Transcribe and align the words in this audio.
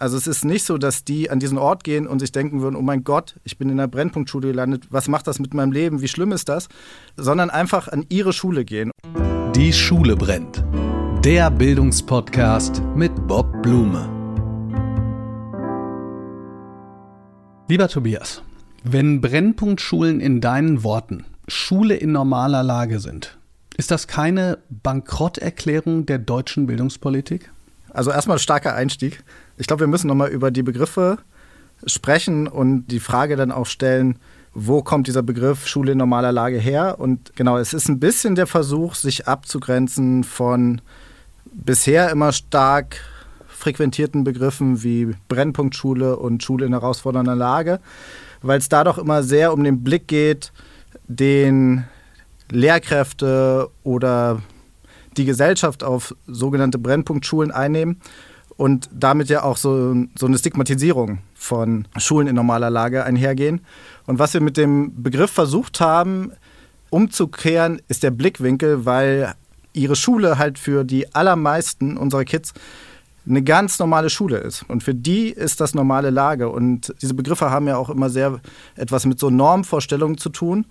Also 0.00 0.16
es 0.16 0.26
ist 0.26 0.46
nicht 0.46 0.64
so, 0.64 0.78
dass 0.78 1.04
die 1.04 1.28
an 1.28 1.40
diesen 1.40 1.58
Ort 1.58 1.84
gehen 1.84 2.06
und 2.06 2.20
sich 2.20 2.32
denken 2.32 2.62
würden, 2.62 2.74
oh 2.74 2.80
mein 2.80 3.04
Gott, 3.04 3.38
ich 3.44 3.58
bin 3.58 3.68
in 3.68 3.78
einer 3.78 3.86
Brennpunktschule 3.86 4.48
gelandet, 4.48 4.84
was 4.88 5.08
macht 5.08 5.26
das 5.26 5.38
mit 5.38 5.52
meinem 5.52 5.72
Leben, 5.72 6.00
wie 6.00 6.08
schlimm 6.08 6.32
ist 6.32 6.48
das? 6.48 6.70
Sondern 7.18 7.50
einfach 7.50 7.86
an 7.86 8.06
ihre 8.08 8.32
Schule 8.32 8.64
gehen. 8.64 8.92
Die 9.54 9.74
Schule 9.74 10.16
brennt. 10.16 10.64
Der 11.22 11.50
Bildungspodcast 11.50 12.80
mit 12.94 13.12
Bob 13.26 13.62
Blume. 13.62 14.08
Lieber 17.68 17.88
Tobias, 17.88 18.40
wenn 18.82 19.20
Brennpunktschulen 19.20 20.20
in 20.20 20.40
deinen 20.40 20.82
Worten 20.82 21.26
Schule 21.46 21.94
in 21.94 22.12
normaler 22.12 22.62
Lage 22.62 23.00
sind, 23.00 23.36
ist 23.76 23.90
das 23.90 24.06
keine 24.06 24.60
Bankrotterklärung 24.70 26.06
der 26.06 26.20
deutschen 26.20 26.66
Bildungspolitik? 26.66 27.50
Also 27.92 28.10
erstmal 28.10 28.38
starker 28.38 28.74
Einstieg. 28.74 29.22
Ich 29.60 29.66
glaube, 29.66 29.80
wir 29.80 29.88
müssen 29.88 30.08
nochmal 30.08 30.30
über 30.30 30.50
die 30.50 30.62
Begriffe 30.62 31.18
sprechen 31.84 32.48
und 32.48 32.86
die 32.86 32.98
Frage 32.98 33.36
dann 33.36 33.52
auch 33.52 33.66
stellen, 33.66 34.18
wo 34.54 34.82
kommt 34.82 35.06
dieser 35.06 35.22
Begriff 35.22 35.66
Schule 35.66 35.92
in 35.92 35.98
normaler 35.98 36.32
Lage 36.32 36.56
her? 36.56 36.96
Und 36.98 37.36
genau, 37.36 37.58
es 37.58 37.74
ist 37.74 37.86
ein 37.90 38.00
bisschen 38.00 38.34
der 38.34 38.46
Versuch, 38.46 38.94
sich 38.94 39.28
abzugrenzen 39.28 40.24
von 40.24 40.80
bisher 41.44 42.10
immer 42.10 42.32
stark 42.32 42.96
frequentierten 43.48 44.24
Begriffen 44.24 44.82
wie 44.82 45.14
Brennpunktschule 45.28 46.16
und 46.16 46.42
Schule 46.42 46.64
in 46.64 46.72
herausfordernder 46.72 47.36
Lage, 47.36 47.80
weil 48.40 48.58
es 48.58 48.70
da 48.70 48.82
doch 48.82 48.96
immer 48.96 49.22
sehr 49.22 49.52
um 49.52 49.62
den 49.62 49.84
Blick 49.84 50.08
geht, 50.08 50.52
den 51.06 51.84
Lehrkräfte 52.50 53.68
oder 53.82 54.40
die 55.18 55.26
Gesellschaft 55.26 55.84
auf 55.84 56.14
sogenannte 56.26 56.78
Brennpunktschulen 56.78 57.50
einnehmen 57.50 58.00
und 58.60 58.90
damit 58.92 59.30
ja 59.30 59.42
auch 59.42 59.56
so, 59.56 59.96
so 60.18 60.26
eine 60.26 60.36
Stigmatisierung 60.36 61.20
von 61.32 61.88
Schulen 61.96 62.28
in 62.28 62.34
normaler 62.34 62.68
Lage 62.68 63.04
einhergehen. 63.04 63.62
Und 64.06 64.18
was 64.18 64.34
wir 64.34 64.42
mit 64.42 64.58
dem 64.58 65.02
Begriff 65.02 65.30
versucht 65.30 65.80
haben, 65.80 66.32
umzukehren, 66.90 67.80
ist 67.88 68.02
der 68.02 68.10
Blickwinkel, 68.10 68.84
weil 68.84 69.32
ihre 69.72 69.96
Schule 69.96 70.36
halt 70.36 70.58
für 70.58 70.84
die 70.84 71.14
allermeisten 71.14 71.96
unserer 71.96 72.26
Kids 72.26 72.52
eine 73.26 73.42
ganz 73.42 73.78
normale 73.78 74.10
Schule 74.10 74.36
ist. 74.36 74.68
Und 74.68 74.82
für 74.82 74.94
die 74.94 75.30
ist 75.30 75.62
das 75.62 75.74
normale 75.74 76.10
Lage. 76.10 76.50
Und 76.50 76.94
diese 77.00 77.14
Begriffe 77.14 77.50
haben 77.50 77.66
ja 77.66 77.78
auch 77.78 77.88
immer 77.88 78.10
sehr 78.10 78.40
etwas 78.76 79.06
mit 79.06 79.18
so 79.18 79.30
Normvorstellungen 79.30 80.18
zu 80.18 80.28
tun. 80.28 80.66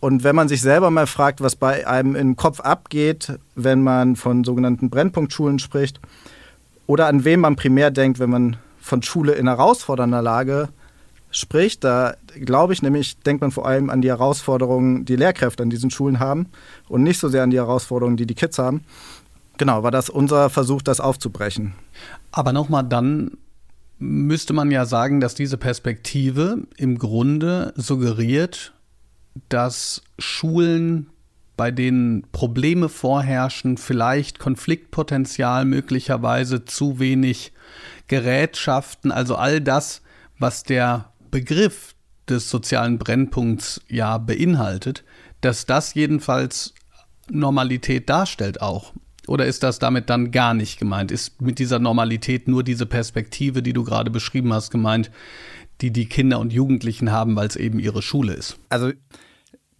Und 0.00 0.24
wenn 0.24 0.34
man 0.34 0.48
sich 0.48 0.62
selber 0.62 0.90
mal 0.90 1.06
fragt, 1.06 1.40
was 1.40 1.54
bei 1.54 1.86
einem 1.86 2.16
im 2.16 2.34
Kopf 2.34 2.58
abgeht, 2.58 3.38
wenn 3.54 3.82
man 3.82 4.16
von 4.16 4.42
sogenannten 4.42 4.90
Brennpunktschulen 4.90 5.60
spricht, 5.60 6.00
oder 6.90 7.06
an 7.06 7.24
wen 7.24 7.38
man 7.38 7.54
primär 7.54 7.92
denkt, 7.92 8.18
wenn 8.18 8.30
man 8.30 8.56
von 8.80 9.00
Schule 9.00 9.34
in 9.34 9.46
herausfordernder 9.46 10.22
Lage 10.22 10.70
spricht, 11.30 11.84
da 11.84 12.16
glaube 12.34 12.72
ich 12.72 12.82
nämlich, 12.82 13.16
denkt 13.20 13.42
man 13.42 13.52
vor 13.52 13.64
allem 13.64 13.90
an 13.90 14.02
die 14.02 14.08
Herausforderungen, 14.08 15.04
die 15.04 15.14
Lehrkräfte 15.14 15.62
an 15.62 15.70
diesen 15.70 15.92
Schulen 15.92 16.18
haben 16.18 16.48
und 16.88 17.04
nicht 17.04 17.20
so 17.20 17.28
sehr 17.28 17.44
an 17.44 17.50
die 17.50 17.58
Herausforderungen, 17.58 18.16
die 18.16 18.26
die 18.26 18.34
Kids 18.34 18.58
haben. 18.58 18.82
Genau, 19.56 19.84
war 19.84 19.92
das 19.92 20.10
unser 20.10 20.50
Versuch, 20.50 20.82
das 20.82 20.98
aufzubrechen. 20.98 21.74
Aber 22.32 22.52
nochmal 22.52 22.82
dann 22.82 23.36
müsste 24.00 24.52
man 24.52 24.72
ja 24.72 24.84
sagen, 24.84 25.20
dass 25.20 25.36
diese 25.36 25.58
Perspektive 25.58 26.58
im 26.76 26.98
Grunde 26.98 27.72
suggeriert, 27.76 28.72
dass 29.48 30.02
Schulen, 30.18 31.06
bei 31.60 31.70
denen 31.70 32.22
Probleme 32.32 32.88
vorherrschen, 32.88 33.76
vielleicht 33.76 34.38
Konfliktpotenzial, 34.38 35.66
möglicherweise 35.66 36.64
zu 36.64 36.98
wenig 36.98 37.52
Gerätschaften, 38.08 39.12
also 39.12 39.36
all 39.36 39.60
das, 39.60 40.00
was 40.38 40.62
der 40.62 41.12
Begriff 41.30 41.94
des 42.26 42.48
sozialen 42.48 42.96
Brennpunkts 42.96 43.82
ja 43.88 44.16
beinhaltet, 44.16 45.04
dass 45.42 45.66
das 45.66 45.92
jedenfalls 45.92 46.72
Normalität 47.30 48.08
darstellt 48.08 48.62
auch. 48.62 48.94
Oder 49.26 49.44
ist 49.44 49.62
das 49.62 49.78
damit 49.78 50.08
dann 50.08 50.30
gar 50.30 50.54
nicht 50.54 50.78
gemeint? 50.78 51.10
Ist 51.10 51.42
mit 51.42 51.58
dieser 51.58 51.78
Normalität 51.78 52.48
nur 52.48 52.64
diese 52.64 52.86
Perspektive, 52.86 53.62
die 53.62 53.74
du 53.74 53.84
gerade 53.84 54.10
beschrieben 54.10 54.54
hast, 54.54 54.70
gemeint, 54.70 55.10
die 55.82 55.90
die 55.90 56.06
Kinder 56.06 56.38
und 56.38 56.54
Jugendlichen 56.54 57.12
haben, 57.12 57.36
weil 57.36 57.48
es 57.48 57.56
eben 57.56 57.80
ihre 57.80 58.00
Schule 58.00 58.32
ist? 58.32 58.58
Also 58.70 58.92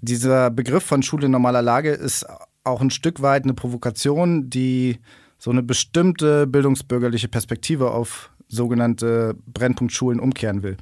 dieser 0.00 0.50
Begriff 0.50 0.84
von 0.84 1.02
Schule 1.02 1.26
in 1.26 1.32
normaler 1.32 1.62
Lage 1.62 1.90
ist 1.90 2.26
auch 2.64 2.80
ein 2.80 2.90
Stück 2.90 3.22
weit 3.22 3.44
eine 3.44 3.54
Provokation, 3.54 4.50
die 4.50 4.98
so 5.38 5.50
eine 5.50 5.62
bestimmte 5.62 6.46
bildungsbürgerliche 6.46 7.28
Perspektive 7.28 7.90
auf 7.90 8.30
sogenannte 8.48 9.36
Brennpunktschulen 9.46 10.20
umkehren 10.20 10.62
will. 10.62 10.76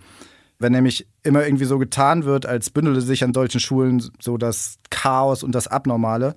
Wenn 0.58 0.72
nämlich 0.72 1.06
immer 1.22 1.44
irgendwie 1.44 1.66
so 1.66 1.78
getan 1.78 2.24
wird, 2.24 2.46
als 2.46 2.70
bündele 2.70 3.00
sich 3.00 3.22
an 3.22 3.32
solchen 3.34 3.60
Schulen 3.60 4.02
so 4.20 4.36
das 4.36 4.78
Chaos 4.90 5.44
und 5.44 5.54
das 5.54 5.68
Abnormale 5.68 6.34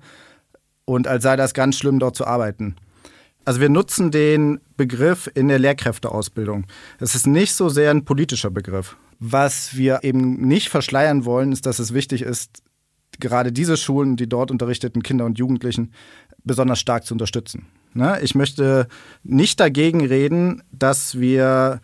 und 0.84 1.08
als 1.08 1.24
sei 1.24 1.34
das 1.34 1.54
ganz 1.54 1.76
schlimm, 1.76 1.98
dort 1.98 2.14
zu 2.14 2.26
arbeiten. 2.26 2.76
Also 3.44 3.60
wir 3.60 3.68
nutzen 3.68 4.12
den 4.12 4.60
Begriff 4.76 5.28
in 5.34 5.48
der 5.48 5.58
Lehrkräfteausbildung. 5.58 6.66
Es 7.00 7.16
ist 7.16 7.26
nicht 7.26 7.54
so 7.54 7.68
sehr 7.68 7.90
ein 7.90 8.04
politischer 8.04 8.50
Begriff. 8.50 8.96
Was 9.18 9.76
wir 9.76 10.00
eben 10.04 10.46
nicht 10.46 10.68
verschleiern 10.68 11.24
wollen, 11.24 11.50
ist, 11.50 11.66
dass 11.66 11.80
es 11.80 11.92
wichtig 11.92 12.22
ist, 12.22 12.62
gerade 13.22 13.52
diese 13.52 13.78
Schulen, 13.78 14.16
die 14.16 14.28
dort 14.28 14.50
unterrichteten 14.50 15.02
Kinder 15.02 15.24
und 15.24 15.38
Jugendlichen, 15.38 15.92
besonders 16.44 16.80
stark 16.80 17.06
zu 17.06 17.14
unterstützen. 17.14 17.66
Ne? 17.94 18.18
Ich 18.22 18.34
möchte 18.34 18.86
nicht 19.22 19.58
dagegen 19.60 20.04
reden, 20.04 20.62
dass 20.72 21.18
wir 21.18 21.80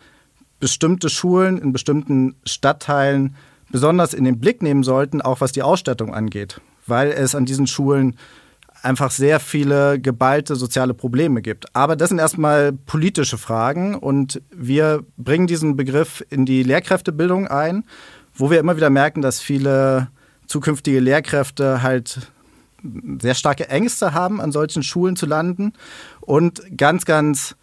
bestimmte 0.59 1.09
Schulen 1.09 1.57
in 1.57 1.71
bestimmten 1.71 2.35
Stadtteilen 2.45 3.35
besonders 3.71 4.13
in 4.13 4.25
den 4.25 4.39
Blick 4.39 4.61
nehmen 4.61 4.83
sollten, 4.83 5.21
auch 5.21 5.41
was 5.41 5.51
die 5.51 5.63
Ausstattung 5.63 6.13
angeht, 6.13 6.59
weil 6.85 7.11
es 7.11 7.33
an 7.35 7.45
diesen 7.45 7.67
Schulen 7.67 8.15
einfach 8.81 9.11
sehr 9.11 9.39
viele 9.39 9.99
geballte 9.99 10.55
soziale 10.55 10.93
Probleme 10.93 11.41
gibt. 11.41 11.75
Aber 11.75 11.95
das 11.95 12.09
sind 12.09 12.19
erstmal 12.19 12.71
politische 12.71 13.37
Fragen 13.37 13.95
und 13.95 14.41
wir 14.51 15.03
bringen 15.17 15.47
diesen 15.47 15.75
Begriff 15.75 16.23
in 16.29 16.45
die 16.45 16.63
Lehrkräftebildung 16.63 17.47
ein, 17.47 17.83
wo 18.33 18.49
wir 18.49 18.59
immer 18.59 18.77
wieder 18.77 18.89
merken, 18.89 19.21
dass 19.21 19.39
viele 19.39 20.09
zukünftige 20.49 20.99
Lehrkräfte 20.99 21.81
halt 21.81 22.31
sehr 23.21 23.35
starke 23.35 23.69
Ängste 23.69 24.13
haben, 24.13 24.41
an 24.41 24.51
solchen 24.51 24.83
Schulen 24.83 25.15
zu 25.15 25.25
landen 25.25 25.73
und 26.21 26.61
ganz, 26.77 27.05
ganz 27.05 27.55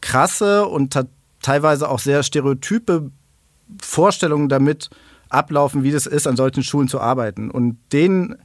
krasse 0.00 0.66
und 0.66 0.98
teilweise 1.40 1.88
auch 1.88 1.98
sehr 1.98 2.22
stereotype 2.22 3.10
Vorstellungen 3.80 4.48
damit 4.48 4.90
ablaufen, 5.28 5.82
wie 5.82 5.92
das 5.92 6.06
ist, 6.06 6.26
an 6.26 6.36
solchen 6.36 6.62
Schulen 6.62 6.88
zu 6.88 7.00
arbeiten. 7.00 7.50
Und 7.50 7.78
den 7.92 8.36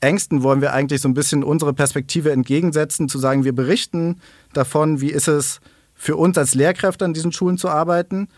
Ängsten 0.00 0.42
wollen 0.42 0.60
wir 0.60 0.72
eigentlich 0.72 1.00
so 1.00 1.08
ein 1.08 1.14
bisschen 1.14 1.44
unsere 1.44 1.72
Perspektive 1.72 2.32
entgegensetzen, 2.32 3.08
zu 3.08 3.18
sagen, 3.18 3.44
wir 3.44 3.54
berichten 3.54 4.20
davon, 4.52 5.00
wie 5.00 5.10
ist 5.10 5.28
es 5.28 5.60
für 5.94 6.16
uns 6.16 6.36
als 6.36 6.54
Lehrkräfte 6.54 7.04
an 7.04 7.14
diesen 7.14 7.32
Schulen 7.32 7.58
zu 7.58 7.68
arbeiten. 7.68 8.28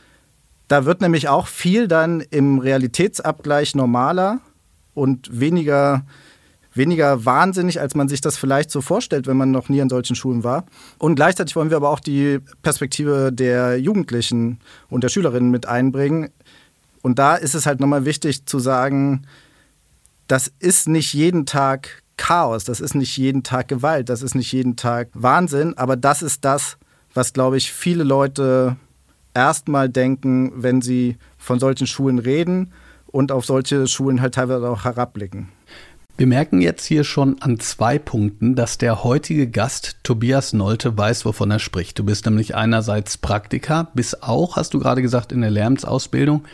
Da 0.68 0.84
wird 0.84 1.00
nämlich 1.00 1.28
auch 1.28 1.46
viel 1.46 1.88
dann 1.88 2.20
im 2.20 2.58
Realitätsabgleich 2.58 3.74
normaler 3.74 4.40
und 4.96 5.40
weniger, 5.40 6.04
weniger 6.74 7.24
wahnsinnig, 7.24 7.80
als 7.80 7.94
man 7.94 8.08
sich 8.08 8.20
das 8.20 8.36
vielleicht 8.36 8.70
so 8.70 8.80
vorstellt, 8.80 9.26
wenn 9.26 9.36
man 9.36 9.50
noch 9.50 9.68
nie 9.68 9.80
an 9.80 9.90
solchen 9.90 10.16
Schulen 10.16 10.42
war. 10.42 10.64
Und 10.98 11.16
gleichzeitig 11.16 11.54
wollen 11.54 11.70
wir 11.70 11.76
aber 11.76 11.90
auch 11.90 12.00
die 12.00 12.40
Perspektive 12.62 13.30
der 13.32 13.78
Jugendlichen 13.78 14.58
und 14.88 15.04
der 15.04 15.10
Schülerinnen 15.10 15.50
mit 15.50 15.66
einbringen. 15.66 16.30
Und 17.02 17.18
da 17.18 17.36
ist 17.36 17.54
es 17.54 17.66
halt 17.66 17.78
nochmal 17.78 18.04
wichtig 18.04 18.46
zu 18.46 18.58
sagen, 18.58 19.26
das 20.28 20.50
ist 20.58 20.88
nicht 20.88 21.12
jeden 21.12 21.46
Tag 21.46 22.02
Chaos, 22.16 22.64
das 22.64 22.80
ist 22.80 22.94
nicht 22.94 23.16
jeden 23.18 23.42
Tag 23.42 23.68
Gewalt, 23.68 24.08
das 24.08 24.22
ist 24.22 24.34
nicht 24.34 24.50
jeden 24.50 24.76
Tag 24.76 25.10
Wahnsinn, 25.12 25.76
aber 25.76 25.96
das 25.96 26.22
ist 26.22 26.44
das, 26.46 26.78
was, 27.12 27.34
glaube 27.34 27.58
ich, 27.58 27.70
viele 27.70 28.04
Leute 28.04 28.76
erstmal 29.34 29.90
denken, 29.90 30.52
wenn 30.56 30.80
sie 30.80 31.18
von 31.36 31.60
solchen 31.60 31.86
Schulen 31.86 32.18
reden 32.18 32.72
und 33.06 33.32
auf 33.32 33.44
solche 33.44 33.86
Schulen 33.86 34.20
halt 34.20 34.34
teilweise 34.34 34.68
auch 34.68 34.84
herabblicken. 34.84 35.48
Wir 36.18 36.26
merken 36.26 36.62
jetzt 36.62 36.86
hier 36.86 37.04
schon 37.04 37.42
an 37.42 37.60
zwei 37.60 37.98
Punkten, 37.98 38.54
dass 38.54 38.78
der 38.78 39.04
heutige 39.04 39.48
Gast 39.48 39.96
Tobias 40.02 40.54
Nolte 40.54 40.96
weiß, 40.96 41.26
wovon 41.26 41.50
er 41.50 41.58
spricht. 41.58 41.98
Du 41.98 42.04
bist 42.04 42.24
nämlich 42.24 42.54
einerseits 42.54 43.18
Praktiker, 43.18 43.88
bist 43.92 44.22
auch, 44.22 44.56
hast 44.56 44.72
du 44.72 44.78
gerade 44.78 45.02
gesagt, 45.02 45.30
in 45.30 45.42
der 45.42 45.50
Lehramtsausbildung. 45.50 46.44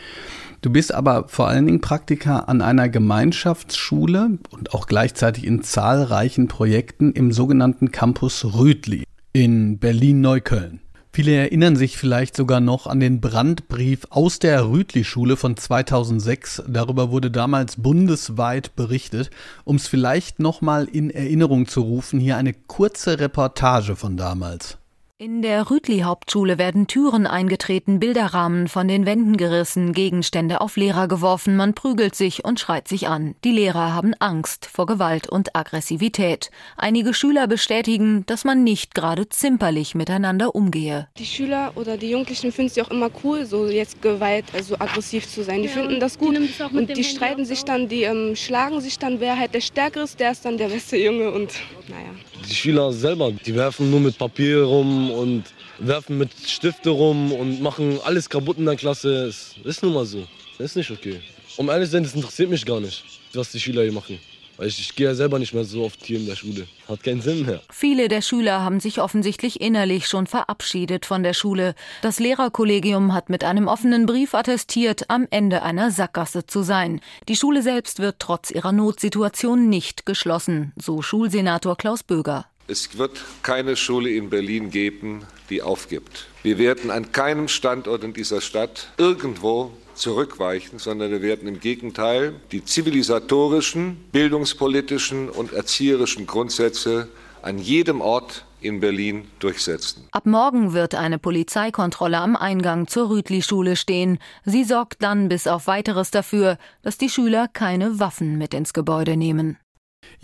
Du 0.63 0.71
bist 0.71 0.93
aber 0.93 1.29
vor 1.29 1.47
allen 1.47 1.67
Dingen 1.67 1.81
Praktiker 1.81 2.49
an 2.49 2.61
einer 2.61 2.89
Gemeinschaftsschule 2.89 4.39
und 4.51 4.75
auch 4.75 4.87
gleichzeitig 4.87 5.45
in 5.45 5.63
zahlreichen 5.63 6.49
Projekten 6.49 7.13
im 7.13 7.31
sogenannten 7.31 7.93
Campus 7.93 8.45
Rüdli 8.57 9.05
in 9.33 9.79
Berlin-Neukölln. 9.79 10.81
Viele 11.15 11.33
erinnern 11.33 11.77
sich 11.77 11.99
vielleicht 11.99 12.35
sogar 12.35 12.61
noch 12.61 12.87
an 12.87 12.99
den 12.99 13.21
Brandbrief 13.21 14.07
aus 14.09 14.39
der 14.39 14.67
Rütli-Schule 14.67 15.37
von 15.37 15.59
2006. 15.59 16.63
Darüber 16.67 17.11
wurde 17.11 17.31
damals 17.31 17.77
bundesweit 17.77 18.75
berichtet. 18.77 19.31
Um 19.65 19.77
es 19.77 19.89
vielleicht 19.89 20.39
nochmal 20.39 20.87
in 20.87 21.11
Erinnerung 21.11 21.67
zu 21.67 21.83
rufen, 21.83 22.19
hier 22.19 22.39
eine 22.39 22.55
kurze 22.55 23.21
Reportage 23.21 23.95
von 23.95 24.17
damals. 24.17 24.79
In 25.25 25.41
der 25.41 25.71
Rütli-Hauptschule 25.71 26.59
werden 26.59 26.89
Türen 26.89 27.29
eingetreten, 27.29 28.01
Bilderrahmen 28.01 28.67
von 28.67 28.89
den 28.89 29.07
Wänden 29.07 29.37
gerissen, 29.37 29.93
Gegenstände 29.93 30.61
auf 30.61 30.77
Lehrer 30.77 31.07
geworfen, 31.07 31.55
man 31.55 31.75
prügelt 31.75 32.17
sich 32.17 32.45
und 32.45 32.59
schreit 32.59 32.89
sich 32.89 33.07
an. 33.07 33.37
Die 33.45 33.53
Lehrer 33.53 33.95
haben 33.95 34.15
Angst 34.19 34.67
vor 34.67 34.87
Gewalt 34.87 35.29
und 35.29 35.55
Aggressivität. 35.55 36.51
Einige 36.77 37.15
Schüler 37.15 37.47
bestätigen, 37.47 38.27
dass 38.27 38.43
man 38.43 38.65
nicht 38.65 38.97
gerade 38.97 39.29
zimperlich 39.29 39.95
miteinander 39.95 40.57
umgehe. 40.57 41.07
Die 41.17 41.25
Schüler 41.25 41.71
oder 41.77 41.97
die 41.97 42.11
Jugendlichen 42.11 42.51
finden 42.51 42.71
es 42.71 42.75
ja 42.75 42.83
auch 42.83 42.91
immer 42.91 43.11
cool, 43.23 43.47
so 43.47 43.69
jetzt 43.69 44.03
Gewalt, 44.03 44.47
also 44.53 44.75
aggressiv 44.75 45.29
zu 45.29 45.45
sein. 45.45 45.63
Die 45.63 45.69
ja, 45.69 45.75
finden 45.75 46.01
das 46.01 46.19
gut 46.19 46.37
die 46.37 46.77
und 46.77 46.97
die 46.97 47.05
streiten 47.05 47.45
sich 47.45 47.65
dann, 47.65 47.87
die 47.87 48.03
ähm, 48.03 48.35
schlagen 48.35 48.81
sich 48.81 48.99
dann, 48.99 49.21
wer 49.21 49.39
halt 49.39 49.55
der 49.55 49.61
Stärkere 49.61 50.03
ist, 50.03 50.19
der 50.19 50.33
ist 50.33 50.45
dann 50.45 50.59
der 50.59 50.67
beste 50.67 50.97
Junge 50.97 51.31
und 51.31 51.53
naja. 51.87 52.11
Die 52.49 52.55
Schüler 52.55 52.93
selber, 52.93 53.33
die 53.33 53.55
werfen 53.55 53.91
nur 53.91 54.01
mit 54.01 54.19
Papier 54.19 54.63
rum 54.63 55.11
und 55.11 55.45
werfen 55.79 56.19
mit 56.19 56.31
Stifte 56.47 56.91
rum 56.91 57.33
und 57.33 57.61
machen 57.61 57.99
alles 58.05 58.29
kaputt 58.29 58.59
in 58.59 58.67
der 58.67 58.77
Klasse. 58.77 59.27
Das 59.27 59.55
ist 59.65 59.83
nun 59.83 59.95
mal 59.95 60.07
so. 60.07 60.27
Das 60.59 60.71
ist 60.73 60.77
nicht 60.77 60.91
okay. 60.91 61.21
Um 61.57 61.69
ehrlich 61.69 61.89
zu 61.89 61.93
sein, 61.93 62.03
das 62.03 62.15
interessiert 62.15 62.51
mich 62.51 62.65
gar 62.65 62.81
nicht, 62.81 63.05
was 63.35 63.53
die 63.53 63.61
Schüler 63.61 63.83
hier 63.83 63.93
machen. 63.93 64.19
Weil 64.63 64.69
ich, 64.69 64.79
ich 64.79 64.95
gehe 64.95 65.09
ja 65.09 65.15
selber 65.17 65.41
nicht 65.41 65.55
mehr 65.55 65.65
so 65.65 65.83
oft 65.83 66.07
hier 66.07 66.21
in 66.21 66.27
der 66.27 66.37
Schule. 66.37 66.69
Hat 66.87 67.03
keinen 67.03 67.21
Sinn 67.21 67.47
mehr. 67.47 67.61
Viele 67.73 68.07
der 68.07 68.23
Schüler 68.23 68.61
haben 68.61 68.79
sich 68.79 69.01
offensichtlich 69.01 69.61
innerlich 69.61 70.07
schon 70.07 70.29
verabschiedet 70.29 71.05
von 71.05 71.25
der 71.25 71.35
Schule. 71.35 71.75
Das 72.01 72.21
Lehrerkollegium 72.21 73.13
hat 73.13 73.29
mit 73.29 73.43
einem 73.43 73.67
offenen 73.67 74.07
Brief 74.07 74.37
attestiert, 74.37 75.11
am 75.11 75.27
Ende 75.31 75.65
einer 75.65 75.91
Sackgasse 75.91 76.47
zu 76.47 76.63
sein. 76.63 77.01
Die 77.29 77.35
Schule 77.35 77.61
selbst 77.61 77.99
wird 77.99 78.21
trotz 78.21 78.53
ihrer 78.53 78.71
Notsituation 78.71 79.69
nicht 79.69 80.07
geschlossen, 80.07 80.73
so 80.77 81.03
Schulsenator 81.03 81.77
Klaus 81.77 82.05
Böger. 82.05 82.47
Es 82.69 82.97
wird 82.97 83.21
keine 83.43 83.75
Schule 83.75 84.11
in 84.11 84.31
Berlin 84.31 84.71
geben, 84.71 85.25
die 85.51 85.61
aufgibt. 85.61 86.29
Wir 86.45 86.59
werden 86.59 86.93
an 86.93 87.11
keinem 87.11 87.49
Standort 87.49 88.05
in 88.05 88.13
dieser 88.13 88.41
Stadt 88.41 88.93
irgendwo 88.97 89.73
zurückweichen, 89.95 90.79
sondern 90.79 91.11
wir 91.11 91.23
werden 91.23 91.49
im 91.49 91.61
Gegenteil 91.61 92.35
die 92.51 92.65
zivilisatorischen, 92.65 93.97
bildungspolitischen 94.13 95.29
und 95.29 95.53
erzieherischen 95.53 96.27
Grundsätze 96.27 97.09
an 97.43 97.59
jedem 97.59 98.01
Ort 98.01 98.45
in 98.61 98.81
Berlin 98.81 99.29
durchsetzen. 99.41 100.07
Ab 100.13 100.27
morgen 100.27 100.73
wird 100.73 100.95
eine 100.95 101.19
Polizeikontrolle 101.19 102.19
am 102.19 102.37
Eingang 102.37 102.87
zur 102.87 103.11
Rütli-Schule 103.11 103.77
stehen. 103.77 104.19
Sie 104.45 104.65
sorgt 104.65 105.03
dann 105.03 105.29
bis 105.29 105.47
auf 105.47 105.67
weiteres 105.67 106.11
dafür, 106.11 106.59
dass 106.83 106.99
die 106.99 107.09
Schüler 107.09 107.49
keine 107.49 107.99
Waffen 107.99 108.39
mit 108.39 108.55
ins 108.55 108.73
Gebäude 108.73 109.17
nehmen. 109.17 109.59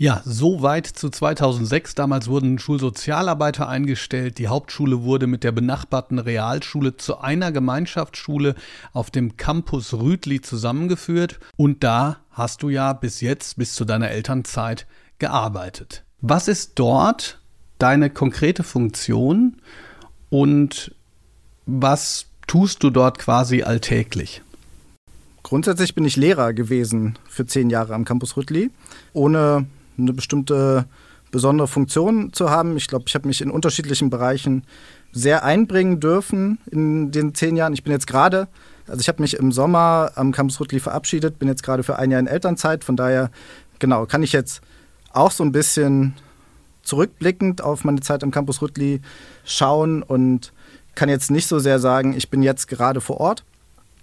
Ja, 0.01 0.21
soweit 0.23 0.87
zu 0.87 1.09
2006. 1.09 1.93
Damals 1.93 2.29
wurden 2.29 2.57
Schulsozialarbeiter 2.57 3.67
eingestellt. 3.67 4.37
Die 4.37 4.47
Hauptschule 4.47 5.03
wurde 5.03 5.27
mit 5.27 5.43
der 5.43 5.51
benachbarten 5.51 6.19
Realschule 6.19 6.95
zu 6.95 7.19
einer 7.19 7.51
Gemeinschaftsschule 7.51 8.55
auf 8.93 9.11
dem 9.11 9.35
Campus 9.35 9.93
Rütli 9.93 10.39
zusammengeführt. 10.39 11.41
Und 11.57 11.83
da 11.83 12.21
hast 12.31 12.63
du 12.63 12.69
ja 12.69 12.93
bis 12.93 13.19
jetzt, 13.19 13.57
bis 13.57 13.75
zu 13.75 13.83
deiner 13.83 14.09
Elternzeit, 14.09 14.87
gearbeitet. 15.17 16.05
Was 16.21 16.47
ist 16.47 16.79
dort 16.79 17.41
deine 17.77 18.09
konkrete 18.09 18.63
Funktion 18.63 19.57
und 20.29 20.95
was 21.65 22.27
tust 22.47 22.83
du 22.83 22.89
dort 22.89 23.19
quasi 23.19 23.63
alltäglich? 23.63 24.43
Grundsätzlich 25.49 25.95
bin 25.95 26.05
ich 26.05 26.15
Lehrer 26.15 26.53
gewesen 26.53 27.17
für 27.27 27.43
zehn 27.43 27.71
Jahre 27.71 27.95
am 27.95 28.05
Campus 28.05 28.37
Rüttli, 28.37 28.69
ohne 29.13 29.65
eine 29.97 30.13
bestimmte 30.13 30.85
besondere 31.31 31.67
Funktion 31.67 32.31
zu 32.33 32.51
haben. 32.51 32.77
Ich 32.77 32.87
glaube, 32.87 33.05
ich 33.07 33.15
habe 33.15 33.27
mich 33.27 33.41
in 33.41 33.49
unterschiedlichen 33.49 34.11
Bereichen 34.11 34.63
sehr 35.11 35.43
einbringen 35.43 35.99
dürfen 35.99 36.59
in 36.69 37.09
den 37.09 37.33
zehn 37.33 37.55
Jahren. 37.55 37.73
Ich 37.73 37.83
bin 37.83 37.91
jetzt 37.91 38.05
gerade, 38.05 38.47
also 38.87 39.01
ich 39.01 39.07
habe 39.07 39.23
mich 39.23 39.37
im 39.37 39.51
Sommer 39.51 40.11
am 40.13 40.33
Campus 40.33 40.59
Rüttli 40.59 40.79
verabschiedet, 40.79 41.39
bin 41.39 41.47
jetzt 41.47 41.63
gerade 41.63 41.81
für 41.81 41.97
ein 41.97 42.11
Jahr 42.11 42.19
in 42.19 42.27
Elternzeit. 42.27 42.83
Von 42.83 42.95
daher, 42.95 43.31
genau, 43.79 44.05
kann 44.05 44.21
ich 44.21 44.33
jetzt 44.33 44.61
auch 45.13 45.31
so 45.31 45.43
ein 45.43 45.51
bisschen 45.51 46.13
zurückblickend 46.83 47.63
auf 47.63 47.83
meine 47.83 48.01
Zeit 48.01 48.23
am 48.23 48.29
Campus 48.29 48.61
Rüttli 48.61 49.01
schauen 49.45 50.03
und 50.03 50.53
kann 50.93 51.09
jetzt 51.09 51.31
nicht 51.31 51.47
so 51.47 51.57
sehr 51.57 51.79
sagen, 51.79 52.13
ich 52.15 52.29
bin 52.29 52.43
jetzt 52.43 52.67
gerade 52.67 53.01
vor 53.01 53.19
Ort, 53.19 53.43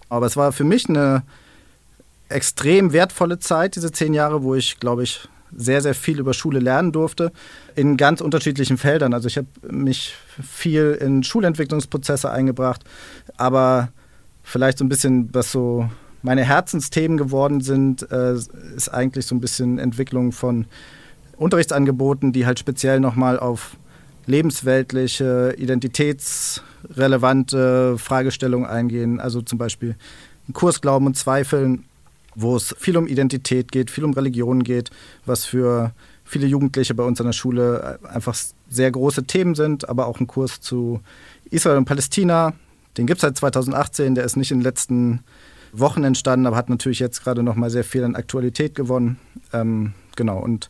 aber 0.09 0.27
es 0.27 0.37
war 0.37 0.53
für 0.53 0.65
mich 0.65 0.89
eine 0.89 1.23
extrem 2.29 2.93
wertvolle 2.93 3.39
Zeit, 3.39 3.77
diese 3.77 3.93
zehn 3.93 4.15
Jahre, 4.15 4.43
wo 4.43 4.55
ich, 4.55 4.81
glaube 4.81 5.03
ich, 5.03 5.29
sehr, 5.57 5.81
sehr 5.81 5.95
viel 5.95 6.19
über 6.19 6.35
Schule 6.35 6.59
lernen 6.59 6.93
durfte, 6.93 7.33
in 7.75 7.97
ganz 7.97 8.21
unterschiedlichen 8.21 8.79
Feldern. 8.79 9.15
Also 9.15 9.29
ich 9.29 9.37
habe 9.37 9.49
mich 9.71 10.15
viel 10.43 10.99
in 11.01 11.23
Schulentwicklungsprozesse 11.23 12.31
eingebracht, 12.31 12.85
aber 13.37 13.89
vielleicht 14.43 14.79
so 14.79 14.85
ein 14.85 14.89
bisschen, 14.89 15.33
was 15.33 15.53
so 15.53 15.89
meine 16.23 16.45
Herzensthemen 16.45 17.17
geworden 17.17 17.61
sind, 17.61 18.11
äh, 18.11 18.35
ist 18.35 18.93
eigentlich 18.93 19.27
so 19.27 19.35
ein 19.35 19.41
bisschen 19.41 19.79
Entwicklung 19.79 20.33
von 20.33 20.67
Unterrichtsangeboten, 21.37 22.33
die 22.33 22.47
halt 22.47 22.59
speziell 22.59 23.01
nochmal 23.01 23.39
auf 23.39 23.77
lebensweltliche, 24.27 25.55
identitätsrelevante 25.57 27.97
Fragestellungen 27.99 28.69
eingehen. 28.69 29.21
Also 29.21 29.43
zum 29.43 29.59
Beispiel 29.59 29.97
ein 30.49 30.53
Kurs 30.53 30.81
Glauben 30.81 31.07
und 31.07 31.17
Zweifeln, 31.17 31.85
wo 32.35 32.57
es 32.57 32.75
viel 32.79 32.97
um 32.97 33.07
Identität 33.07 33.71
geht, 33.73 33.91
viel 33.91 34.05
um 34.05 34.13
Religion 34.13 34.63
geht, 34.63 34.91
was 35.25 35.45
für 35.45 35.93
viele 36.25 36.47
Jugendliche 36.47 36.95
bei 36.95 37.05
uns 37.05 37.21
an 37.21 37.27
der 37.27 37.33
Schule 37.33 37.99
einfach 38.03 38.37
sehr 38.69 38.91
große 38.91 39.25
Themen 39.25 39.55
sind, 39.55 39.89
aber 39.89 40.07
auch 40.07 40.21
ein 40.21 40.27
Kurs 40.27 40.61
zu 40.61 41.01
Israel 41.51 41.79
und 41.79 41.87
Palästina. 41.87 42.53
Den 42.99 43.07
gibt 43.07 43.19
es 43.19 43.23
seit 43.23 43.37
2018, 43.37 44.17
der 44.17 44.25
ist 44.25 44.37
nicht 44.37 44.51
in 44.51 44.59
den 44.59 44.65
letzten 44.65 45.21
Wochen 45.73 46.05
entstanden, 46.05 46.47
aber 46.47 46.57
hat 46.57 46.69
natürlich 46.69 46.99
jetzt 46.99 47.23
gerade 47.23 47.43
noch 47.43 47.55
mal 47.55 47.71
sehr 47.71 47.85
viel 47.85 48.05
an 48.05 48.17
Aktualität 48.17 48.75
gewonnen. 48.75 49.19
Ähm, 49.53 49.93
genau, 50.17 50.39
und 50.39 50.69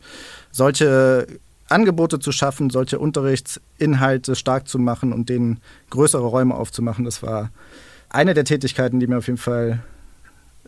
solche 0.51 1.27
Angebote 1.69 2.19
zu 2.19 2.31
schaffen, 2.31 2.69
solche 2.69 2.99
Unterrichtsinhalte 2.99 4.35
stark 4.35 4.67
zu 4.67 4.79
machen 4.79 5.13
und 5.13 5.29
denen 5.29 5.59
größere 5.89 6.25
Räume 6.25 6.55
aufzumachen, 6.55 7.05
das 7.05 7.21
war 7.23 7.51
eine 8.09 8.33
der 8.33 8.45
Tätigkeiten, 8.45 8.99
die 8.99 9.07
mir 9.07 9.17
auf 9.17 9.27
jeden 9.27 9.37
Fall 9.37 9.83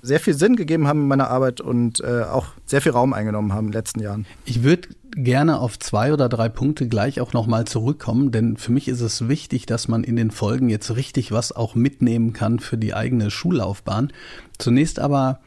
sehr 0.02 0.20
viel 0.20 0.34
Sinn 0.34 0.56
gegeben 0.56 0.88
haben 0.88 1.02
in 1.02 1.08
meiner 1.08 1.30
Arbeit 1.30 1.62
und 1.62 2.02
äh, 2.02 2.24
auch 2.24 2.48
sehr 2.66 2.82
viel 2.82 2.94
Raum 2.94 3.14
eingenommen 3.14 3.54
haben 3.54 3.68
in 3.68 3.72
den 3.72 3.80
letzten 3.80 4.00
Jahren. 4.00 4.26
Ich 4.46 4.64
würde 4.64 4.90
gerne 5.12 5.60
auf 5.60 5.78
zwei 5.80 6.14
oder 6.14 6.30
drei 6.30 6.50
Punkte 6.50 6.88
gleich 6.88 7.20
auch 7.20 7.34
nochmal 7.34 7.66
zurückkommen, 7.66 8.32
denn 8.32 8.58
für 8.58 8.72
mich 8.72 8.88
ist 8.88 9.02
es 9.02 9.28
wichtig, 9.28 9.66
dass 9.66 9.88
man 9.88 10.04
in 10.04 10.16
den 10.16 10.32
Folgen 10.32 10.70
jetzt 10.70 10.96
richtig 10.96 11.32
was 11.32 11.52
auch 11.52 11.76
mitnehmen 11.76 12.34
kann 12.34 12.60
für 12.60 12.78
die 12.78 12.94
eigene 12.94 13.32
Schullaufbahn. 13.32 14.14
Zunächst 14.58 15.00
aber 15.00 15.40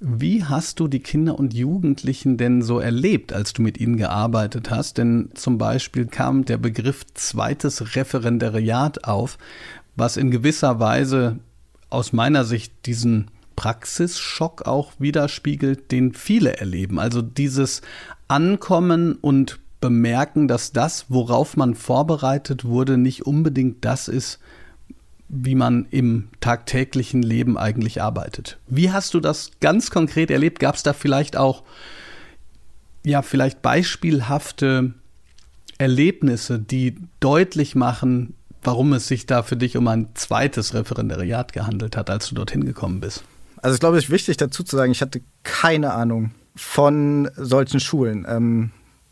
wie 0.00 0.44
hast 0.44 0.78
du 0.80 0.88
die 0.88 1.00
Kinder 1.00 1.38
und 1.38 1.54
Jugendlichen 1.54 2.36
denn 2.36 2.60
so 2.62 2.78
erlebt, 2.78 3.32
als 3.32 3.52
du 3.54 3.62
mit 3.62 3.78
ihnen 3.78 3.96
gearbeitet 3.96 4.70
hast? 4.70 4.98
Denn 4.98 5.30
zum 5.34 5.56
Beispiel 5.58 6.06
kam 6.06 6.44
der 6.44 6.58
Begriff 6.58 7.06
zweites 7.14 7.96
Referendariat 7.96 9.04
auf, 9.04 9.38
was 9.96 10.16
in 10.16 10.30
gewisser 10.30 10.80
Weise 10.80 11.38
aus 11.88 12.12
meiner 12.12 12.44
Sicht 12.44 12.72
diesen 12.84 13.30
Praxisschock 13.56 14.66
auch 14.66 14.92
widerspiegelt, 14.98 15.90
den 15.90 16.12
viele 16.12 16.58
erleben. 16.58 16.98
Also 16.98 17.22
dieses 17.22 17.80
Ankommen 18.28 19.14
und 19.14 19.60
Bemerken, 19.80 20.48
dass 20.48 20.72
das, 20.72 21.06
worauf 21.08 21.56
man 21.56 21.74
vorbereitet 21.74 22.64
wurde, 22.64 22.98
nicht 22.98 23.26
unbedingt 23.26 23.84
das 23.84 24.08
ist, 24.08 24.40
wie 25.28 25.54
man 25.54 25.86
im 25.90 26.28
tagtäglichen 26.40 27.22
Leben 27.22 27.58
eigentlich 27.58 28.00
arbeitet. 28.00 28.58
Wie 28.68 28.92
hast 28.92 29.14
du 29.14 29.20
das 29.20 29.50
ganz 29.60 29.90
konkret 29.90 30.30
erlebt? 30.30 30.60
Gab 30.60 30.76
es 30.76 30.82
da 30.82 30.92
vielleicht 30.92 31.36
auch, 31.36 31.62
ja, 33.04 33.22
vielleicht 33.22 33.62
beispielhafte 33.62 34.94
Erlebnisse, 35.78 36.58
die 36.58 36.96
deutlich 37.20 37.74
machen, 37.74 38.34
warum 38.62 38.92
es 38.92 39.08
sich 39.08 39.26
da 39.26 39.42
für 39.42 39.56
dich 39.56 39.76
um 39.76 39.88
ein 39.88 40.08
zweites 40.14 40.74
Referendariat 40.74 41.52
gehandelt 41.52 41.96
hat, 41.96 42.10
als 42.10 42.28
du 42.28 42.34
dorthin 42.34 42.64
gekommen 42.64 43.00
bist? 43.00 43.24
Also 43.62 43.74
ich 43.74 43.80
glaube, 43.80 43.98
es 43.98 44.04
ist 44.04 44.10
wichtig 44.10 44.36
dazu 44.36 44.62
zu 44.62 44.76
sagen, 44.76 44.92
ich 44.92 45.02
hatte 45.02 45.22
keine 45.42 45.92
Ahnung 45.92 46.30
von 46.54 47.30
solchen 47.36 47.80
Schulen. 47.80 48.26
Ähm, 48.28 48.70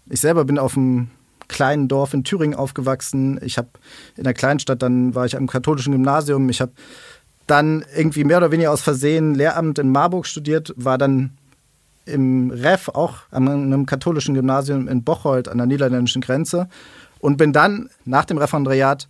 ich 0.08 0.20
selber 0.20 0.44
bin 0.44 0.58
auf 0.58 0.74
dem 0.74 1.10
kleinen 1.48 1.88
Dorf 1.88 2.14
in 2.14 2.24
Thüringen 2.24 2.54
aufgewachsen. 2.54 3.40
Ich 3.42 3.58
habe 3.58 3.68
in 4.16 4.24
der 4.24 4.34
Kleinstadt, 4.34 4.82
dann 4.82 5.14
war 5.14 5.26
ich 5.26 5.36
am 5.36 5.46
katholischen 5.46 5.92
Gymnasium. 5.92 6.48
Ich 6.48 6.60
habe 6.60 6.72
dann 7.46 7.84
irgendwie 7.96 8.24
mehr 8.24 8.38
oder 8.38 8.50
weniger 8.50 8.72
aus 8.72 8.82
Versehen 8.82 9.34
Lehramt 9.34 9.78
in 9.78 9.90
Marburg 9.90 10.26
studiert, 10.26 10.72
war 10.76 10.98
dann 10.98 11.36
im 12.06 12.50
REF 12.50 12.88
auch 12.90 13.18
an 13.30 13.48
einem 13.48 13.86
katholischen 13.86 14.34
Gymnasium 14.34 14.88
in 14.88 15.04
Bocholt 15.04 15.48
an 15.48 15.58
der 15.58 15.66
niederländischen 15.66 16.20
Grenze 16.22 16.68
und 17.20 17.36
bin 17.36 17.52
dann 17.52 17.88
nach 18.04 18.24
dem 18.24 18.38
Referendariat 18.38 19.08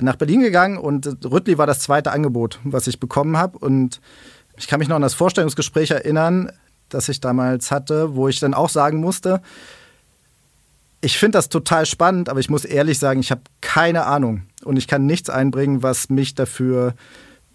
nach 0.00 0.16
Berlin 0.16 0.40
gegangen 0.40 0.78
und 0.78 1.06
Rüttli 1.24 1.58
war 1.58 1.66
das 1.66 1.80
zweite 1.80 2.12
Angebot, 2.12 2.58
was 2.64 2.86
ich 2.86 3.00
bekommen 3.00 3.36
habe 3.36 3.58
und 3.58 4.00
ich 4.56 4.68
kann 4.68 4.78
mich 4.78 4.88
noch 4.88 4.96
an 4.96 5.02
das 5.02 5.14
Vorstellungsgespräch 5.14 5.90
erinnern, 5.90 6.50
das 6.88 7.08
ich 7.08 7.20
damals 7.20 7.70
hatte, 7.70 8.14
wo 8.14 8.28
ich 8.28 8.40
dann 8.40 8.54
auch 8.54 8.68
sagen 8.68 8.98
musste, 8.98 9.42
ich 11.02 11.18
finde 11.18 11.36
das 11.36 11.48
total 11.48 11.84
spannend, 11.84 12.28
aber 12.28 12.40
ich 12.40 12.48
muss 12.48 12.64
ehrlich 12.64 12.98
sagen, 12.98 13.20
ich 13.20 13.30
habe 13.30 13.42
keine 13.60 14.06
Ahnung 14.06 14.42
und 14.64 14.76
ich 14.76 14.86
kann 14.86 15.04
nichts 15.04 15.28
einbringen, 15.28 15.82
was 15.82 16.08
mich 16.08 16.34
dafür 16.34 16.94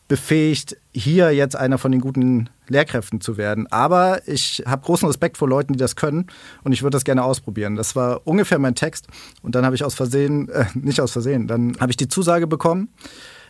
befähigt, 0.10 0.78
hier 0.94 1.32
jetzt 1.32 1.56
einer 1.56 1.78
von 1.78 1.92
den 1.92 2.02
guten 2.02 2.50
Lehrkräften 2.68 3.22
zu 3.22 3.38
werden. 3.38 3.68
Aber 3.72 4.28
ich 4.28 4.64
habe 4.66 4.86
großen 4.86 5.08
Respekt 5.08 5.38
vor 5.38 5.48
Leuten, 5.48 5.74
die 5.74 5.80
das 5.80 5.96
können 5.96 6.28
und 6.64 6.74
ich 6.74 6.84
würde 6.84 6.96
das 6.96 7.06
gerne 7.06 7.24
ausprobieren. 7.24 7.76
Das 7.76 7.96
war 7.96 8.26
ungefähr 8.26 8.60
mein 8.60 8.76
Text 8.76 9.08
und 9.42 9.56
dann 9.56 9.66
habe 9.66 9.76
ich 9.76 9.84
aus 9.84 9.96
Versehen, 9.96 10.50
äh, 10.50 10.66
nicht 10.76 11.00
aus 11.00 11.14
Versehen, 11.14 11.48
dann 11.48 11.78
habe 11.80 11.92
ich 11.92 11.98
die 11.98 12.10
Zusage 12.10 12.48
bekommen. 12.48 12.90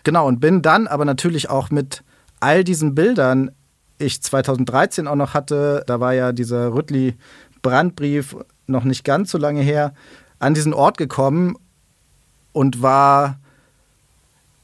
Genau, 0.04 0.28
und 0.28 0.40
bin 0.40 0.62
dann 0.62 0.88
aber 0.88 1.06
natürlich 1.06 1.50
auch 1.50 1.72
mit 1.72 2.04
all 2.40 2.64
diesen 2.64 2.94
Bildern, 2.94 3.52
ich 3.98 4.22
2013 4.22 5.08
auch 5.08 5.16
noch 5.16 5.34
hatte, 5.34 5.84
da 5.88 6.00
war 6.00 6.14
ja 6.14 6.32
dieser 6.32 6.74
Rüttli-Brandbrief 6.74 8.36
noch 8.68 8.84
nicht 8.84 9.04
ganz 9.04 9.32
so 9.32 9.38
lange 9.38 9.62
her, 9.62 9.94
an 10.40 10.54
diesen 10.54 10.74
Ort 10.74 10.98
gekommen 10.98 11.56
und 12.52 12.82
war 12.82 13.40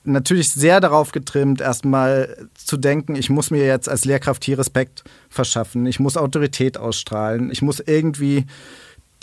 natürlich 0.03 0.51
sehr 0.51 0.81
darauf 0.81 1.11
getrimmt, 1.11 1.61
erstmal 1.61 2.47
zu 2.55 2.77
denken, 2.77 3.15
ich 3.15 3.29
muss 3.29 3.51
mir 3.51 3.65
jetzt 3.65 3.87
als 3.87 4.05
Lehrkraft 4.05 4.43
hier 4.43 4.59
Respekt 4.59 5.03
verschaffen, 5.29 5.85
ich 5.85 5.99
muss 5.99 6.17
Autorität 6.17 6.77
ausstrahlen, 6.77 7.49
ich 7.51 7.61
muss 7.61 7.79
irgendwie 7.79 8.45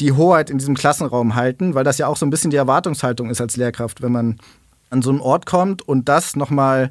die 0.01 0.13
Hoheit 0.13 0.49
in 0.49 0.59
diesem 0.59 0.75
Klassenraum 0.75 1.35
halten, 1.35 1.75
weil 1.75 1.85
das 1.85 1.99
ja 1.99 2.07
auch 2.07 2.17
so 2.17 2.25
ein 2.25 2.31
bisschen 2.31 2.51
die 2.51 2.57
Erwartungshaltung 2.57 3.29
ist 3.29 3.41
als 3.41 3.57
Lehrkraft, 3.57 4.01
wenn 4.01 4.13
man 4.13 4.39
an 4.89 5.03
so 5.03 5.11
einen 5.11 5.21
Ort 5.21 5.45
kommt 5.47 5.87
und 5.87 6.09
das 6.09 6.37
nochmal 6.37 6.91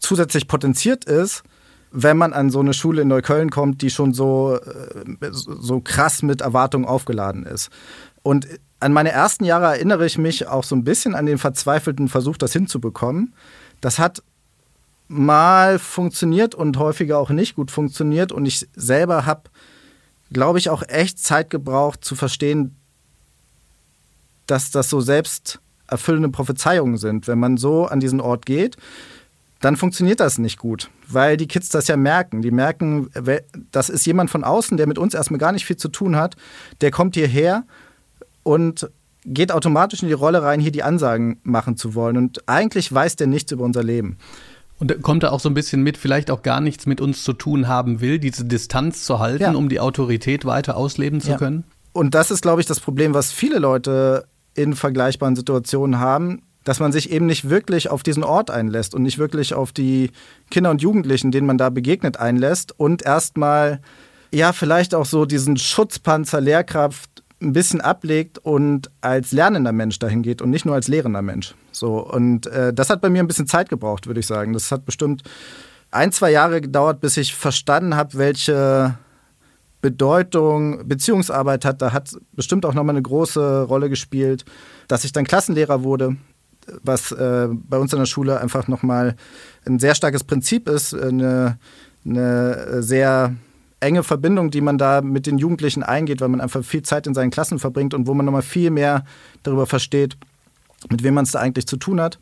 zusätzlich 0.00 0.48
potenziert 0.48 1.04
ist, 1.04 1.44
wenn 1.90 2.16
man 2.16 2.32
an 2.32 2.50
so 2.50 2.60
eine 2.60 2.74
Schule 2.74 3.02
in 3.02 3.08
Neukölln 3.08 3.50
kommt, 3.50 3.82
die 3.82 3.90
schon 3.90 4.12
so, 4.12 4.56
äh, 4.56 5.30
so 5.30 5.80
krass 5.80 6.22
mit 6.22 6.40
Erwartungen 6.40 6.84
aufgeladen 6.84 7.44
ist. 7.44 7.70
Und 8.22 8.46
an 8.80 8.92
meine 8.92 9.10
ersten 9.10 9.44
Jahre 9.44 9.66
erinnere 9.66 10.06
ich 10.06 10.18
mich 10.18 10.46
auch 10.46 10.64
so 10.64 10.76
ein 10.76 10.84
bisschen 10.84 11.14
an 11.14 11.26
den 11.26 11.38
verzweifelten 11.38 12.08
Versuch, 12.08 12.36
das 12.36 12.52
hinzubekommen. 12.52 13.34
Das 13.80 13.98
hat 13.98 14.22
mal 15.08 15.78
funktioniert 15.78 16.54
und 16.54 16.78
häufiger 16.78 17.18
auch 17.18 17.30
nicht 17.30 17.56
gut 17.56 17.70
funktioniert. 17.70 18.30
Und 18.30 18.46
ich 18.46 18.68
selber 18.76 19.26
habe, 19.26 19.42
glaube 20.30 20.58
ich, 20.58 20.70
auch 20.70 20.82
echt 20.86 21.18
Zeit 21.18 21.50
gebraucht 21.50 22.04
zu 22.04 22.14
verstehen, 22.14 22.76
dass 24.46 24.70
das 24.70 24.90
so 24.90 25.00
selbst 25.00 25.60
erfüllende 25.86 26.28
Prophezeiungen 26.28 26.98
sind. 26.98 27.26
Wenn 27.26 27.38
man 27.38 27.56
so 27.56 27.86
an 27.86 28.00
diesen 28.00 28.20
Ort 28.20 28.46
geht, 28.46 28.76
dann 29.60 29.76
funktioniert 29.76 30.20
das 30.20 30.38
nicht 30.38 30.58
gut, 30.58 30.90
weil 31.08 31.36
die 31.36 31.48
Kids 31.48 31.68
das 31.68 31.88
ja 31.88 31.96
merken. 31.96 32.42
Die 32.42 32.50
merken, 32.50 33.10
das 33.72 33.88
ist 33.88 34.06
jemand 34.06 34.30
von 34.30 34.44
außen, 34.44 34.76
der 34.76 34.86
mit 34.86 34.98
uns 34.98 35.14
erstmal 35.14 35.38
gar 35.38 35.52
nicht 35.52 35.64
viel 35.64 35.76
zu 35.76 35.88
tun 35.88 36.16
hat. 36.16 36.36
Der 36.80 36.90
kommt 36.90 37.16
hierher 37.16 37.64
und 38.44 38.88
geht 39.24 39.50
automatisch 39.50 40.02
in 40.02 40.08
die 40.08 40.14
Rolle 40.14 40.42
rein, 40.42 40.60
hier 40.60 40.70
die 40.70 40.84
Ansagen 40.84 41.40
machen 41.42 41.76
zu 41.76 41.94
wollen. 41.94 42.16
Und 42.16 42.48
eigentlich 42.48 42.92
weiß 42.92 43.16
der 43.16 43.26
nichts 43.26 43.50
über 43.50 43.64
unser 43.64 43.82
Leben. 43.82 44.16
Und 44.78 45.02
kommt 45.02 45.24
er 45.24 45.32
auch 45.32 45.40
so 45.40 45.48
ein 45.48 45.54
bisschen 45.54 45.82
mit, 45.82 45.96
vielleicht 45.96 46.30
auch 46.30 46.42
gar 46.42 46.60
nichts 46.60 46.86
mit 46.86 47.00
uns 47.00 47.24
zu 47.24 47.32
tun 47.32 47.66
haben 47.66 48.00
will, 48.00 48.20
diese 48.20 48.44
Distanz 48.44 49.04
zu 49.04 49.18
halten, 49.18 49.42
ja. 49.42 49.52
um 49.52 49.68
die 49.68 49.80
Autorität 49.80 50.44
weiter 50.44 50.76
ausleben 50.76 51.20
zu 51.20 51.30
ja. 51.30 51.36
können? 51.36 51.64
Und 51.92 52.14
das 52.14 52.30
ist, 52.30 52.42
glaube 52.42 52.60
ich, 52.60 52.66
das 52.68 52.78
Problem, 52.78 53.12
was 53.12 53.32
viele 53.32 53.58
Leute 53.58 54.26
in 54.54 54.74
vergleichbaren 54.74 55.34
Situationen 55.34 55.98
haben 55.98 56.42
dass 56.68 56.80
man 56.80 56.92
sich 56.92 57.10
eben 57.10 57.24
nicht 57.24 57.48
wirklich 57.48 57.88
auf 57.88 58.02
diesen 58.02 58.22
Ort 58.22 58.50
einlässt 58.50 58.94
und 58.94 59.02
nicht 59.02 59.16
wirklich 59.16 59.54
auf 59.54 59.72
die 59.72 60.10
Kinder 60.50 60.70
und 60.70 60.82
Jugendlichen, 60.82 61.30
denen 61.30 61.46
man 61.46 61.56
da 61.56 61.70
begegnet, 61.70 62.18
einlässt 62.18 62.78
und 62.78 63.00
erstmal 63.00 63.80
ja 64.34 64.52
vielleicht 64.52 64.94
auch 64.94 65.06
so 65.06 65.24
diesen 65.24 65.56
Schutzpanzer 65.56 66.42
Lehrkraft 66.42 67.22
ein 67.40 67.54
bisschen 67.54 67.80
ablegt 67.80 68.36
und 68.36 68.90
als 69.00 69.32
lernender 69.32 69.72
Mensch 69.72 69.98
dahin 69.98 70.20
geht 70.20 70.42
und 70.42 70.50
nicht 70.50 70.66
nur 70.66 70.74
als 70.74 70.88
lehrender 70.88 71.22
Mensch. 71.22 71.54
So 71.72 72.06
und 72.06 72.46
äh, 72.48 72.74
das 72.74 72.90
hat 72.90 73.00
bei 73.00 73.08
mir 73.08 73.22
ein 73.22 73.28
bisschen 73.28 73.46
Zeit 73.46 73.70
gebraucht, 73.70 74.06
würde 74.06 74.20
ich 74.20 74.26
sagen. 74.26 74.52
Das 74.52 74.70
hat 74.70 74.84
bestimmt 74.84 75.22
ein, 75.90 76.12
zwei 76.12 76.30
Jahre 76.30 76.60
gedauert, 76.60 77.00
bis 77.00 77.16
ich 77.16 77.34
verstanden 77.34 77.96
habe, 77.96 78.18
welche 78.18 78.98
Bedeutung 79.80 80.86
Beziehungsarbeit 80.86 81.64
hat. 81.64 81.80
Da 81.80 81.94
hat 81.94 82.14
bestimmt 82.32 82.66
auch 82.66 82.74
nochmal 82.74 82.94
eine 82.94 83.02
große 83.02 83.62
Rolle 83.62 83.88
gespielt, 83.88 84.44
dass 84.86 85.04
ich 85.04 85.12
dann 85.12 85.24
Klassenlehrer 85.24 85.82
wurde 85.82 86.18
was 86.82 87.12
äh, 87.12 87.48
bei 87.50 87.78
uns 87.78 87.92
in 87.92 87.98
der 87.98 88.06
Schule 88.06 88.40
einfach 88.40 88.68
nochmal 88.68 89.16
ein 89.66 89.78
sehr 89.78 89.94
starkes 89.94 90.24
Prinzip 90.24 90.68
ist, 90.68 90.94
eine, 90.94 91.58
eine 92.04 92.82
sehr 92.82 93.34
enge 93.80 94.02
Verbindung, 94.02 94.50
die 94.50 94.60
man 94.60 94.78
da 94.78 95.00
mit 95.02 95.26
den 95.26 95.38
Jugendlichen 95.38 95.82
eingeht, 95.82 96.20
weil 96.20 96.28
man 96.28 96.40
einfach 96.40 96.64
viel 96.64 96.82
Zeit 96.82 97.06
in 97.06 97.14
seinen 97.14 97.30
Klassen 97.30 97.58
verbringt 97.58 97.94
und 97.94 98.06
wo 98.06 98.14
man 98.14 98.26
nochmal 98.26 98.42
viel 98.42 98.70
mehr 98.70 99.04
darüber 99.42 99.66
versteht, 99.66 100.16
mit 100.90 101.02
wem 101.02 101.14
man 101.14 101.24
es 101.24 101.32
da 101.32 101.40
eigentlich 101.40 101.66
zu 101.66 101.76
tun 101.76 102.00
hat. 102.00 102.18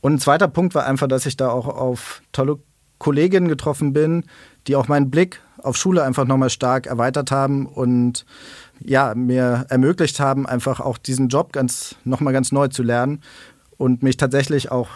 Und 0.00 0.14
ein 0.14 0.20
zweiter 0.20 0.48
Punkt 0.48 0.74
war 0.74 0.86
einfach, 0.86 1.08
dass 1.08 1.26
ich 1.26 1.36
da 1.36 1.50
auch 1.50 1.66
auf 1.66 2.22
tolle 2.32 2.58
Kolleginnen 2.98 3.48
getroffen 3.48 3.92
bin, 3.92 4.24
die 4.66 4.76
auch 4.76 4.88
meinen 4.88 5.10
Blick 5.10 5.40
auf 5.62 5.76
Schule 5.76 6.04
einfach 6.04 6.24
nochmal 6.24 6.50
stark 6.50 6.86
erweitert 6.86 7.30
haben 7.30 7.66
und 7.66 8.24
ja, 8.80 9.14
mir 9.16 9.66
ermöglicht 9.68 10.20
haben, 10.20 10.46
einfach 10.46 10.78
auch 10.78 10.98
diesen 10.98 11.28
Job 11.28 11.52
ganz 11.52 11.96
nochmal 12.04 12.32
ganz 12.32 12.52
neu 12.52 12.68
zu 12.68 12.84
lernen 12.84 13.22
und 13.78 14.02
mich 14.02 14.18
tatsächlich 14.18 14.70
auch 14.70 14.88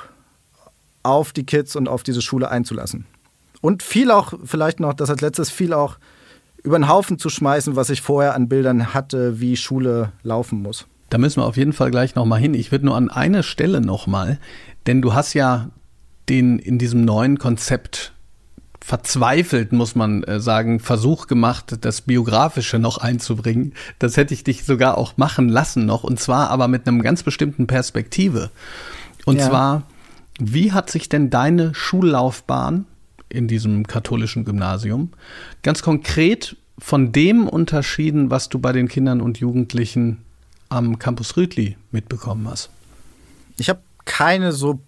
auf 1.02 1.32
die 1.32 1.46
Kids 1.46 1.74
und 1.74 1.88
auf 1.88 2.02
diese 2.02 2.20
Schule 2.20 2.50
einzulassen. 2.50 3.06
Und 3.62 3.82
viel 3.82 4.10
auch, 4.10 4.34
vielleicht 4.44 4.80
noch 4.80 4.92
das 4.92 5.08
als 5.08 5.20
letztes, 5.20 5.50
viel 5.50 5.72
auch 5.72 5.98
über 6.62 6.78
den 6.78 6.88
Haufen 6.88 7.18
zu 7.18 7.28
schmeißen, 7.28 7.74
was 7.76 7.90
ich 7.90 8.02
vorher 8.02 8.34
an 8.34 8.48
Bildern 8.48 8.92
hatte, 8.92 9.40
wie 9.40 9.56
Schule 9.56 10.12
laufen 10.22 10.62
muss. 10.62 10.86
Da 11.10 11.18
müssen 11.18 11.40
wir 11.40 11.46
auf 11.46 11.56
jeden 11.56 11.72
Fall 11.72 11.90
gleich 11.90 12.14
nochmal 12.14 12.40
hin. 12.40 12.54
Ich 12.54 12.72
würde 12.72 12.86
nur 12.86 12.96
an 12.96 13.10
eine 13.10 13.42
Stelle 13.42 13.80
nochmal, 13.80 14.38
denn 14.86 15.02
du 15.02 15.14
hast 15.14 15.34
ja 15.34 15.70
den 16.28 16.58
in 16.58 16.78
diesem 16.78 17.04
neuen 17.04 17.38
Konzept 17.38 18.12
verzweifelt, 18.84 19.72
muss 19.72 19.94
man 19.94 20.24
äh, 20.24 20.40
sagen, 20.40 20.80
Versuch 20.80 21.28
gemacht, 21.28 21.78
das 21.82 22.00
Biografische 22.00 22.78
noch 22.78 22.98
einzubringen. 22.98 23.74
Das 23.98 24.16
hätte 24.16 24.34
ich 24.34 24.44
dich 24.44 24.64
sogar 24.64 24.98
auch 24.98 25.16
machen 25.16 25.48
lassen 25.48 25.86
noch, 25.86 26.04
und 26.04 26.18
zwar 26.18 26.50
aber 26.50 26.68
mit 26.68 26.86
einem 26.86 27.02
ganz 27.02 27.22
bestimmten 27.22 27.66
Perspektive. 27.66 28.50
Und 29.24 29.38
ja. 29.38 29.48
zwar, 29.48 29.82
wie 30.40 30.72
hat 30.72 30.90
sich 30.90 31.08
denn 31.08 31.30
deine 31.30 31.74
Schullaufbahn 31.74 32.86
in 33.28 33.46
diesem 33.46 33.86
katholischen 33.86 34.44
Gymnasium 34.44 35.12
ganz 35.62 35.82
konkret 35.82 36.56
von 36.78 37.12
dem 37.12 37.48
unterschieden, 37.48 38.30
was 38.30 38.48
du 38.48 38.58
bei 38.58 38.72
den 38.72 38.88
Kindern 38.88 39.20
und 39.20 39.38
Jugendlichen 39.38 40.18
am 40.68 40.98
Campus 40.98 41.36
Rütli 41.36 41.76
mitbekommen 41.92 42.48
hast? 42.48 42.70
Ich 43.58 43.68
habe 43.68 43.80
keine 44.04 44.50
so 44.50 44.80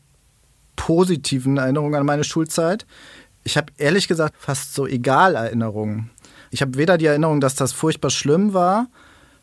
positiven 0.75 1.59
Erinnerungen 1.59 1.95
an 1.95 2.07
meine 2.07 2.25
Schulzeit 2.25 2.87
ich 3.45 3.57
habe 3.57 3.73
ehrlich 3.77 4.09
gesagt 4.09 4.35
fast 4.39 4.75
so 4.75 4.87
egal 4.87 5.35
Erinnerungen. 5.35 6.11
Ich 6.51 6.63
habe 6.63 6.77
weder 6.77 6.99
die 6.99 7.07
Erinnerung, 7.07 7.41
dass 7.41 7.55
das 7.55 7.73
furchtbar 7.73 8.11
schlimm 8.11 8.55
war, 8.55 8.89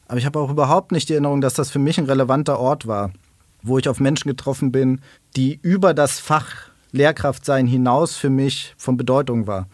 aber 0.08 0.18
ich 0.18 0.26
habe 0.26 0.40
auch 0.40 0.50
überhaupt 0.50 0.92
nicht 0.92 1.08
die 1.08 1.14
Erinnerung, 1.14 1.40
dass 1.40 1.54
das 1.54 1.72
für 1.72 1.80
mich 1.80 1.98
ein 1.98 2.06
relevanter 2.06 2.60
Ort 2.60 2.88
war, 2.88 3.12
wo 3.62 3.78
ich 3.78 3.88
auf 3.88 4.00
Menschen 4.00 4.28
getroffen 4.28 4.72
bin, 4.72 5.02
die 5.36 5.60
über 5.62 5.94
das 5.94 6.20
Fach 6.20 6.72
Lehrkraftsein 6.92 7.68
hinaus 7.68 8.16
für 8.16 8.30
mich 8.30 8.74
von 8.78 8.98
Bedeutung 8.98 9.48
war. 9.48 9.68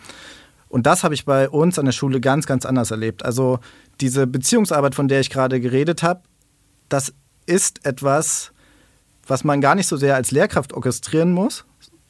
Und 0.70 0.86
das 0.86 1.04
habe 1.04 1.14
ich 1.14 1.26
bei 1.26 1.50
uns 1.50 1.80
an 1.80 1.86
der 1.86 1.94
Schule 1.94 2.20
ganz, 2.20 2.46
ganz 2.46 2.66
anders 2.66 2.92
erlebt. 2.92 3.24
Also 3.24 3.60
diese 4.02 4.28
Beziehungsarbeit, 4.28 4.96
von 4.96 5.08
der 5.08 5.22
ich 5.22 5.30
gerade 5.30 5.60
geredet 5.60 6.04
habe, 6.04 6.22
das 6.90 7.14
ist 7.46 7.86
etwas, 7.86 8.52
was 9.26 9.44
man 9.44 9.62
gar 9.62 9.76
nicht 9.76 9.88
so 9.88 9.98
sehr 9.98 10.16
als 10.16 10.32
Lehrkraft 10.32 10.74
orchestrieren 10.74 11.32
muss, 11.32 11.66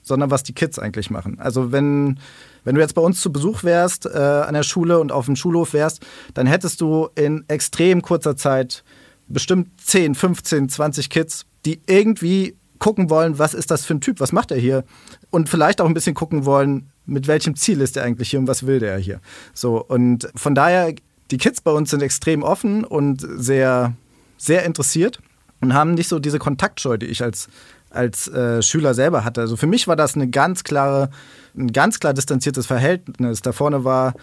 sondern 0.08 0.32
was 0.32 0.44
die 0.44 0.54
Kids 0.54 0.80
eigentlich 0.80 1.10
machen. 1.10 1.40
Also 1.40 1.72
wenn, 1.72 2.20
wenn 2.64 2.76
du 2.76 2.82
jetzt 2.82 2.96
bei 2.96 3.02
uns 3.02 3.22
zu 3.22 3.32
Besuch 3.32 3.64
wärst 3.64 4.06
äh, 4.06 4.18
an 4.18 4.54
der 4.54 4.64
Schule 4.64 5.00
und 5.00 5.12
auf 5.12 5.26
dem 5.26 5.36
Schulhof 5.36 5.74
wärst, 5.74 6.06
dann 6.34 6.48
hättest 6.48 6.82
du 6.82 7.10
in 7.16 7.46
extrem 7.48 8.02
kurzer 8.02 8.36
Zeit 8.36 8.84
bestimmt 9.28 9.70
10, 9.82 10.16
15, 10.16 10.70
20 10.70 11.10
Kids, 11.10 11.46
die 11.66 11.82
irgendwie 11.86 12.56
gucken 12.80 13.10
wollen, 13.10 13.40
was 13.40 13.54
ist 13.54 13.72
das 13.72 13.86
für 13.86 13.96
ein 13.96 14.02
Typ, 14.02 14.20
was 14.20 14.32
macht 14.32 14.52
er 14.52 14.58
hier? 14.58 14.84
Und 15.30 15.50
vielleicht 15.50 15.82
auch 15.82 15.88
ein 15.88 15.94
bisschen 15.94 16.14
gucken 16.14 16.46
wollen, 16.46 16.90
mit 17.06 17.28
welchem 17.28 17.56
Ziel 17.56 17.82
ist 17.82 17.98
er 17.98 18.04
eigentlich 18.04 18.30
hier 18.30 18.40
und 18.40 18.48
was 18.48 18.66
will 18.66 18.80
der 18.80 18.98
hier? 18.98 19.20
So, 19.54 19.84
und 19.84 20.30
von 20.36 20.56
daher, 20.56 20.94
die 21.32 21.38
Kids 21.38 21.62
bei 21.62 21.72
uns 21.72 21.90
sind 21.90 22.02
extrem 22.02 22.44
offen 22.44 22.84
und 22.84 23.26
sehr, 23.36 23.94
sehr 24.38 24.64
interessiert 24.64 25.20
und 25.62 25.74
haben 25.74 25.94
nicht 25.94 26.10
so 26.10 26.20
diese 26.20 26.40
Kontaktscheu, 26.40 26.98
die 26.98 27.08
ich 27.08 27.24
als 27.24 27.48
als 27.90 28.28
äh, 28.28 28.62
Schüler 28.62 28.94
selber 28.94 29.24
hatte. 29.24 29.42
Also 29.42 29.56
für 29.56 29.68
mich 29.68 29.88
war 29.88 29.96
das 29.96 30.16
eine 30.16 30.30
ganz 30.30 30.64
klare, 30.64 31.10
ein 31.58 31.72
ganz 31.72 32.00
klar 32.00 32.14
distanziertes 32.14 32.66
Verhältnis. 32.66 33.42
Da 33.42 33.52
vorne 33.52 33.84
war 33.84 34.14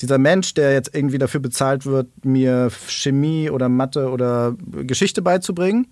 dieser 0.00 0.18
Mensch, 0.18 0.54
der 0.54 0.72
jetzt 0.72 0.94
irgendwie 0.94 1.18
dafür 1.18 1.40
bezahlt 1.40 1.86
wird, 1.86 2.08
mir 2.24 2.70
Chemie 2.88 3.50
oder 3.50 3.68
Mathe 3.68 4.10
oder 4.10 4.54
Geschichte 4.82 5.22
beizubringen. 5.22 5.86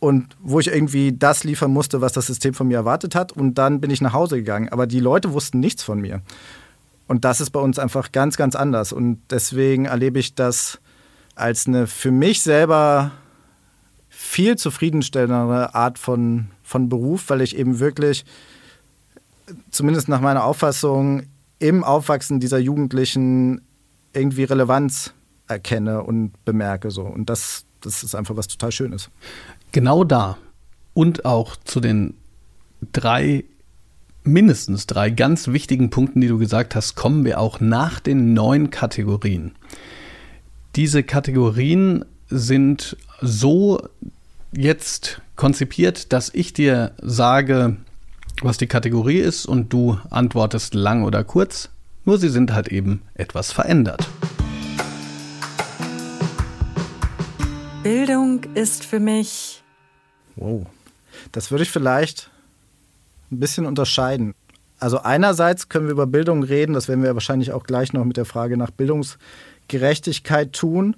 Und 0.00 0.36
wo 0.40 0.60
ich 0.60 0.68
irgendwie 0.68 1.12
das 1.12 1.42
liefern 1.42 1.72
musste, 1.72 2.00
was 2.00 2.12
das 2.12 2.28
System 2.28 2.54
von 2.54 2.68
mir 2.68 2.76
erwartet 2.76 3.16
hat. 3.16 3.32
Und 3.32 3.54
dann 3.54 3.80
bin 3.80 3.90
ich 3.90 4.00
nach 4.00 4.12
Hause 4.12 4.36
gegangen. 4.36 4.68
Aber 4.68 4.86
die 4.86 5.00
Leute 5.00 5.32
wussten 5.32 5.58
nichts 5.58 5.82
von 5.82 6.00
mir. 6.00 6.22
Und 7.08 7.24
das 7.24 7.40
ist 7.40 7.50
bei 7.50 7.58
uns 7.58 7.80
einfach 7.80 8.12
ganz, 8.12 8.36
ganz 8.36 8.54
anders. 8.54 8.92
Und 8.92 9.20
deswegen 9.30 9.86
erlebe 9.86 10.20
ich 10.20 10.36
das 10.36 10.78
als 11.34 11.66
eine 11.66 11.86
für 11.88 12.12
mich 12.12 12.42
selber 12.42 13.10
viel 14.28 14.56
zufriedenstellendere 14.56 15.74
Art 15.74 15.98
von, 15.98 16.48
von 16.62 16.88
Beruf, 16.90 17.30
weil 17.30 17.40
ich 17.40 17.56
eben 17.56 17.78
wirklich, 17.78 18.26
zumindest 19.70 20.08
nach 20.08 20.20
meiner 20.20 20.44
Auffassung, 20.44 21.22
im 21.58 21.82
Aufwachsen 21.82 22.38
dieser 22.38 22.58
Jugendlichen 22.58 23.62
irgendwie 24.12 24.44
Relevanz 24.44 25.14
erkenne 25.48 26.02
und 26.02 26.32
bemerke. 26.44 26.90
So. 26.90 27.02
Und 27.02 27.30
das, 27.30 27.64
das 27.80 28.02
ist 28.02 28.14
einfach 28.14 28.36
was 28.36 28.48
total 28.48 28.70
Schönes. 28.70 29.10
Genau 29.72 30.04
da 30.04 30.36
und 30.92 31.24
auch 31.24 31.56
zu 31.56 31.80
den 31.80 32.14
drei, 32.92 33.44
mindestens 34.24 34.86
drei 34.86 35.08
ganz 35.08 35.48
wichtigen 35.48 35.88
Punkten, 35.88 36.20
die 36.20 36.28
du 36.28 36.38
gesagt 36.38 36.74
hast, 36.74 36.94
kommen 36.94 37.24
wir 37.24 37.40
auch 37.40 37.60
nach 37.60 37.98
den 37.98 38.34
neun 38.34 38.70
Kategorien. 38.70 39.52
Diese 40.76 41.02
Kategorien 41.02 42.04
sind 42.28 42.96
so 43.20 43.80
jetzt 44.52 45.20
konzipiert, 45.36 46.12
dass 46.12 46.32
ich 46.32 46.52
dir 46.52 46.92
sage, 47.00 47.76
was 48.42 48.56
die 48.56 48.66
Kategorie 48.66 49.18
ist 49.18 49.46
und 49.46 49.72
du 49.72 49.98
antwortest 50.10 50.74
lang 50.74 51.04
oder 51.04 51.24
kurz, 51.24 51.70
nur 52.04 52.18
sie 52.18 52.28
sind 52.28 52.52
halt 52.52 52.68
eben 52.68 53.02
etwas 53.14 53.52
verändert. 53.52 54.08
Bildung 57.82 58.44
ist 58.54 58.84
für 58.84 59.00
mich. 59.00 59.62
Wow. 60.36 60.66
Das 61.32 61.50
würde 61.50 61.64
ich 61.64 61.70
vielleicht 61.70 62.30
ein 63.30 63.40
bisschen 63.40 63.66
unterscheiden. 63.66 64.34
Also 64.78 65.00
einerseits 65.00 65.68
können 65.68 65.86
wir 65.86 65.92
über 65.92 66.06
Bildung 66.06 66.42
reden, 66.42 66.72
das 66.72 66.88
werden 66.88 67.02
wir 67.02 67.14
wahrscheinlich 67.14 67.52
auch 67.52 67.64
gleich 67.64 67.92
noch 67.92 68.04
mit 68.04 68.16
der 68.16 68.24
Frage 68.24 68.56
nach 68.56 68.70
Bildungsgerechtigkeit 68.70 70.52
tun. 70.52 70.96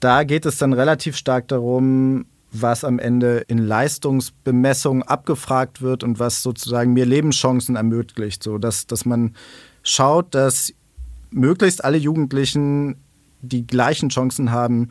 Da 0.00 0.24
geht 0.24 0.46
es 0.46 0.58
dann 0.58 0.72
relativ 0.72 1.16
stark 1.16 1.48
darum, 1.48 2.26
was 2.62 2.84
am 2.84 2.98
Ende 2.98 3.38
in 3.48 3.58
Leistungsbemessung 3.58 5.02
abgefragt 5.02 5.82
wird 5.82 6.04
und 6.04 6.18
was 6.18 6.42
sozusagen 6.42 6.92
mir 6.92 7.06
Lebenschancen 7.06 7.76
ermöglicht. 7.76 8.42
So 8.42 8.58
dass, 8.58 8.86
dass 8.86 9.04
man 9.04 9.34
schaut, 9.82 10.34
dass 10.34 10.72
möglichst 11.30 11.84
alle 11.84 11.98
Jugendlichen 11.98 12.96
die 13.42 13.66
gleichen 13.66 14.08
Chancen 14.08 14.50
haben, 14.50 14.90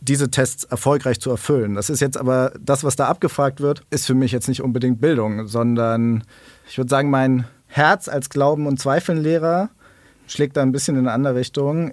diese 0.00 0.30
Tests 0.30 0.64
erfolgreich 0.64 1.20
zu 1.20 1.30
erfüllen. 1.30 1.74
Das 1.74 1.90
ist 1.90 2.00
jetzt 2.00 2.16
aber, 2.16 2.52
das, 2.60 2.84
was 2.84 2.96
da 2.96 3.08
abgefragt 3.08 3.60
wird, 3.60 3.82
ist 3.90 4.06
für 4.06 4.14
mich 4.14 4.32
jetzt 4.32 4.48
nicht 4.48 4.62
unbedingt 4.62 5.00
Bildung, 5.00 5.48
sondern 5.48 6.24
ich 6.68 6.78
würde 6.78 6.88
sagen, 6.88 7.10
mein 7.10 7.46
Herz 7.66 8.08
als 8.08 8.30
Glauben- 8.30 8.66
und 8.66 8.80
Zweifelnlehrer 8.80 9.70
schlägt 10.26 10.56
da 10.56 10.62
ein 10.62 10.72
bisschen 10.72 10.96
in 10.96 11.00
eine 11.00 11.12
andere 11.12 11.34
Richtung. 11.34 11.92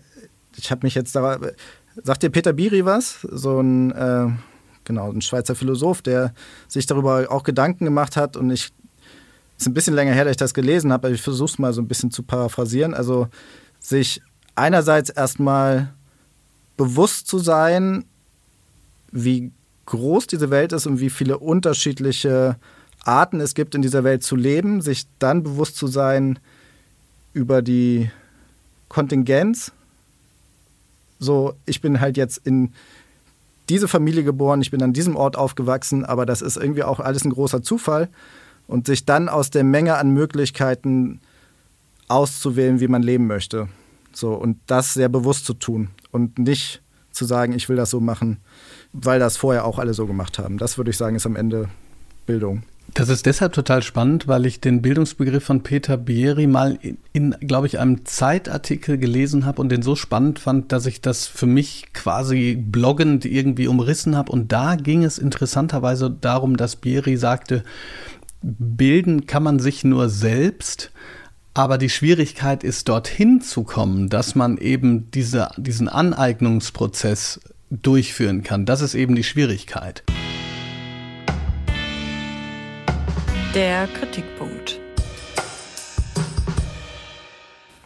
Ich 0.56 0.72
habe 0.72 0.86
mich 0.86 0.96
jetzt 0.96 1.16
da. 1.16 1.40
Sagt 2.04 2.24
dir 2.24 2.30
Peter 2.30 2.54
Biri 2.54 2.86
was? 2.86 3.22
So 3.22 3.60
ein, 3.60 3.92
äh, 3.92 4.28
genau, 4.86 5.12
ein 5.12 5.22
Schweizer 5.22 5.56
Philosoph, 5.56 6.02
der 6.02 6.34
sich 6.68 6.86
darüber 6.86 7.28
auch 7.30 7.44
Gedanken 7.44 7.86
gemacht 7.86 8.16
hat 8.16 8.38
und 8.38 8.50
ich. 8.50 8.72
Es 9.58 9.62
ist 9.62 9.68
ein 9.68 9.74
bisschen 9.74 9.94
länger 9.94 10.12
her, 10.12 10.26
dass 10.26 10.32
ich 10.32 10.38
das 10.38 10.54
gelesen 10.54 10.92
habe, 10.92 11.08
aber 11.08 11.16
ich 11.16 11.22
versuche 11.22 11.50
es 11.50 11.60
mal 11.60 11.72
so 11.72 11.82
ein 11.82 11.88
bisschen 11.88 12.12
zu 12.12 12.24
paraphrasieren. 12.24 12.94
Also 12.94 13.30
sich 13.80 14.22
einerseits 14.54 15.10
erstmal 15.10 15.94
bewusst 16.76 17.28
zu 17.28 17.40
sein, 17.40 18.04
wie 19.14 19.54
groß 19.86 20.28
diese 20.28 20.50
Welt 20.50 20.74
ist 20.74 20.88
und 20.88 21.00
wie 21.00 21.10
viele 21.10 21.38
unterschiedliche 21.38 22.58
Arten 23.06 23.40
es 23.40 23.54
gibt, 23.54 23.76
in 23.76 23.82
dieser 23.82 24.04
Welt 24.04 24.24
zu 24.24 24.36
leben, 24.36 24.82
sich 24.82 25.06
dann 25.20 25.44
bewusst 25.44 25.78
zu 25.78 25.88
sein 25.88 26.40
über 27.34 27.62
die 27.62 28.10
Kontingenz. 28.90 29.72
So, 31.20 31.54
ich 31.66 31.82
bin 31.82 32.02
halt 32.02 32.18
jetzt 32.18 32.42
in 32.44 32.74
diese 33.70 33.88
Familie 33.88 34.24
geboren, 34.24 34.62
ich 34.62 34.72
bin 34.72 34.82
an 34.82 34.94
diesem 34.94 35.16
Ort 35.16 35.38
aufgewachsen, 35.38 36.06
aber 36.06 36.26
das 36.26 36.42
ist 36.42 36.58
irgendwie 36.58 36.84
auch 36.84 37.00
alles 37.00 37.26
ein 37.26 37.32
großer 37.32 37.62
Zufall. 37.62 38.10
Und 38.68 38.88
sich 38.88 39.06
dann 39.06 39.30
aus 39.30 39.52
der 39.52 39.64
Menge 39.64 39.96
an 39.98 40.10
Möglichkeiten 40.10 41.20
auszuwählen, 42.08 42.80
wie 42.80 42.88
man 42.88 43.04
leben 43.04 43.28
möchte. 43.28 43.70
So, 44.12 44.34
und 44.34 44.58
das 44.66 44.94
sehr 44.94 45.10
bewusst 45.10 45.46
zu 45.46 45.54
tun 45.54 45.90
und 46.12 46.40
nicht 46.40 46.82
zu 47.12 47.26
sagen, 47.26 47.54
ich 47.54 47.70
will 47.70 47.76
das 47.76 47.90
so 47.90 48.00
machen, 48.00 48.38
weil 48.94 49.20
das 49.20 49.38
vorher 49.38 49.66
auch 49.66 49.78
alle 49.78 49.94
so 49.94 50.08
gemacht 50.08 50.40
haben. 50.40 50.58
Das 50.58 50.78
würde 50.78 50.90
ich 50.90 50.98
sagen, 50.98 51.16
ist 51.16 51.26
am 51.26 51.36
Ende 51.36 51.70
Bildung. 52.26 52.64
Das 52.94 53.10
ist 53.10 53.26
deshalb 53.26 53.52
total 53.52 53.84
spannend, 53.84 54.28
weil 54.28 54.46
ich 54.46 54.62
den 54.62 54.82
Bildungsbegriff 54.82 55.44
von 55.44 55.64
Peter 55.64 55.98
Bieri 55.98 56.48
mal 56.48 56.78
in, 56.82 56.98
in 57.12 57.36
glaube 57.42 57.68
ich, 57.68 57.78
einem 57.78 58.06
Zeitartikel 58.06 58.98
gelesen 58.98 59.46
habe 59.46 59.62
und 59.62 59.70
den 59.70 59.82
so 59.82 59.96
spannend 59.98 60.40
fand, 60.40 60.72
dass 60.72 60.86
ich 60.86 61.02
das 61.02 61.28
für 61.28 61.46
mich 61.46 61.92
quasi 61.94 62.56
bloggend 62.56 63.26
irgendwie 63.26 63.68
umrissen 63.68 64.16
habe. 64.16 64.32
Und 64.32 64.54
da 64.54 64.76
ging 64.76 65.04
es 65.04 65.18
interessanterweise 65.18 66.10
darum, 66.10 66.56
dass 66.56 66.78
Bieri 66.78 67.18
sagte, 67.18 67.64
bilden 68.42 69.26
kann 69.26 69.44
man 69.44 69.60
sich 69.60 69.84
nur 69.84 70.08
selbst, 70.08 70.92
aber 71.54 71.78
die 71.78 71.90
Schwierigkeit 71.90 72.64
ist, 72.64 72.88
dorthin 72.90 73.42
zu 73.42 73.64
kommen, 73.64 74.10
dass 74.10 74.36
man 74.36 74.58
eben 74.58 75.10
diese, 75.12 75.50
diesen 75.58 75.90
Aneignungsprozess 75.90 77.40
durchführen 77.70 78.44
kann. 78.44 78.66
Das 78.66 78.82
ist 78.82 78.94
eben 78.94 79.16
die 79.16 79.24
Schwierigkeit. 79.24 80.04
Der 83.56 83.88
Kritikpunkt. 83.88 84.82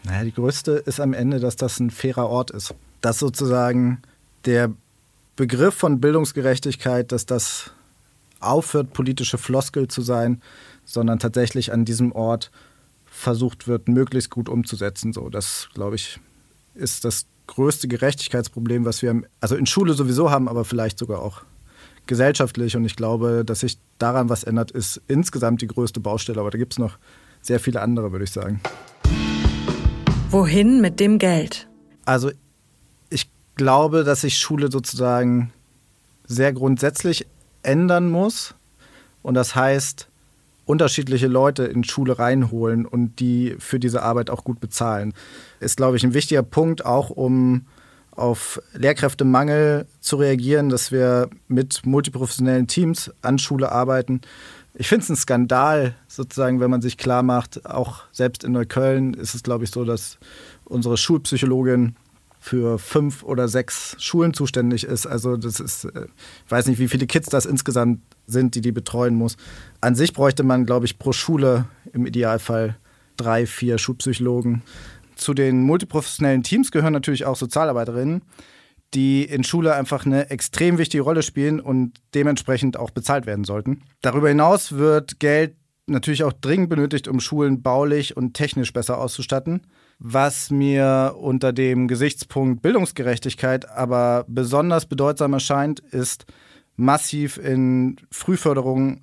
Naja, 0.03 0.23
die 0.23 0.34
größte 0.34 0.71
ist 0.71 0.99
am 0.99 1.13
Ende, 1.13 1.39
dass 1.39 1.58
das 1.58 1.79
ein 1.79 1.91
fairer 1.91 2.27
Ort 2.27 2.49
ist. 2.49 2.73
Dass 3.01 3.19
sozusagen 3.19 4.01
der 4.45 4.73
Begriff 5.36 5.75
von 5.75 6.01
Bildungsgerechtigkeit, 6.01 7.12
dass 7.12 7.27
das 7.27 7.71
aufhört, 8.39 8.93
politische 8.93 9.38
Floskel 9.38 9.88
zu 9.88 10.01
sein, 10.01 10.41
sondern 10.86 11.19
tatsächlich 11.19 11.71
an 11.71 11.86
diesem 11.86 12.13
Ort 12.13 12.49
versucht 13.05 13.67
wird, 13.67 13.88
möglichst 13.88 14.32
gut 14.32 14.49
umzusetzen. 14.49 15.13
So, 15.13 15.29
das, 15.29 15.69
glaube 15.75 15.97
ich, 15.97 16.19
ist 16.73 17.05
das 17.05 17.27
größte 17.45 17.88
Gerechtigkeitsproblem, 17.88 18.86
was 18.86 19.03
wir 19.03 19.21
also 19.39 19.55
in 19.55 19.67
Schule 19.67 19.93
sowieso 19.93 20.32
haben, 20.32 20.49
aber 20.49 20.65
vielleicht 20.65 20.97
sogar 20.97 21.21
auch 21.21 21.43
gesellschaftlich. 22.09 22.75
Und 22.75 22.83
ich 22.83 22.97
glaube, 22.97 23.45
dass 23.45 23.61
sich 23.61 23.77
daran 23.99 24.27
was 24.27 24.43
ändert, 24.43 24.71
ist 24.71 24.99
insgesamt 25.07 25.61
die 25.61 25.67
größte 25.67 26.01
Baustelle. 26.01 26.41
Aber 26.41 26.51
da 26.51 26.57
gibt 26.57 26.73
es 26.73 26.79
noch 26.79 26.97
sehr 27.41 27.61
viele 27.61 27.81
andere, 27.81 28.11
würde 28.11 28.25
ich 28.25 28.31
sagen. 28.31 28.59
Wohin 30.29 30.81
mit 30.81 30.99
dem 30.99 31.17
Geld? 31.19 31.69
Also 32.03 32.31
ich 33.09 33.29
glaube, 33.55 34.03
dass 34.03 34.21
sich 34.21 34.37
Schule 34.37 34.69
sozusagen 34.69 35.53
sehr 36.25 36.51
grundsätzlich 36.51 37.25
ändern 37.63 38.09
muss. 38.09 38.55
Und 39.21 39.35
das 39.35 39.55
heißt, 39.55 40.09
unterschiedliche 40.65 41.27
Leute 41.27 41.63
in 41.63 41.83
Schule 41.83 42.19
reinholen 42.19 42.85
und 42.85 43.19
die 43.19 43.55
für 43.57 43.79
diese 43.79 44.03
Arbeit 44.03 44.29
auch 44.29 44.43
gut 44.43 44.59
bezahlen. 44.59 45.13
Ist, 45.59 45.77
glaube 45.77 45.97
ich, 45.97 46.03
ein 46.03 46.13
wichtiger 46.13 46.43
Punkt, 46.43 46.85
auch 46.85 47.09
um 47.09 47.65
auf 48.19 48.62
Lehrkräftemangel 48.73 49.88
zu 50.01 50.17
reagieren, 50.17 50.69
dass 50.69 50.91
wir 50.91 51.29
mit 51.47 51.86
multiprofessionellen 51.86 52.67
Teams 52.67 53.12
an 53.21 53.39
Schule 53.39 53.71
arbeiten. 53.71 54.21
Ich 54.73 54.88
finde 54.88 55.03
es 55.03 55.10
ein 55.10 55.15
Skandal, 55.15 55.95
sozusagen, 56.08 56.60
wenn 56.60 56.69
man 56.69 56.82
sich 56.82 56.97
klar 56.97 57.23
macht, 57.23 57.65
auch 57.65 58.03
selbst 58.12 58.43
in 58.43 58.51
Neukölln 58.51 59.13
ist 59.13 59.36
es, 59.36 59.43
glaube 59.43 59.63
ich, 59.63 59.71
so, 59.71 59.86
dass 59.86 60.17
unsere 60.65 60.97
Schulpsychologin 60.97 61.95
für 62.39 62.79
fünf 62.79 63.23
oder 63.23 63.47
sechs 63.47 63.95
Schulen 63.99 64.34
zuständig 64.34 64.86
ist. 64.86 65.05
Also 65.05 65.36
das 65.36 65.60
ist, 65.60 65.86
äh, 65.86 66.08
ich 66.45 66.51
weiß 66.51 66.67
nicht, 66.67 66.79
wie 66.79 66.88
viele 66.88 67.08
Kids 67.08 67.29
das 67.29 67.45
insgesamt 67.45 67.99
sind, 68.27 68.55
die 68.55 68.62
die 68.62 68.71
betreuen 68.71 69.15
muss. 69.15 69.36
An 69.82 69.95
sich 69.95 70.13
bräuchte 70.13 70.43
man, 70.43 70.65
glaube 70.65 70.86
ich, 70.86 70.99
pro 70.99 71.12
Schule 71.12 71.65
im 71.91 72.05
Idealfall 72.05 72.77
drei, 73.17 73.45
vier 73.45 73.77
Schulpsychologen. 73.77 74.62
Zu 75.19 75.34
den 75.34 75.63
multiprofessionellen 75.63 76.43
Teams 76.43 76.71
gehören 76.71 76.93
natürlich 76.93 77.25
auch 77.25 77.36
Sozialarbeiterinnen, 77.36 78.21
die 78.93 79.25
in 79.25 79.43
Schule 79.43 79.75
einfach 79.75 80.05
eine 80.05 80.29
extrem 80.29 80.77
wichtige 80.77 81.03
Rolle 81.03 81.23
spielen 81.23 81.60
und 81.60 81.99
dementsprechend 82.15 82.77
auch 82.77 82.91
bezahlt 82.91 83.25
werden 83.25 83.43
sollten. 83.43 83.84
Darüber 84.01 84.29
hinaus 84.29 84.71
wird 84.77 85.19
Geld 85.19 85.58
natürlich 85.88 86.23
auch 86.23 86.32
dringend 86.32 86.69
benötigt, 86.69 87.10
um 87.10 87.19
Schulen 87.19 87.62
baulich 87.62 88.15
und 88.15 88.34
technisch 88.34 88.71
besser 88.71 88.97
auszustatten. 88.97 89.67
Was 89.99 90.51
mir 90.51 91.15
unter 91.19 91.51
dem 91.51 91.89
Gesichtspunkt 91.89 92.62
Bildungsgerechtigkeit 92.62 93.69
aber 93.69 94.23
besonders 94.29 94.86
bedeutsam 94.86 95.34
erscheint, 95.34 95.82
ist 95.82 96.27
massiv 96.77 97.38
in 97.38 97.97
Frühförderung 98.10 99.01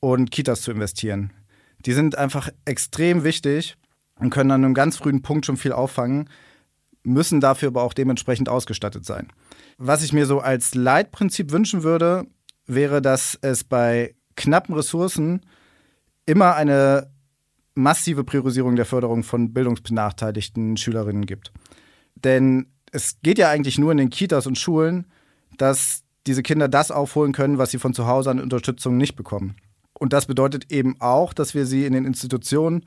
und 0.00 0.30
Kitas 0.30 0.60
zu 0.60 0.70
investieren. 0.70 1.32
Die 1.86 1.94
sind 1.94 2.18
einfach 2.18 2.50
extrem 2.66 3.24
wichtig 3.24 3.78
und 4.18 4.30
können 4.30 4.50
an 4.50 4.64
einem 4.64 4.74
ganz 4.74 4.96
frühen 4.96 5.22
Punkt 5.22 5.46
schon 5.46 5.56
viel 5.56 5.72
auffangen, 5.72 6.28
müssen 7.02 7.40
dafür 7.40 7.68
aber 7.68 7.82
auch 7.82 7.94
dementsprechend 7.94 8.48
ausgestattet 8.48 9.04
sein. 9.04 9.28
Was 9.78 10.02
ich 10.02 10.12
mir 10.12 10.26
so 10.26 10.40
als 10.40 10.74
Leitprinzip 10.74 11.52
wünschen 11.52 11.82
würde, 11.82 12.26
wäre, 12.66 13.00
dass 13.00 13.38
es 13.42 13.64
bei 13.64 14.14
knappen 14.36 14.74
Ressourcen 14.74 15.40
immer 16.26 16.54
eine 16.54 17.08
massive 17.74 18.24
Priorisierung 18.24 18.74
der 18.74 18.86
Förderung 18.86 19.22
von 19.22 19.52
bildungsbenachteiligten 19.52 20.76
Schülerinnen 20.76 21.26
gibt. 21.26 21.52
Denn 22.16 22.66
es 22.90 23.18
geht 23.22 23.38
ja 23.38 23.50
eigentlich 23.50 23.78
nur 23.78 23.92
in 23.92 23.98
den 23.98 24.10
Kitas 24.10 24.46
und 24.46 24.58
Schulen, 24.58 25.06
dass 25.58 26.02
diese 26.26 26.42
Kinder 26.42 26.68
das 26.68 26.90
aufholen 26.90 27.32
können, 27.32 27.58
was 27.58 27.70
sie 27.70 27.78
von 27.78 27.94
zu 27.94 28.06
Hause 28.06 28.30
an 28.30 28.40
Unterstützung 28.40 28.96
nicht 28.96 29.14
bekommen. 29.14 29.56
Und 29.92 30.12
das 30.12 30.26
bedeutet 30.26 30.72
eben 30.72 30.96
auch, 31.00 31.32
dass 31.32 31.54
wir 31.54 31.66
sie 31.66 31.84
in 31.84 31.92
den 31.92 32.04
Institutionen 32.04 32.84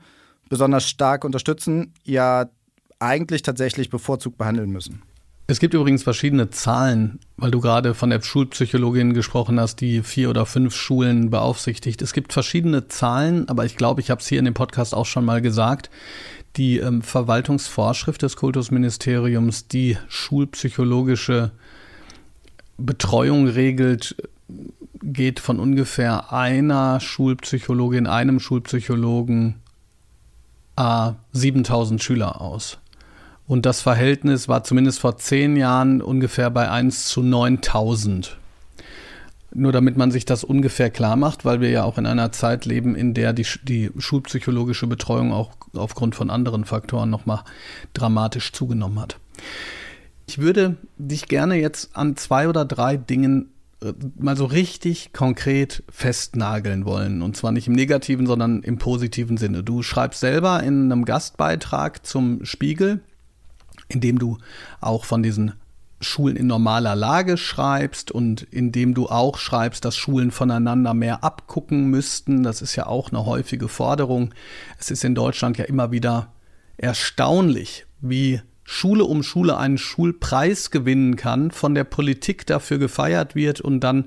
besonders 0.50 0.86
stark 0.86 1.24
unterstützen, 1.24 1.94
ja 2.04 2.50
eigentlich 2.98 3.40
tatsächlich 3.40 3.88
bevorzugt 3.88 4.36
behandeln 4.36 4.68
müssen. 4.68 5.00
Es 5.46 5.58
gibt 5.58 5.74
übrigens 5.74 6.04
verschiedene 6.04 6.50
Zahlen, 6.50 7.18
weil 7.36 7.50
du 7.50 7.60
gerade 7.60 7.94
von 7.94 8.10
der 8.10 8.22
Schulpsychologin 8.22 9.14
gesprochen 9.14 9.58
hast, 9.58 9.80
die 9.80 10.02
vier 10.02 10.30
oder 10.30 10.46
fünf 10.46 10.76
Schulen 10.76 11.30
beaufsichtigt. 11.30 12.02
Es 12.02 12.12
gibt 12.12 12.32
verschiedene 12.32 12.86
Zahlen, 12.86 13.48
aber 13.48 13.64
ich 13.64 13.76
glaube, 13.76 14.00
ich 14.00 14.10
habe 14.10 14.20
es 14.20 14.28
hier 14.28 14.38
in 14.38 14.44
dem 14.44 14.54
Podcast 14.54 14.94
auch 14.94 15.06
schon 15.06 15.24
mal 15.24 15.40
gesagt. 15.40 15.90
Die 16.56 16.78
ähm, 16.78 17.02
Verwaltungsvorschrift 17.02 18.22
des 18.22 18.36
Kultusministeriums, 18.36 19.66
die 19.66 19.96
schulpsychologische 20.08 21.50
Betreuung 22.76 23.48
regelt, 23.48 24.16
geht 25.02 25.40
von 25.40 25.58
ungefähr 25.58 26.32
einer 26.32 27.00
Schulpsychologin, 27.00 28.06
einem 28.06 28.38
Schulpsychologen 28.38 29.56
a 30.76 31.14
7000 31.32 32.02
Schüler 32.02 32.40
aus. 32.40 32.78
Und 33.46 33.66
das 33.66 33.80
Verhältnis 33.80 34.48
war 34.48 34.62
zumindest 34.62 35.00
vor 35.00 35.16
zehn 35.16 35.56
Jahren 35.56 36.02
ungefähr 36.02 36.50
bei 36.50 36.70
1 36.70 37.08
zu 37.08 37.22
9000. 37.22 38.36
Nur 39.52 39.72
damit 39.72 39.96
man 39.96 40.12
sich 40.12 40.24
das 40.24 40.44
ungefähr 40.44 40.90
klar 40.90 41.16
macht, 41.16 41.44
weil 41.44 41.60
wir 41.60 41.70
ja 41.70 41.82
auch 41.82 41.98
in 41.98 42.06
einer 42.06 42.30
Zeit 42.30 42.64
leben, 42.64 42.94
in 42.94 43.14
der 43.14 43.32
die, 43.32 43.46
die 43.64 43.90
schulpsychologische 43.98 44.86
Betreuung 44.86 45.32
auch 45.32 45.50
aufgrund 45.74 46.14
von 46.14 46.30
anderen 46.30 46.64
Faktoren 46.64 47.10
nochmal 47.10 47.42
dramatisch 47.92 48.52
zugenommen 48.52 49.00
hat. 49.00 49.18
Ich 50.28 50.38
würde 50.38 50.76
dich 50.96 51.26
gerne 51.26 51.56
jetzt 51.56 51.96
an 51.96 52.16
zwei 52.16 52.48
oder 52.48 52.64
drei 52.64 52.96
Dingen 52.96 53.50
mal 54.18 54.36
so 54.36 54.44
richtig 54.44 55.12
konkret 55.12 55.82
festnageln 55.88 56.84
wollen. 56.84 57.22
Und 57.22 57.36
zwar 57.36 57.52
nicht 57.52 57.66
im 57.66 57.74
negativen, 57.74 58.26
sondern 58.26 58.62
im 58.62 58.78
positiven 58.78 59.36
Sinne. 59.36 59.62
Du 59.62 59.82
schreibst 59.82 60.20
selber 60.20 60.62
in 60.62 60.92
einem 60.92 61.04
Gastbeitrag 61.04 62.04
zum 62.04 62.44
Spiegel, 62.44 63.00
indem 63.88 64.18
du 64.18 64.38
auch 64.80 65.04
von 65.04 65.22
diesen 65.22 65.54
Schulen 66.02 66.36
in 66.36 66.46
normaler 66.46 66.94
Lage 66.94 67.36
schreibst 67.36 68.10
und 68.10 68.42
indem 68.50 68.94
du 68.94 69.08
auch 69.08 69.38
schreibst, 69.38 69.84
dass 69.84 69.96
Schulen 69.96 70.30
voneinander 70.30 70.94
mehr 70.94 71.22
abgucken 71.24 71.88
müssten. 71.90 72.42
Das 72.42 72.62
ist 72.62 72.76
ja 72.76 72.86
auch 72.86 73.10
eine 73.10 73.26
häufige 73.26 73.68
Forderung. 73.68 74.32
Es 74.78 74.90
ist 74.90 75.04
in 75.04 75.14
Deutschland 75.14 75.58
ja 75.58 75.64
immer 75.66 75.90
wieder 75.90 76.32
erstaunlich, 76.78 77.86
wie 78.00 78.40
Schule 78.72 79.02
um 79.02 79.24
Schule 79.24 79.56
einen 79.56 79.78
Schulpreis 79.78 80.70
gewinnen 80.70 81.16
kann, 81.16 81.50
von 81.50 81.74
der 81.74 81.82
Politik 81.82 82.46
dafür 82.46 82.78
gefeiert 82.78 83.34
wird 83.34 83.60
und 83.60 83.80
dann 83.80 84.04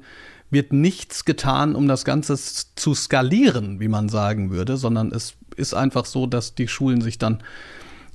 wird 0.52 0.71
nichts 0.71 1.26
getan, 1.26 1.76
um 1.76 1.89
das 1.89 2.06
Ganze 2.06 2.38
zu 2.38 2.95
skalieren, 2.95 3.82
wie 3.82 3.89
man 3.89 4.08
sagen 4.08 4.52
würde, 4.52 4.78
sondern 4.78 5.12
es 5.12 5.36
ist 5.58 5.73
einfach 5.73 6.06
so, 6.06 6.28
dass 6.28 6.56
die 6.56 6.69
Schulen 6.69 7.02
sich 7.02 7.17
dann 7.17 7.43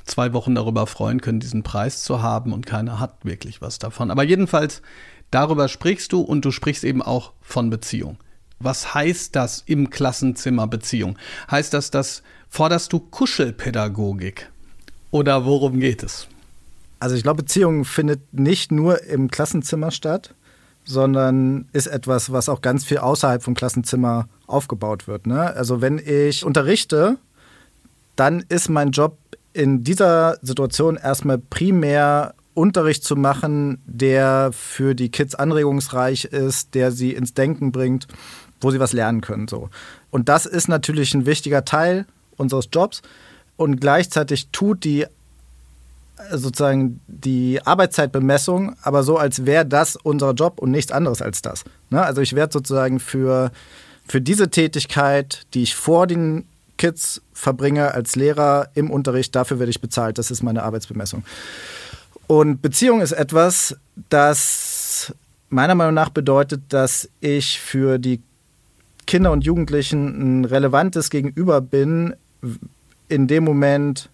zwei 0.07 0.33
Wochen 0.33 0.55
darüber 0.55 0.87
freuen 0.87 1.21
können, 1.21 1.39
diesen 1.39 1.65
Preis 1.65 2.03
zu 2.03 2.23
haben 2.23 2.55
und 2.55 2.65
keiner 2.65 2.99
hat 2.99 3.27
wirklich 3.27 3.61
was 3.61 3.79
davon. 3.79 4.11
Aber 4.11 4.23
jedenfalls, 4.23 4.81
darüber 5.31 5.69
sprichst 5.69 6.15
du 6.15 6.23
und 6.23 6.47
du 6.47 6.51
sprichst 6.51 6.83
eben 6.83 7.03
auch 7.03 7.35
von 7.43 7.69
Beziehung. 7.69 8.17
Was 8.59 8.95
heißt 8.95 9.37
das 9.37 9.65
im 9.67 9.91
Klassenzimmer 9.91 10.67
Beziehung? 10.67 11.19
Heißt 11.51 11.75
das, 11.75 11.91
dass 11.91 12.23
forderst 12.49 12.91
du 12.95 13.01
Kuschelpädagogik? 13.01 14.51
Oder 15.11 15.45
worum 15.45 15.79
geht 15.79 16.03
es? 16.03 16.27
Also 17.01 17.17
ich 17.17 17.23
glaube, 17.23 17.43
Beziehung 17.43 17.85
findet 17.85 18.33
nicht 18.33 18.73
nur 18.73 19.05
im 19.05 19.31
Klassenzimmer 19.31 19.91
statt, 19.91 20.35
sondern 20.85 21.69
ist 21.73 21.87
etwas, 21.87 22.33
was 22.33 22.49
auch 22.49 22.63
ganz 22.63 22.85
viel 22.85 22.99
außerhalb 22.99 23.43
vom 23.43 23.55
Klassenzimmer 23.55 24.29
aufgebaut 24.47 25.07
wird. 25.07 25.27
Ne? 25.27 25.55
Also 25.55 25.81
wenn 25.81 25.99
ich 25.99 26.45
unterrichte, 26.45 27.19
dann 28.17 28.45
ist 28.49 28.69
mein 28.69 28.91
Job 28.91 29.19
in 29.53 29.85
dieser 29.85 30.39
Situation 30.43 30.97
erstmal 30.97 31.39
primär 31.39 32.35
Unterricht 32.55 33.05
zu 33.05 33.15
machen, 33.15 33.81
der 33.87 34.51
für 34.53 34.95
die 34.95 35.11
Kids 35.11 35.35
anregungsreich 35.37 36.25
ist, 36.25 36.75
der 36.75 36.91
sie 36.91 37.13
ins 37.13 37.35
Denken 37.35 37.71
bringt, 37.71 38.09
wo 38.61 38.71
sie 38.71 38.81
was 38.81 38.93
lernen 38.93 39.21
können. 39.21 39.47
So. 39.47 39.69
Und 40.11 40.29
das 40.29 40.47
ist 40.47 40.69
natürlich 40.69 41.15
ein 41.15 41.27
wichtiger 41.27 41.65
Teil 41.65 42.07
unseres 42.37 42.69
Jobs. 42.73 43.03
Und 43.57 43.81
gleichzeitig 43.81 44.49
tut 44.51 44.85
die 44.85 45.07
sozusagen 46.31 47.01
die 47.07 47.61
Arbeitszeitbemessung, 47.65 48.77
aber 48.83 49.03
so, 49.03 49.17
als 49.17 49.47
wäre 49.47 49.67
das 49.67 49.97
unser 49.97 50.33
Job 50.33 50.59
und 50.59 50.71
nichts 50.71 50.93
anderes 50.93 51.23
als 51.23 51.43
das. 51.43 51.65
Ne? 51.91 52.03
Also 52.03 52.21
ich 52.21 52.35
werde 52.35 52.53
sozusagen 52.53 53.01
für, 53.01 53.51
für 54.07 54.21
diese 54.21 54.51
Tätigkeit, 54.51 55.47
die 55.55 55.63
ich 55.63 55.75
vor 55.75 56.07
den 56.07 56.47
Kids 56.77 57.23
verbringe 57.33 57.93
als 57.95 58.17
Lehrer 58.17 58.69
im 58.75 58.91
Unterricht, 58.91 59.35
dafür 59.35 59.59
werde 59.59 59.71
ich 59.71 59.81
bezahlt. 59.81 60.19
Das 60.19 60.31
ist 60.31 60.43
meine 60.43 60.63
Arbeitsbemessung. 60.63 61.25
Und 62.27 62.63
Beziehung 62.63 63.01
ist 63.01 63.13
etwas, 63.13 63.77
das 64.11 65.15
meiner 65.49 65.75
Meinung 65.75 65.95
nach 65.95 66.11
bedeutet, 66.11 66.63
dass 66.69 67.09
ich 67.21 67.59
für 67.59 67.99
die 67.99 68.21
Kinder 69.07 69.33
und 69.33 69.45
Jugendlichen 69.45 70.41
ein 70.41 70.45
relevantes 70.45 71.09
Gegenüber 71.09 71.61
bin, 71.61 72.15
in 73.09 73.27
dem 73.27 73.45
Moment, 73.45 74.11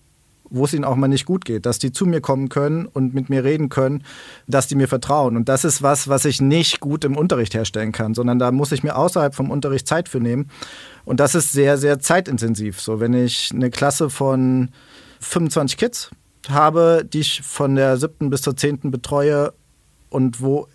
wo 0.50 0.64
es 0.64 0.74
ihnen 0.74 0.84
auch 0.84 0.96
mal 0.96 1.08
nicht 1.08 1.24
gut 1.24 1.44
geht, 1.44 1.66
dass 1.66 1.78
die 1.78 1.92
zu 1.92 2.06
mir 2.06 2.20
kommen 2.20 2.48
können 2.48 2.86
und 2.86 3.14
mit 3.14 3.30
mir 3.30 3.44
reden 3.44 3.68
können, 3.68 4.04
dass 4.46 4.66
die 4.66 4.74
mir 4.74 4.88
vertrauen. 4.88 5.36
Und 5.36 5.48
das 5.48 5.64
ist 5.64 5.82
was, 5.82 6.08
was 6.08 6.24
ich 6.24 6.40
nicht 6.40 6.80
gut 6.80 7.04
im 7.04 7.16
Unterricht 7.16 7.54
herstellen 7.54 7.92
kann, 7.92 8.14
sondern 8.14 8.38
da 8.38 8.52
muss 8.52 8.72
ich 8.72 8.82
mir 8.82 8.96
außerhalb 8.96 9.34
vom 9.34 9.50
Unterricht 9.50 9.88
Zeit 9.88 10.08
für 10.08 10.20
nehmen. 10.20 10.50
Und 11.04 11.20
das 11.20 11.34
ist 11.34 11.52
sehr, 11.52 11.78
sehr 11.78 11.98
zeitintensiv. 11.98 12.80
So, 12.80 13.00
wenn 13.00 13.14
ich 13.14 13.50
eine 13.52 13.70
Klasse 13.70 14.10
von 14.10 14.70
25 15.20 15.76
Kids 15.76 16.10
habe, 16.48 17.04
die 17.10 17.20
ich 17.20 17.42
von 17.42 17.74
der 17.74 17.96
siebten 17.96 18.30
bis 18.30 18.42
zur 18.42 18.56
zehnten 18.56 18.90
betreue 18.90 19.52
und 20.10 20.40
wo 20.40 20.68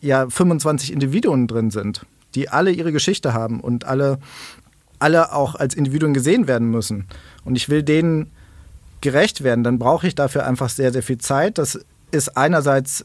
ja 0.00 0.28
25 0.28 0.92
Individuen 0.92 1.46
drin 1.46 1.70
sind, 1.70 2.04
die 2.34 2.48
alle 2.48 2.72
ihre 2.72 2.92
Geschichte 2.92 3.32
haben 3.32 3.60
und 3.60 3.84
alle, 3.84 4.18
alle 4.98 5.32
auch 5.32 5.54
als 5.54 5.74
Individuen 5.74 6.14
gesehen 6.14 6.48
werden 6.48 6.70
müssen. 6.70 7.06
Und 7.44 7.56
ich 7.56 7.68
will 7.68 7.82
denen 7.82 8.32
gerecht 9.04 9.44
werden, 9.44 9.62
dann 9.62 9.78
brauche 9.78 10.06
ich 10.06 10.14
dafür 10.14 10.46
einfach 10.46 10.70
sehr, 10.70 10.92
sehr 10.92 11.02
viel 11.02 11.18
Zeit. 11.18 11.58
Das 11.58 11.78
ist 12.10 12.36
einerseits 12.36 13.04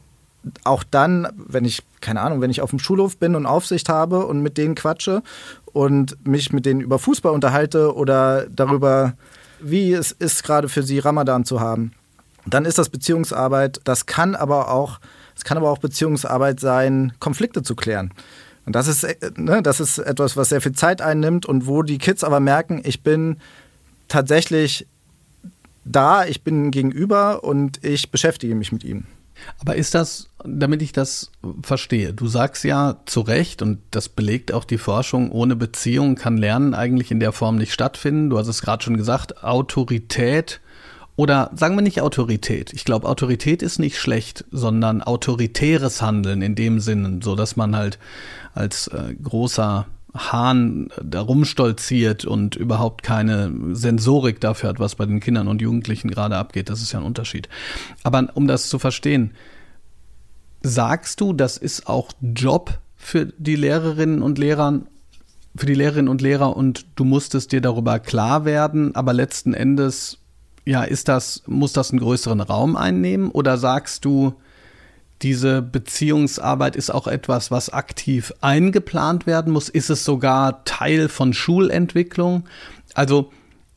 auch 0.64 0.82
dann, 0.82 1.28
wenn 1.36 1.66
ich, 1.66 1.82
keine 2.00 2.22
Ahnung, 2.22 2.40
wenn 2.40 2.50
ich 2.50 2.62
auf 2.62 2.70
dem 2.70 2.78
Schulhof 2.78 3.18
bin 3.18 3.36
und 3.36 3.44
Aufsicht 3.44 3.90
habe 3.90 4.24
und 4.26 4.40
mit 4.40 4.56
denen 4.56 4.74
quatsche 4.74 5.22
und 5.66 6.16
mich 6.26 6.52
mit 6.52 6.64
denen 6.64 6.80
über 6.80 6.98
Fußball 6.98 7.32
unterhalte 7.32 7.94
oder 7.94 8.46
darüber, 8.48 9.12
wie 9.60 9.92
es 9.92 10.10
ist, 10.10 10.42
gerade 10.42 10.70
für 10.70 10.82
sie 10.82 10.98
Ramadan 10.98 11.44
zu 11.44 11.60
haben, 11.60 11.92
dann 12.46 12.64
ist 12.64 12.78
das 12.78 12.88
Beziehungsarbeit. 12.88 13.80
Das 13.84 14.06
kann 14.06 14.34
aber 14.34 14.70
auch, 14.70 15.00
es 15.36 15.44
kann 15.44 15.58
aber 15.58 15.70
auch 15.70 15.78
Beziehungsarbeit 15.78 16.60
sein, 16.60 17.12
Konflikte 17.20 17.62
zu 17.62 17.76
klären. 17.76 18.10
Und 18.64 18.74
das 18.74 18.88
ist, 18.88 19.06
ne, 19.36 19.62
das 19.62 19.80
ist 19.80 19.98
etwas, 19.98 20.38
was 20.38 20.48
sehr 20.48 20.62
viel 20.62 20.72
Zeit 20.72 21.02
einnimmt 21.02 21.44
und 21.44 21.66
wo 21.66 21.82
die 21.82 21.98
Kids 21.98 22.24
aber 22.24 22.40
merken, 22.40 22.80
ich 22.84 23.02
bin 23.02 23.36
tatsächlich 24.08 24.86
da, 25.90 26.24
ich 26.24 26.42
bin 26.42 26.70
gegenüber 26.70 27.44
und 27.44 27.84
ich 27.84 28.10
beschäftige 28.10 28.54
mich 28.54 28.72
mit 28.72 28.84
ihnen. 28.84 29.06
Aber 29.58 29.74
ist 29.74 29.94
das, 29.94 30.28
damit 30.44 30.82
ich 30.82 30.92
das 30.92 31.30
verstehe, 31.62 32.12
du 32.12 32.26
sagst 32.26 32.64
ja 32.64 32.96
zu 33.06 33.20
Recht, 33.20 33.62
und 33.62 33.78
das 33.90 34.08
belegt 34.08 34.52
auch 34.52 34.64
die 34.64 34.78
Forschung, 34.78 35.30
ohne 35.30 35.56
Beziehung 35.56 36.14
kann 36.14 36.36
Lernen 36.36 36.74
eigentlich 36.74 37.10
in 37.10 37.20
der 37.20 37.32
Form 37.32 37.56
nicht 37.56 37.72
stattfinden. 37.72 38.30
Du 38.30 38.38
hast 38.38 38.48
es 38.48 38.62
gerade 38.62 38.82
schon 38.82 38.96
gesagt, 38.96 39.42
Autorität 39.42 40.60
oder 41.16 41.50
sagen 41.54 41.74
wir 41.74 41.82
nicht 41.82 42.00
Autorität. 42.00 42.72
Ich 42.72 42.84
glaube, 42.84 43.08
Autorität 43.08 43.62
ist 43.62 43.78
nicht 43.78 43.98
schlecht, 43.98 44.44
sondern 44.50 45.02
autoritäres 45.02 46.00
Handeln 46.00 46.40
in 46.40 46.54
dem 46.54 46.80
Sinne, 46.80 47.20
so 47.22 47.34
dass 47.34 47.56
man 47.56 47.76
halt 47.76 47.98
als 48.54 48.88
äh, 48.88 49.14
großer 49.22 49.86
Hahn 50.14 50.88
da 51.02 51.20
rumstolziert 51.20 52.24
und 52.24 52.56
überhaupt 52.56 53.02
keine 53.02 53.52
Sensorik 53.72 54.40
dafür 54.40 54.70
hat, 54.70 54.80
was 54.80 54.96
bei 54.96 55.06
den 55.06 55.20
Kindern 55.20 55.48
und 55.48 55.62
Jugendlichen 55.62 56.10
gerade 56.10 56.36
abgeht. 56.36 56.68
Das 56.68 56.82
ist 56.82 56.92
ja 56.92 57.00
ein 57.00 57.06
Unterschied. 57.06 57.48
Aber 58.02 58.28
um 58.34 58.46
das 58.46 58.68
zu 58.68 58.78
verstehen, 58.78 59.32
sagst 60.62 61.20
du, 61.20 61.32
das 61.32 61.56
ist 61.56 61.86
auch 61.86 62.10
Job 62.20 62.78
für 62.96 63.26
die 63.26 63.56
Lehrerinnen 63.56 64.22
und 64.22 64.38
Lehrer, 64.38 64.80
für 65.56 65.66
die 65.66 65.74
Lehrerinnen 65.74 66.08
und 66.08 66.20
Lehrer 66.20 66.56
und 66.56 66.86
du 66.96 67.04
musstest 67.04 67.52
dir 67.52 67.60
darüber 67.60 67.98
klar 67.98 68.44
werden, 68.44 68.94
aber 68.94 69.12
letzten 69.12 69.54
Endes, 69.54 70.18
ja, 70.66 70.82
ist 70.82 71.08
das, 71.08 71.42
muss 71.46 71.72
das 71.72 71.90
einen 71.90 72.00
größeren 72.00 72.40
Raum 72.40 72.76
einnehmen 72.76 73.30
oder 73.30 73.56
sagst 73.56 74.04
du, 74.04 74.34
diese 75.22 75.62
Beziehungsarbeit 75.62 76.76
ist 76.76 76.90
auch 76.90 77.06
etwas, 77.06 77.50
was 77.50 77.70
aktiv 77.70 78.32
eingeplant 78.40 79.26
werden 79.26 79.52
muss. 79.52 79.68
Ist 79.68 79.90
es 79.90 80.04
sogar 80.04 80.64
Teil 80.64 81.08
von 81.08 81.32
Schulentwicklung? 81.32 82.44
Also 82.94 83.30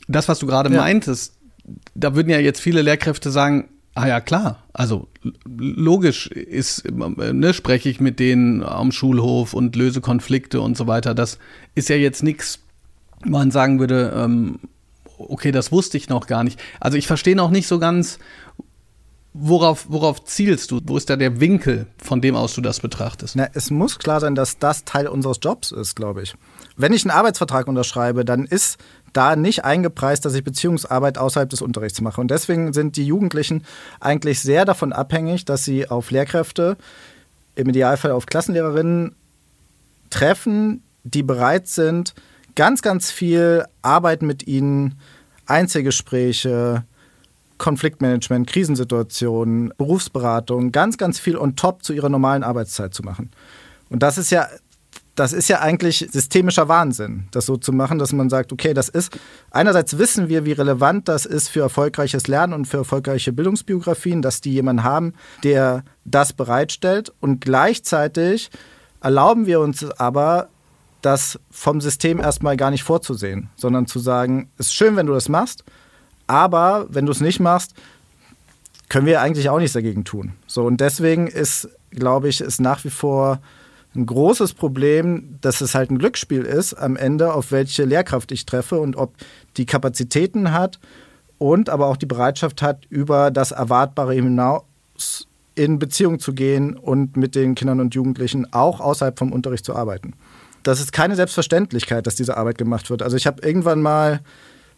das, 0.07 0.29
was 0.29 0.39
du 0.39 0.47
gerade 0.47 0.73
ja. 0.73 0.81
meintest, 0.81 1.35
da 1.95 2.15
würden 2.15 2.29
ja 2.29 2.39
jetzt 2.39 2.59
viele 2.59 2.81
Lehrkräfte 2.81 3.31
sagen, 3.31 3.69
Ah 3.95 4.07
ja, 4.07 4.21
klar. 4.21 4.63
Also 4.73 5.07
logisch 5.45 6.27
ist, 6.27 6.83
ne, 6.91 7.53
spreche 7.53 7.89
ich 7.89 7.99
mit 7.99 8.19
denen 8.19 8.63
am 8.63 8.91
Schulhof 8.91 9.53
und 9.53 9.75
löse 9.75 10.01
Konflikte 10.01 10.61
und 10.61 10.75
so 10.75 10.87
weiter. 10.87 11.13
Das 11.13 11.37
ist 11.75 11.89
ja 11.89 11.95
jetzt 11.95 12.23
nichts, 12.23 12.59
man 13.23 13.51
sagen 13.51 13.79
würde, 13.79 14.11
ähm, 14.15 14.59
okay, 15.19 15.51
das 15.51 15.71
wusste 15.71 15.97
ich 15.97 16.09
noch 16.09 16.25
gar 16.25 16.43
nicht. 16.43 16.59
Also 16.79 16.97
ich 16.97 17.05
verstehe 17.05 17.35
noch 17.35 17.51
nicht 17.51 17.67
so 17.67 17.77
ganz, 17.77 18.17
worauf, 19.33 19.87
worauf 19.89 20.23
zielst 20.23 20.71
du? 20.71 20.79
Wo 20.83 20.97
ist 20.97 21.09
da 21.09 21.15
der 21.15 21.39
Winkel, 21.39 21.87
von 21.97 22.21
dem 22.21 22.35
aus 22.35 22.53
du 22.53 22.61
das 22.61 22.79
betrachtest? 22.79 23.35
Na, 23.35 23.47
es 23.53 23.71
muss 23.71 23.99
klar 23.99 24.19
sein, 24.19 24.35
dass 24.35 24.59
das 24.59 24.85
Teil 24.85 25.07
unseres 25.07 25.39
Jobs 25.41 25.71
ist, 25.71 25.95
glaube 25.95 26.23
ich. 26.23 26.35
Wenn 26.77 26.93
ich 26.93 27.03
einen 27.03 27.11
Arbeitsvertrag 27.11 27.67
unterschreibe, 27.67 28.25
dann 28.25 28.45
ist 28.45 28.77
da 29.11 29.35
nicht 29.35 29.63
eingepreist, 29.63 30.25
dass 30.25 30.33
ich 30.33 30.43
Beziehungsarbeit 30.43 31.17
außerhalb 31.17 31.49
des 31.49 31.61
Unterrichts 31.61 32.01
mache. 32.01 32.19
Und 32.19 32.31
deswegen 32.31 32.73
sind 32.73 32.95
die 32.97 33.05
Jugendlichen 33.05 33.63
eigentlich 33.99 34.39
sehr 34.39 34.65
davon 34.65 34.91
abhängig, 34.91 35.45
dass 35.45 35.63
sie 35.63 35.87
auf 35.87 36.11
Lehrkräfte, 36.11 36.77
im 37.55 37.69
Idealfall 37.69 38.11
auf 38.11 38.25
Klassenlehrerinnen 38.25 39.15
treffen, 40.09 40.81
die 41.03 41.21
bereit 41.21 41.67
sind, 41.67 42.15
ganz, 42.55 42.81
ganz 42.81 43.11
viel 43.11 43.65
Arbeit 43.81 44.21
mit 44.21 44.47
ihnen, 44.47 44.95
Einzelgespräche, 45.45 46.83
Konfliktmanagement, 47.63 48.45
Krisensituationen, 48.45 49.73
Berufsberatung, 49.77 50.73
ganz, 50.73 50.97
ganz 50.97 51.17
viel 51.17 51.37
on 51.37 51.55
top 51.55 51.81
zu 51.81 51.93
ihrer 51.93 52.09
normalen 52.09 52.43
Arbeitszeit 52.43 52.93
zu 52.93 53.03
machen. 53.03 53.31
Und 53.89 54.03
das 54.03 54.17
ist 54.17 54.31
ja 54.31 54.49
das 55.15 55.31
ist 55.31 55.47
ja 55.47 55.59
eigentlich 55.59 56.09
systemischer 56.11 56.67
Wahnsinn, 56.67 57.27
das 57.31 57.45
so 57.45 57.55
zu 57.55 57.71
machen, 57.71 57.99
dass 57.99 58.13
man 58.13 58.29
sagt, 58.29 58.51
okay, 58.51 58.73
das 58.73 58.89
ist, 58.89 59.15
einerseits 59.51 59.97
wissen 59.99 60.27
wir, 60.27 60.43
wie 60.43 60.53
relevant 60.53 61.07
das 61.07 61.25
ist 61.25 61.49
für 61.49 61.61
erfolgreiches 61.61 62.27
Lernen 62.27 62.53
und 62.53 62.65
für 62.65 62.77
erfolgreiche 62.77 63.31
Bildungsbiografien, 63.31 64.23
dass 64.23 64.41
die 64.41 64.53
jemanden 64.53 64.83
haben, 64.83 65.13
der 65.43 65.83
das 66.03 66.33
bereitstellt 66.33 67.13
und 67.19 67.41
gleichzeitig 67.41 68.49
erlauben 69.01 69.45
wir 69.45 69.59
uns 69.59 69.89
aber, 69.91 70.49
das 71.01 71.39
vom 71.51 71.79
System 71.79 72.19
erstmal 72.19 72.57
gar 72.57 72.71
nicht 72.71 72.83
vorzusehen, 72.83 73.49
sondern 73.55 73.85
zu 73.85 73.99
sagen, 73.99 74.49
es 74.57 74.67
ist 74.67 74.73
schön, 74.73 74.95
wenn 74.95 75.05
du 75.05 75.13
das 75.13 75.29
machst, 75.29 75.63
aber 76.27 76.87
wenn 76.89 77.05
du 77.05 77.11
es 77.11 77.21
nicht 77.21 77.39
machst, 77.39 77.73
können 78.89 79.05
wir 79.05 79.21
eigentlich 79.21 79.49
auch 79.49 79.59
nichts 79.59 79.73
dagegen 79.73 80.03
tun. 80.03 80.33
So, 80.47 80.65
und 80.65 80.79
deswegen 80.79 81.27
ist, 81.27 81.69
glaube 81.91 82.29
ich, 82.29 82.41
ist 82.41 82.61
nach 82.61 82.83
wie 82.83 82.89
vor 82.89 83.39
ein 83.95 84.05
großes 84.05 84.53
Problem, 84.53 85.37
dass 85.41 85.61
es 85.61 85.75
halt 85.75 85.91
ein 85.91 85.99
Glücksspiel 85.99 86.41
ist 86.41 86.73
am 86.73 86.95
Ende, 86.95 87.33
auf 87.33 87.51
welche 87.51 87.85
Lehrkraft 87.85 88.31
ich 88.31 88.45
treffe 88.45 88.79
und 88.79 88.95
ob 88.95 89.13
die 89.57 89.65
Kapazitäten 89.65 90.51
hat 90.51 90.79
und 91.37 91.69
aber 91.69 91.87
auch 91.87 91.97
die 91.97 92.05
Bereitschaft 92.05 92.61
hat, 92.61 92.85
über 92.89 93.31
das 93.31 93.51
Erwartbare 93.51 94.13
hinaus 94.13 95.27
in 95.55 95.77
Beziehung 95.77 96.19
zu 96.19 96.33
gehen 96.33 96.75
und 96.75 97.17
mit 97.17 97.35
den 97.35 97.53
Kindern 97.55 97.79
und 97.79 97.93
Jugendlichen 97.93 98.51
auch 98.53 98.79
außerhalb 98.79 99.17
vom 99.17 99.31
Unterricht 99.31 99.65
zu 99.65 99.75
arbeiten. 99.75 100.13
Das 100.63 100.79
ist 100.79 100.93
keine 100.93 101.15
Selbstverständlichkeit, 101.15 102.07
dass 102.07 102.15
diese 102.15 102.37
Arbeit 102.37 102.57
gemacht 102.57 102.89
wird. 102.89 103.01
Also 103.01 103.17
ich 103.17 103.27
habe 103.27 103.45
irgendwann 103.45 103.81
mal, 103.81 104.21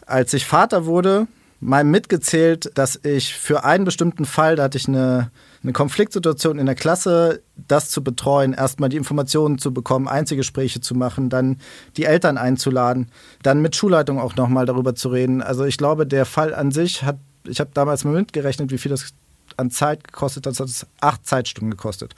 als 0.06 0.34
ich 0.34 0.46
Vater 0.46 0.86
wurde, 0.86 1.28
mal 1.60 1.84
mitgezählt, 1.84 2.72
dass 2.76 3.00
ich 3.04 3.34
für 3.34 3.64
einen 3.64 3.86
bestimmten 3.86 4.26
Fall, 4.26 4.56
da 4.56 4.64
hatte 4.64 4.78
ich 4.78 4.88
eine 4.88 5.32
eine 5.66 5.74
Konfliktsituation 5.74 6.60
in 6.60 6.68
der 6.68 6.76
Klasse, 6.76 7.42
das 7.68 7.90
zu 7.90 8.04
betreuen, 8.04 8.54
erstmal 8.54 8.90
die 8.90 8.98
Informationen 8.98 9.58
zu 9.58 9.74
bekommen, 9.74 10.08
Einzelgespräche 10.08 10.80
zu 10.80 10.94
machen, 10.94 11.30
dann 11.30 11.58
die 11.98 12.06
Eltern 12.06 12.38
einzuladen, 12.38 13.10
dann 13.42 13.62
mit 13.62 13.76
Schulleitung 13.76 14.20
auch 14.20 14.36
nochmal 14.36 14.68
darüber 14.68 14.94
zu 14.96 15.10
reden. 15.10 15.42
Also 15.42 15.66
ich 15.66 15.78
glaube, 15.78 16.06
der 16.06 16.26
Fall 16.26 16.54
an 16.54 16.72
sich 16.72 17.04
hat, 17.04 17.18
ich 17.48 17.60
habe 17.60 17.72
damals 17.74 18.06
mal 18.06 18.14
mitgerechnet, 18.14 18.72
wie 18.72 18.78
viel 18.78 18.92
das 18.92 19.14
an 19.58 19.72
Zeit 19.72 20.04
gekostet 20.04 20.46
hat, 20.46 20.60
das 20.60 20.82
hat 20.82 20.88
acht 21.02 21.26
Zeitstunden 21.26 21.72
gekostet. 21.72 22.14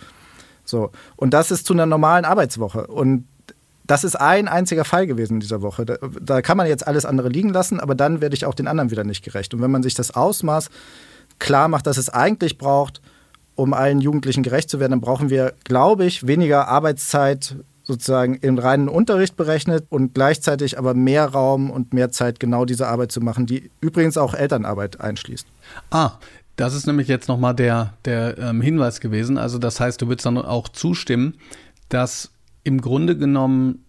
So. 0.65 0.91
Und 1.15 1.33
das 1.33 1.51
ist 1.51 1.65
zu 1.65 1.73
einer 1.73 1.85
normalen 1.85 2.25
Arbeitswoche. 2.25 2.87
Und 2.87 3.27
das 3.87 4.03
ist 4.03 4.15
ein 4.15 4.47
einziger 4.47 4.85
Fall 4.85 5.07
gewesen 5.07 5.35
in 5.35 5.39
dieser 5.39 5.61
Woche. 5.61 5.85
Da, 5.85 5.97
da, 6.21 6.41
kann 6.41 6.57
man 6.57 6.67
jetzt 6.67 6.85
alles 6.85 7.05
andere 7.05 7.29
liegen 7.29 7.49
lassen, 7.49 7.79
aber 7.79 7.95
dann 7.95 8.21
werde 8.21 8.35
ich 8.35 8.45
auch 8.45 8.53
den 8.53 8.67
anderen 8.67 8.91
wieder 8.91 9.03
nicht 9.03 9.23
gerecht. 9.23 9.53
Und 9.53 9.61
wenn 9.61 9.71
man 9.71 9.83
sich 9.83 9.93
das 9.93 10.11
Ausmaß 10.11 10.69
klar 11.39 11.67
macht, 11.67 11.87
dass 11.87 11.97
es 11.97 12.09
eigentlich 12.09 12.57
braucht, 12.57 13.01
um 13.55 13.73
allen 13.73 14.01
Jugendlichen 14.01 14.43
gerecht 14.43 14.69
zu 14.69 14.79
werden, 14.79 14.91
dann 14.91 15.01
brauchen 15.01 15.29
wir, 15.29 15.53
glaube 15.63 16.05
ich, 16.05 16.27
weniger 16.27 16.67
Arbeitszeit 16.67 17.55
sozusagen 17.83 18.35
im 18.35 18.57
reinen 18.57 18.89
Unterricht 18.89 19.37
berechnet 19.37 19.85
und 19.89 20.13
gleichzeitig 20.13 20.77
aber 20.77 20.93
mehr 20.93 21.25
Raum 21.25 21.71
und 21.71 21.93
mehr 21.93 22.11
Zeit, 22.11 22.39
genau 22.39 22.65
diese 22.65 22.87
Arbeit 22.87 23.13
zu 23.13 23.21
machen, 23.21 23.45
die 23.45 23.71
übrigens 23.79 24.17
auch 24.17 24.33
Elternarbeit 24.33 24.99
einschließt. 24.99 25.47
Ah, 25.89 26.11
das 26.57 26.73
ist 26.73 26.85
nämlich 26.85 27.07
jetzt 27.07 27.29
nochmal 27.29 27.55
der, 27.55 27.93
der 28.03 28.37
ähm, 28.37 28.61
Hinweis 28.61 28.99
gewesen. 28.99 29.37
Also 29.37 29.57
das 29.57 29.79
heißt, 29.79 30.01
du 30.01 30.09
würdest 30.09 30.25
dann 30.25 30.37
auch 30.37 30.67
zustimmen, 30.67 31.35
dass 31.87 32.31
im 32.67 32.81
Grunde 32.81 33.17
genommen 33.17 33.85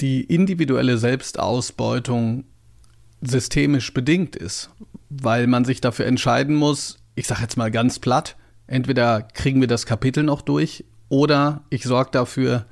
die 0.00 0.24
individuelle 0.24 0.98
Selbstausbeutung 0.98 2.46
systemisch 3.20 3.94
bedingt 3.94 4.34
ist, 4.34 4.70
weil 5.08 5.46
man 5.46 5.64
sich 5.64 5.80
dafür 5.80 6.06
entscheiden 6.06 6.56
muss, 6.56 6.98
ich 7.14 7.28
sage 7.28 7.42
jetzt 7.42 7.56
mal 7.56 7.70
ganz 7.70 8.00
platt, 8.00 8.34
entweder 8.66 9.22
kriegen 9.22 9.60
wir 9.60 9.68
das 9.68 9.86
Kapitel 9.86 10.24
noch 10.24 10.42
durch 10.42 10.84
oder 11.08 11.62
ich 11.70 11.84
sorge 11.84 12.10
dafür, 12.10 12.66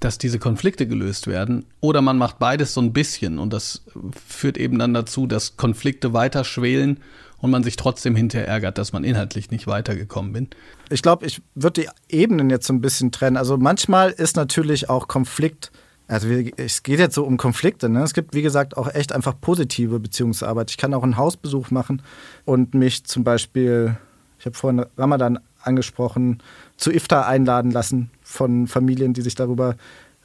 dass 0.00 0.16
diese 0.16 0.38
Konflikte 0.38 0.86
gelöst 0.86 1.26
werden. 1.26 1.66
Oder 1.80 2.00
man 2.00 2.16
macht 2.16 2.38
beides 2.38 2.72
so 2.72 2.80
ein 2.80 2.94
bisschen 2.94 3.38
und 3.38 3.52
das 3.52 3.84
führt 4.26 4.56
eben 4.56 4.78
dann 4.78 4.94
dazu, 4.94 5.26
dass 5.26 5.58
Konflikte 5.58 6.14
weiter 6.14 6.42
schwelen 6.42 7.00
und 7.46 7.50
man 7.50 7.64
sich 7.64 7.76
trotzdem 7.76 8.14
hinterher 8.14 8.46
ärgert, 8.46 8.78
dass 8.78 8.92
man 8.92 9.04
inhaltlich 9.04 9.50
nicht 9.50 9.66
weitergekommen 9.66 10.32
bin. 10.32 10.48
Ich 10.90 11.02
glaube, 11.02 11.26
ich 11.26 11.40
würde 11.54 11.82
die 11.82 12.14
Ebenen 12.14 12.50
jetzt 12.50 12.66
so 12.66 12.72
ein 12.72 12.80
bisschen 12.80 13.12
trennen. 13.12 13.36
Also 13.36 13.56
manchmal 13.56 14.10
ist 14.10 14.36
natürlich 14.36 14.90
auch 14.90 15.08
Konflikt, 15.08 15.72
also 16.08 16.28
es 16.28 16.82
geht 16.82 17.00
jetzt 17.00 17.14
so 17.14 17.24
um 17.24 17.36
Konflikte. 17.36 17.88
Ne? 17.88 18.02
Es 18.02 18.14
gibt, 18.14 18.34
wie 18.34 18.42
gesagt, 18.42 18.76
auch 18.76 18.92
echt 18.94 19.12
einfach 19.12 19.34
positive 19.40 19.98
Beziehungsarbeit. 19.98 20.70
Ich 20.70 20.76
kann 20.76 20.94
auch 20.94 21.02
einen 21.02 21.16
Hausbesuch 21.16 21.70
machen 21.70 22.02
und 22.44 22.74
mich 22.74 23.04
zum 23.04 23.24
Beispiel 23.24 23.96
ich 24.38 24.46
habe 24.46 24.56
vorhin 24.56 24.84
Ramadan 24.96 25.38
angesprochen, 25.62 26.42
zu 26.76 26.92
Iftar 26.92 27.26
einladen 27.26 27.70
lassen 27.70 28.10
von 28.22 28.66
Familien, 28.66 29.14
die 29.14 29.22
sich 29.22 29.34
darüber 29.34 29.76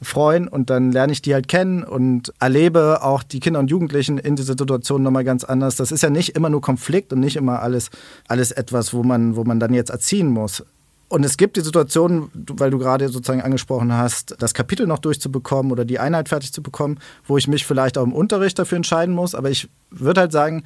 freuen 0.01 0.47
und 0.47 0.69
dann 0.69 0.91
lerne 0.91 1.13
ich 1.13 1.21
die 1.21 1.33
halt 1.33 1.47
kennen 1.47 1.83
und 1.83 2.33
erlebe 2.39 3.03
auch 3.03 3.23
die 3.23 3.39
Kinder 3.39 3.59
und 3.59 3.69
Jugendlichen 3.69 4.17
in 4.17 4.35
dieser 4.35 4.55
Situation 4.57 5.03
nochmal 5.03 5.23
ganz 5.23 5.43
anders. 5.43 5.75
Das 5.75 5.91
ist 5.91 6.01
ja 6.01 6.09
nicht 6.09 6.35
immer 6.35 6.49
nur 6.49 6.61
Konflikt 6.61 7.13
und 7.13 7.19
nicht 7.19 7.35
immer 7.35 7.61
alles, 7.61 7.89
alles 8.27 8.51
etwas, 8.51 8.93
wo 8.93 9.03
man, 9.03 9.35
wo 9.35 9.43
man 9.43 9.59
dann 9.59 9.73
jetzt 9.73 9.89
erziehen 9.89 10.29
muss. 10.29 10.63
Und 11.07 11.25
es 11.25 11.35
gibt 11.35 11.57
die 11.57 11.61
Situation, 11.61 12.29
weil 12.33 12.71
du 12.71 12.77
gerade 12.77 13.09
sozusagen 13.09 13.41
angesprochen 13.41 13.93
hast, 13.93 14.35
das 14.39 14.53
Kapitel 14.53 14.87
noch 14.87 14.99
durchzubekommen 14.99 15.71
oder 15.71 15.83
die 15.83 15.99
Einheit 15.99 16.29
fertig 16.29 16.53
zu 16.53 16.63
bekommen, 16.63 16.99
wo 17.25 17.37
ich 17.37 17.47
mich 17.47 17.65
vielleicht 17.65 17.97
auch 17.97 18.03
im 18.03 18.13
Unterricht 18.13 18.57
dafür 18.57 18.77
entscheiden 18.77 19.13
muss. 19.13 19.35
Aber 19.35 19.49
ich 19.49 19.69
würde 19.89 20.21
halt 20.21 20.31
sagen, 20.31 20.63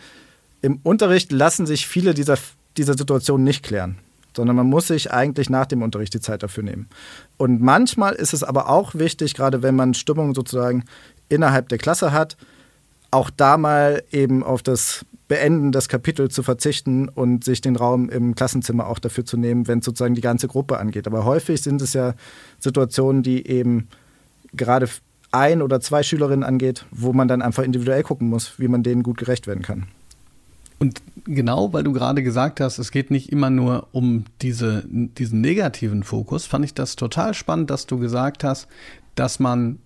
im 0.62 0.80
Unterricht 0.84 1.32
lassen 1.32 1.66
sich 1.66 1.88
viele 1.88 2.14
dieser 2.14 2.38
diese 2.78 2.94
Situation 2.94 3.44
nicht 3.44 3.64
klären, 3.64 3.98
sondern 4.36 4.56
man 4.56 4.68
muss 4.68 4.88
sich 4.88 5.12
eigentlich 5.12 5.50
nach 5.50 5.66
dem 5.66 5.82
Unterricht 5.82 6.14
die 6.14 6.20
Zeit 6.20 6.44
dafür 6.44 6.64
nehmen. 6.64 6.88
Und 7.38 7.62
manchmal 7.62 8.14
ist 8.14 8.34
es 8.34 8.44
aber 8.44 8.70
auch 8.70 8.96
wichtig, 8.96 9.34
gerade 9.34 9.64
wenn 9.64 9.76
man 9.76 9.94
Stimmung 9.94 10.36
sozusagen 10.36 10.84
innerhalb 11.30 11.70
der 11.70 11.78
Klasse 11.78 12.12
hat, 12.12 12.38
auch 13.12 13.30
da 13.30 13.58
mal 13.58 14.04
eben 14.12 14.44
auf 14.44 14.62
das 14.62 15.06
Beenden 15.28 15.72
des 15.72 15.90
Kapitels 15.90 16.34
zu 16.34 16.44
verzichten 16.44 17.10
und 17.10 17.44
sich 17.44 17.62
den 17.62 17.76
Raum 17.76 18.10
im 18.10 18.36
Klassenzimmer 18.36 18.88
auch 18.88 19.00
dafür 19.00 19.26
zu 19.26 19.38
nehmen, 19.38 19.68
wenn 19.68 19.80
es 19.80 19.86
sozusagen 19.86 20.16
die 20.16 20.22
ganze 20.22 20.48
Gruppe 20.48 20.78
angeht. 20.78 21.08
Aber 21.08 21.26
häufig 21.26 21.62
sind 21.62 21.82
es 21.82 21.94
ja 21.94 22.14
Situationen, 22.60 23.24
die 23.24 23.48
eben 23.48 23.88
gerade 24.54 24.88
ein 25.32 25.62
oder 25.62 25.82
zwei 25.82 26.04
Schülerinnen 26.04 26.44
angeht, 26.44 26.86
wo 26.92 27.12
man 27.12 27.28
dann 27.28 27.42
einfach 27.42 27.64
individuell 27.64 28.04
gucken 28.04 28.30
muss, 28.30 28.60
wie 28.60 28.68
man 28.68 28.84
denen 28.84 29.04
gut 29.04 29.18
gerecht 29.18 29.48
werden 29.48 29.64
kann. 29.64 29.88
Und 30.78 31.02
genau, 31.26 31.74
weil 31.74 31.84
du 31.84 31.94
gerade 31.94 32.24
gesagt 32.24 32.60
hast, 32.60 32.80
es 32.80 32.92
geht 32.92 33.12
nicht 33.12 33.32
immer 33.32 33.50
nur 33.50 33.88
um 33.92 34.26
diese, 34.42 34.84
diesen 34.88 35.42
negativen 35.42 36.04
Fokus, 36.04 36.46
fand 36.46 36.66
ich 36.66 36.74
das 36.74 36.96
total 36.96 37.34
spannend, 37.34 37.70
dass 37.70 37.88
du 37.88 37.98
gesagt 37.98 38.44
hast, 38.44 38.68
dass 39.16 39.40
man 39.40 39.80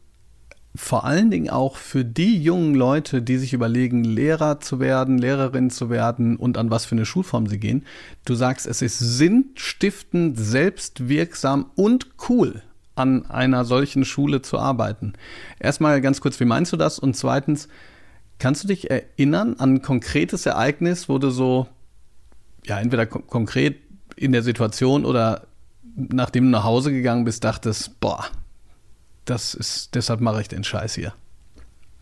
vor 0.75 1.03
allen 1.03 1.31
Dingen 1.31 1.49
auch 1.49 1.77
für 1.77 2.05
die 2.05 2.41
jungen 2.41 2.75
Leute, 2.75 3.21
die 3.21 3.37
sich 3.37 3.53
überlegen, 3.53 4.03
Lehrer 4.03 4.59
zu 4.59 4.79
werden, 4.79 5.17
Lehrerin 5.17 5.69
zu 5.69 5.89
werden 5.89 6.37
und 6.37 6.57
an 6.57 6.69
was 6.69 6.85
für 6.85 6.93
eine 6.93 7.05
Schulform 7.05 7.47
sie 7.47 7.59
gehen, 7.59 7.85
du 8.25 8.35
sagst, 8.35 8.67
es 8.67 8.81
ist 8.81 8.99
sinnstiftend, 8.99 10.37
selbstwirksam 10.37 11.71
und 11.75 12.07
cool, 12.29 12.61
an 12.95 13.25
einer 13.25 13.65
solchen 13.65 14.05
Schule 14.05 14.41
zu 14.41 14.59
arbeiten. 14.59 15.13
Erstmal 15.59 16.01
ganz 16.01 16.21
kurz, 16.21 16.39
wie 16.39 16.45
meinst 16.45 16.71
du 16.71 16.77
das? 16.77 16.99
Und 16.99 17.15
zweitens, 17.15 17.67
Kannst 18.39 18.63
du 18.63 18.67
dich 18.67 18.89
erinnern 18.89 19.55
an 19.59 19.75
ein 19.75 19.81
konkretes 19.81 20.45
Ereignis, 20.45 21.09
wo 21.09 21.17
du 21.17 21.29
so, 21.29 21.67
ja, 22.65 22.79
entweder 22.79 23.05
kon 23.05 23.27
konkret 23.27 23.77
in 24.15 24.31
der 24.31 24.43
Situation 24.43 25.05
oder 25.05 25.45
nachdem 25.95 26.45
du 26.45 26.49
nach 26.49 26.63
Hause 26.63 26.91
gegangen 26.91 27.25
bist, 27.25 27.43
dachtest, 27.43 27.99
boah, 27.99 28.25
das 29.25 29.53
ist, 29.53 29.93
deshalb 29.95 30.21
mache 30.21 30.41
ich 30.41 30.47
den 30.47 30.63
Scheiß 30.63 30.95
hier? 30.95 31.13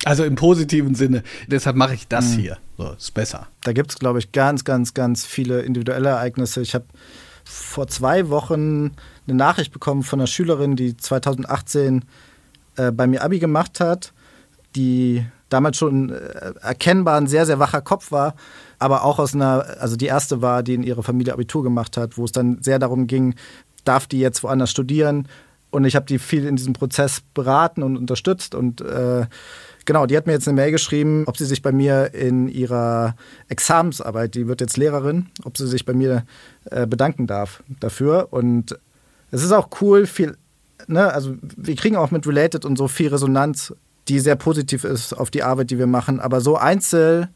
Also 0.06 0.24
im 0.24 0.36
positiven 0.36 0.96
Sinne. 0.96 1.24
Deshalb 1.48 1.76
mache 1.76 1.96
ich 1.96 2.08
das 2.08 2.36
mhm. 2.36 2.40
hier. 2.40 2.58
So, 2.78 2.92
ist 2.92 3.14
besser. 3.14 3.48
Da 3.64 3.74
gibt 3.74 3.92
es, 3.92 4.00
glaube 4.00 4.20
ich, 4.20 4.32
ganz, 4.32 4.64
ganz, 4.64 4.94
ganz 4.94 5.26
viele 5.26 5.62
individuelle 5.62 6.10
Ereignisse. 6.10 6.62
Ich 6.62 6.76
habe 6.76 6.86
vor 7.44 7.88
zwei 7.88 8.30
Wochen 8.30 8.92
eine 9.26 9.36
Nachricht 9.36 9.74
bekommen 9.74 10.04
von 10.04 10.20
einer 10.20 10.28
Schülerin, 10.28 10.76
die 10.76 10.96
2018 10.96 12.06
äh, 12.76 12.92
bei 12.92 13.08
mir 13.08 13.24
Abi 13.24 13.40
gemacht 13.40 13.80
hat, 13.80 14.14
die 14.76 15.26
damals 15.50 15.78
schon 15.78 16.10
äh, 16.10 16.54
erkennbar 16.62 17.18
ein 17.18 17.28
sehr, 17.28 17.46
sehr 17.46 17.60
wacher 17.60 17.82
Kopf 17.82 18.12
war, 18.12 18.36
aber 18.80 19.04
auch 19.04 19.20
aus 19.20 19.34
einer, 19.34 19.66
also 19.80 19.96
die 19.96 20.06
erste 20.06 20.42
war, 20.42 20.64
die 20.64 20.74
in 20.74 20.84
ihrer 20.84 21.04
Familie 21.04 21.34
Abitur 21.34 21.64
gemacht 21.64 21.98
hat, 21.98 22.18
wo 22.18 22.26
es 22.26 22.32
dann 22.32 22.62
sehr 22.62 22.80
darum 22.80 23.08
ging, 23.08 23.36
darf 23.84 24.08
die 24.08 24.20
jetzt 24.20 24.44
woanders 24.44 24.72
studieren? 24.72 25.28
Und 25.70 25.86
ich 25.86 25.96
habe 25.96 26.06
die 26.06 26.20
viel 26.20 26.46
in 26.46 26.56
diesem 26.56 26.74
Prozess 26.74 27.22
beraten 27.34 27.84
und 27.84 27.98
unterstützt 27.98 28.56
und 28.56 28.82
äh, 28.82 29.26
Genau, 29.88 30.06
die 30.06 30.18
hat 30.18 30.28
mir 30.28 30.34
jetzt 30.34 30.50
eine 30.50 30.56
Mail 30.56 30.72
geschrieben, 30.72 31.24
ob 31.28 31.38
sie 31.38 31.46
sich 31.46 31.62
bei 31.62 31.72
mir 31.72 32.14
in 32.14 32.50
ihrer 32.50 33.16
Examensarbeit, 33.48 34.36
die 34.36 34.50
wird 34.50 34.60
jetzt 34.60 34.76
Lehrerin, 34.76 35.28
ob 35.46 35.58
sie 35.58 35.66
sich 35.66 35.86
bei 35.86 35.94
mir 35.94 36.26
äh, 36.66 36.86
bedanken 36.86 37.26
darf 37.26 37.64
dafür. 37.80 38.28
Und 38.32 38.78
es 39.32 39.44
ist 39.44 39.54
auch 39.54 39.70
cool, 39.80 40.06
viel, 40.06 40.36
ne, 40.88 41.14
also 41.14 41.36
wir 41.42 41.78
kriegen 41.78 41.96
auch 41.96 42.12
mit 42.12 42.28
Related 42.28 42.66
und 42.66 42.78
so 42.78 42.90
viel 42.90 43.08
Resonanz, 43.08 43.74
die 44.08 44.20
sehr 44.20 44.36
positiv 44.36 44.84
ist 44.84 45.14
auf 45.14 45.32
die 45.32 45.44
Arbeit, 45.44 45.70
die 45.72 45.80
wir 45.80 45.88
machen. 45.88 46.20
Aber 46.20 46.42
so 46.42 46.56
einzeln, 46.56 47.28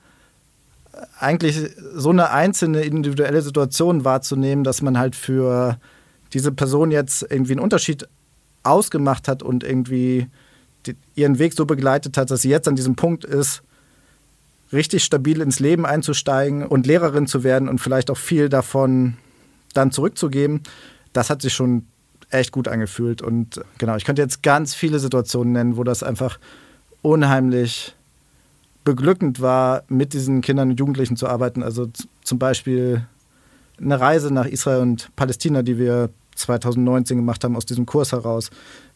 eigentlich 1.20 1.60
so 1.94 2.10
eine 2.10 2.32
einzelne 2.32 2.82
individuelle 2.82 3.42
Situation 3.42 4.06
wahrzunehmen, 4.06 4.64
dass 4.64 4.82
man 4.82 4.98
halt 4.98 5.16
für 5.16 5.78
diese 6.34 6.52
Person 6.52 6.92
jetzt 6.92 7.24
irgendwie 7.30 7.54
einen 7.54 7.62
Unterschied 7.62 8.08
ausgemacht 8.64 9.28
hat 9.28 9.44
und 9.44 9.64
irgendwie 9.64 10.28
ihren 11.16 11.40
Weg 11.40 11.54
so 11.54 11.66
begleitet 11.66 12.18
hat, 12.18 12.32
dass 12.32 12.42
sie 12.42 12.50
jetzt 12.50 12.68
an 12.68 12.76
diesem 12.76 12.96
Punkt 12.96 13.24
ist, 13.24 13.64
richtig 14.74 15.04
stabil 15.04 15.42
ins 15.42 15.60
Leben 15.60 15.86
einzusteigen 15.86 16.66
und 16.66 16.88
Lehrerin 16.88 17.28
zu 17.28 17.44
werden 17.44 17.68
und 17.68 17.80
vielleicht 17.80 18.10
auch 18.10 18.18
viel 18.18 18.50
davon 18.50 19.18
dann 19.74 19.92
zurückzugeben, 19.92 20.62
das 21.14 21.30
hat 21.30 21.42
sich 21.42 21.54
schon 21.54 21.88
echt 22.32 22.52
gut 22.52 22.68
angefühlt. 22.68 23.22
Und 23.22 23.62
genau, 23.78 23.96
ich 23.96 24.06
könnte 24.06 24.22
jetzt 24.22 24.44
ganz 24.44 24.74
viele 24.74 25.00
Situationen 25.00 25.54
nennen, 25.54 25.78
wo 25.78 25.84
das 25.84 26.04
einfach 26.04 26.40
unheimlich 27.02 27.96
beglückend 28.84 29.42
war, 29.42 29.84
mit 29.88 30.14
diesen 30.14 30.42
Kindern 30.42 30.72
und 30.72 30.80
Jugendlichen 30.80 31.16
zu 31.16 31.28
arbeiten. 31.28 31.64
Also 31.64 31.88
zum 32.24 32.40
Beispiel 32.40 33.06
eine 33.80 34.00
Reise 34.00 34.34
nach 34.34 34.46
Israel 34.46 34.82
und 34.82 35.10
Palästina, 35.16 35.62
die 35.62 35.78
wir 35.78 36.10
2019 36.36 37.18
gemacht 37.18 37.44
haben 37.44 37.56
aus 37.56 37.66
diesem 37.66 37.86
Kurs 37.86 38.12
heraus, 38.12 38.50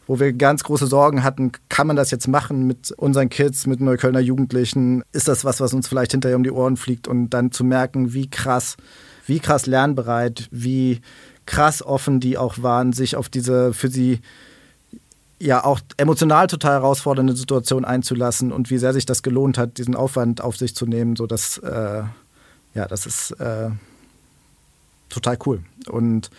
wo 0.06 0.20
wir 0.20 0.32
ganz 0.32 0.62
große 0.62 0.86
Sorgen 0.86 1.24
hatten, 1.24 1.52
kann 1.68 1.86
man 1.86 1.96
das 1.96 2.10
jetzt 2.10 2.28
machen 2.28 2.66
mit 2.66 2.92
unseren 2.92 3.28
Kids, 3.28 3.66
mit 3.66 3.80
Neuköllner 3.80 4.20
Jugendlichen? 4.20 5.02
Ist 5.12 5.28
das 5.28 5.44
was, 5.44 5.60
was 5.60 5.74
uns 5.74 5.88
vielleicht 5.88 6.12
hinterher 6.12 6.36
um 6.36 6.44
die 6.44 6.52
Ohren 6.52 6.76
fliegt? 6.76 7.08
Und 7.08 7.30
dann 7.30 7.50
zu 7.50 7.64
merken, 7.64 8.12
wie 8.12 8.30
krass, 8.30 8.76
wie 9.26 9.40
krass 9.40 9.66
lernbereit, 9.66 10.48
wie 10.52 11.00
krass 11.46 11.82
offen 11.82 12.20
die 12.20 12.38
auch 12.38 12.62
waren, 12.62 12.92
sich 12.92 13.16
auf 13.16 13.28
diese 13.28 13.72
für 13.72 13.88
sie 13.88 14.20
ja 15.38 15.64
auch 15.64 15.80
emotional 15.96 16.46
total 16.46 16.74
herausfordernde 16.74 17.36
Situation 17.36 17.84
einzulassen 17.84 18.52
und 18.52 18.70
wie 18.70 18.78
sehr 18.78 18.92
sich 18.92 19.06
das 19.06 19.22
gelohnt 19.22 19.58
hat, 19.58 19.78
diesen 19.78 19.94
Aufwand 19.94 20.40
auf 20.40 20.56
sich 20.56 20.74
zu 20.74 20.86
nehmen, 20.86 21.16
so 21.16 21.26
dass 21.26 21.58
äh, 21.58 22.02
ja, 22.74 22.86
das 22.88 23.06
ist 23.06 23.32
äh, 23.32 23.70
total 25.08 25.38
cool. 25.46 25.62
Und 25.88 26.30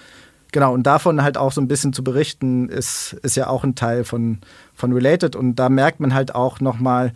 Genau, 0.53 0.73
und 0.73 0.83
davon 0.83 1.21
halt 1.21 1.37
auch 1.37 1.51
so 1.51 1.59
ein 1.59 1.67
bisschen 1.67 1.93
zu 1.93 2.03
berichten, 2.03 2.69
ist, 2.69 3.17
ist 3.21 3.35
ja 3.35 3.47
auch 3.47 3.63
ein 3.63 3.75
Teil 3.75 4.03
von, 4.03 4.39
von 4.73 4.93
Related. 4.93 5.35
Und 5.35 5.55
da 5.57 5.69
merkt 5.69 5.99
man 5.99 6.13
halt 6.13 6.33
auch 6.33 6.61
nochmal 6.61 7.11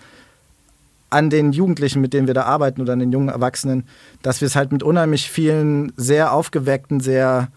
an 1.09 1.29
den 1.29 1.51
Jugendlichen, 1.51 2.01
mit 2.01 2.13
denen 2.13 2.27
wir 2.27 2.33
da 2.33 2.43
arbeiten 2.43 2.81
oder 2.81 2.93
an 2.93 2.99
den 2.99 3.11
jungen 3.11 3.29
Erwachsenen, 3.29 3.85
dass 4.21 4.41
wir 4.41 4.47
es 4.47 4.55
halt 4.55 4.71
mit 4.71 4.83
unheimlich 4.83 5.29
vielen 5.29 5.93
sehr 5.95 6.33
aufgeweckten, 6.33 6.99
sehr, 6.99 7.47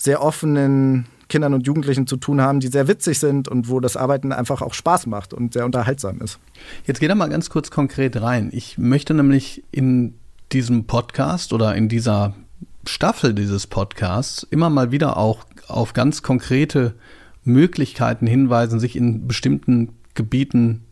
sehr 0.00 0.22
offenen 0.22 1.06
Kindern 1.28 1.54
und 1.54 1.66
Jugendlichen 1.66 2.06
zu 2.06 2.16
tun 2.16 2.40
haben, 2.40 2.60
die 2.60 2.68
sehr 2.68 2.88
witzig 2.88 3.18
sind 3.18 3.48
und 3.48 3.68
wo 3.68 3.80
das 3.80 3.96
Arbeiten 3.96 4.32
einfach 4.32 4.62
auch 4.62 4.74
Spaß 4.74 5.06
macht 5.06 5.32
und 5.32 5.52
sehr 5.52 5.64
unterhaltsam 5.64 6.20
ist. 6.20 6.38
Jetzt 6.86 7.00
geh 7.00 7.06
da 7.06 7.14
mal 7.14 7.28
ganz 7.28 7.50
kurz 7.50 7.70
konkret 7.70 8.20
rein. 8.20 8.50
Ich 8.52 8.78
möchte 8.78 9.14
nämlich 9.14 9.62
in 9.70 10.14
diesem 10.52 10.86
Podcast 10.86 11.52
oder 11.52 11.76
in 11.76 11.88
dieser 11.88 12.34
Staffel 12.86 13.34
dieses 13.34 13.66
Podcasts 13.66 14.42
immer 14.50 14.70
mal 14.70 14.90
wieder 14.90 15.18
auch 15.18 15.44
auf 15.68 15.92
ganz 15.92 16.22
konkrete 16.22 16.94
Möglichkeiten 17.44 18.26
hinweisen, 18.26 18.80
sich 18.80 18.96
in 18.96 19.28
bestimmten 19.28 19.90
Gebieten 20.14 20.84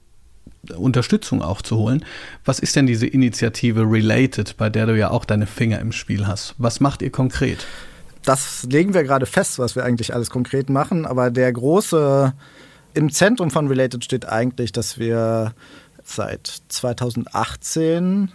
Unterstützung 0.77 1.41
auch 1.41 1.63
zu 1.63 1.77
holen. 1.77 2.05
Was 2.45 2.59
ist 2.59 2.77
denn 2.77 2.87
diese 2.87 3.07
Initiative 3.07 3.83
Related, 3.83 4.57
bei 4.59 4.69
der 4.69 4.87
du 4.87 4.99
ja 4.99 5.11
auch 5.11 5.25
deine 5.25 5.47
Finger 5.47 5.79
im 5.79 5.93
Spiel 5.93 6.27
hast? 6.27 6.55
Was 6.59 6.81
macht 6.81 7.01
ihr 7.01 7.11
konkret? 7.11 7.67
Das 8.29 8.65
legen 8.65 8.93
wir 8.93 9.05
gerade 9.05 9.25
fest, 9.25 9.59
was 9.59 9.75
wir 9.75 9.85
eigentlich 9.85 10.13
alles 10.13 10.29
konkret 10.29 10.69
machen, 10.69 11.07
aber 11.07 11.31
der 11.31 11.51
große 11.51 12.35
im 12.93 13.11
Zentrum 13.11 13.51
von 13.51 13.69
Related 13.69 14.05
steht 14.05 14.29
eigentlich, 14.29 14.71
dass 14.71 14.99
wir 14.99 15.55
seit 16.05 16.61
2018 16.69 18.31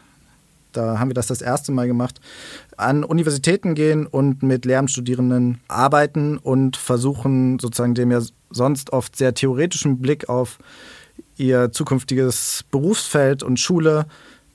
da 0.71 0.97
haben 0.97 1.11
wir 1.11 1.13
das 1.13 1.27
das 1.27 1.43
erste 1.43 1.71
Mal 1.71 1.85
gemacht, 1.85 2.19
an 2.75 3.03
Universitäten 3.03 3.75
gehen 3.75 4.07
und 4.07 4.41
mit 4.41 4.65
Lehramtsstudierenden 4.65 5.59
arbeiten 5.67 6.39
und 6.39 6.75
versuchen 6.75 7.59
sozusagen 7.59 7.93
dem 7.93 8.09
ja 8.09 8.21
sonst 8.49 8.93
oft 8.93 9.15
sehr 9.15 9.35
theoretischen 9.35 9.99
Blick 9.99 10.27
auf 10.27 10.57
ihr 11.37 11.71
zukünftiges 11.71 12.65
Berufsfeld 12.71 13.43
und 13.43 13.59
Schule, 13.59 14.07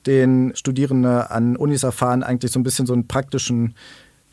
den 0.05 0.53
Studierende 0.57 1.31
an 1.31 1.55
Unis 1.55 1.83
erfahren, 1.83 2.23
eigentlich 2.23 2.51
so 2.51 2.59
ein 2.59 2.63
bisschen 2.63 2.85
so 2.85 2.91
einen 2.91 3.07
praktischen 3.07 3.75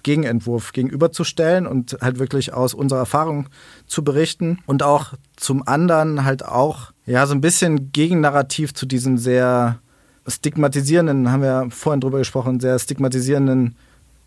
Gegenentwurf 0.07 0.73
gegenüberzustellen 0.73 1.67
und 1.67 1.99
halt 2.01 2.21
wirklich 2.21 2.55
aus 2.55 2.75
unserer 2.75 3.01
Erfahrung 3.01 3.49
zu 3.89 4.05
berichten 4.05 4.61
und 4.65 4.85
auch 4.85 5.15
zum 5.35 5.67
anderen 5.67 6.25
halt 6.25 6.45
auch 6.45 6.93
ja 7.07 7.27
so 7.27 7.35
ein 7.35 7.41
bisschen 7.41 7.91
Gegennarrativ 7.91 8.73
zu 8.73 8.87
diesen 8.87 9.19
sehr 9.19 9.81
stigmatisierenden, 10.29 11.33
haben 11.33 11.43
wir 11.43 11.49
ja 11.49 11.67
vorhin 11.71 12.01
drüber 12.01 12.19
gesprochen, 12.19 12.61
sehr 12.61 12.79
stigmatisierenden 12.79 13.75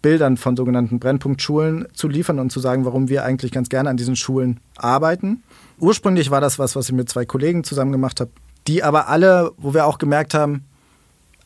Bildern 0.02 0.36
von 0.36 0.58
sogenannten 0.58 1.00
Brennpunktschulen 1.00 1.88
zu 1.94 2.10
liefern 2.10 2.40
und 2.40 2.52
zu 2.52 2.60
sagen, 2.60 2.84
warum 2.84 3.08
wir 3.08 3.24
eigentlich 3.24 3.54
ganz 3.54 3.70
gerne 3.70 3.90
an 3.90 3.98
diesen 3.98 4.18
Schulen 4.18 4.60
arbeiten. 4.76 5.44
Ursprünglich 5.80 6.30
war 6.30 6.42
das 6.42 6.60
was, 6.60 6.76
was 6.76 6.90
ich 6.90 6.96
mit 6.96 7.10
zwei 7.10 7.24
Kollegen 7.24 7.64
zusammen 7.64 7.94
gemacht 7.94 8.20
habe, 8.20 8.32
die 8.68 8.84
aber 8.84 9.08
alle, 9.08 9.52
wo 9.58 9.74
wir 9.74 9.86
auch 9.86 9.98
gemerkt 9.98 10.34
haben, 10.34 10.66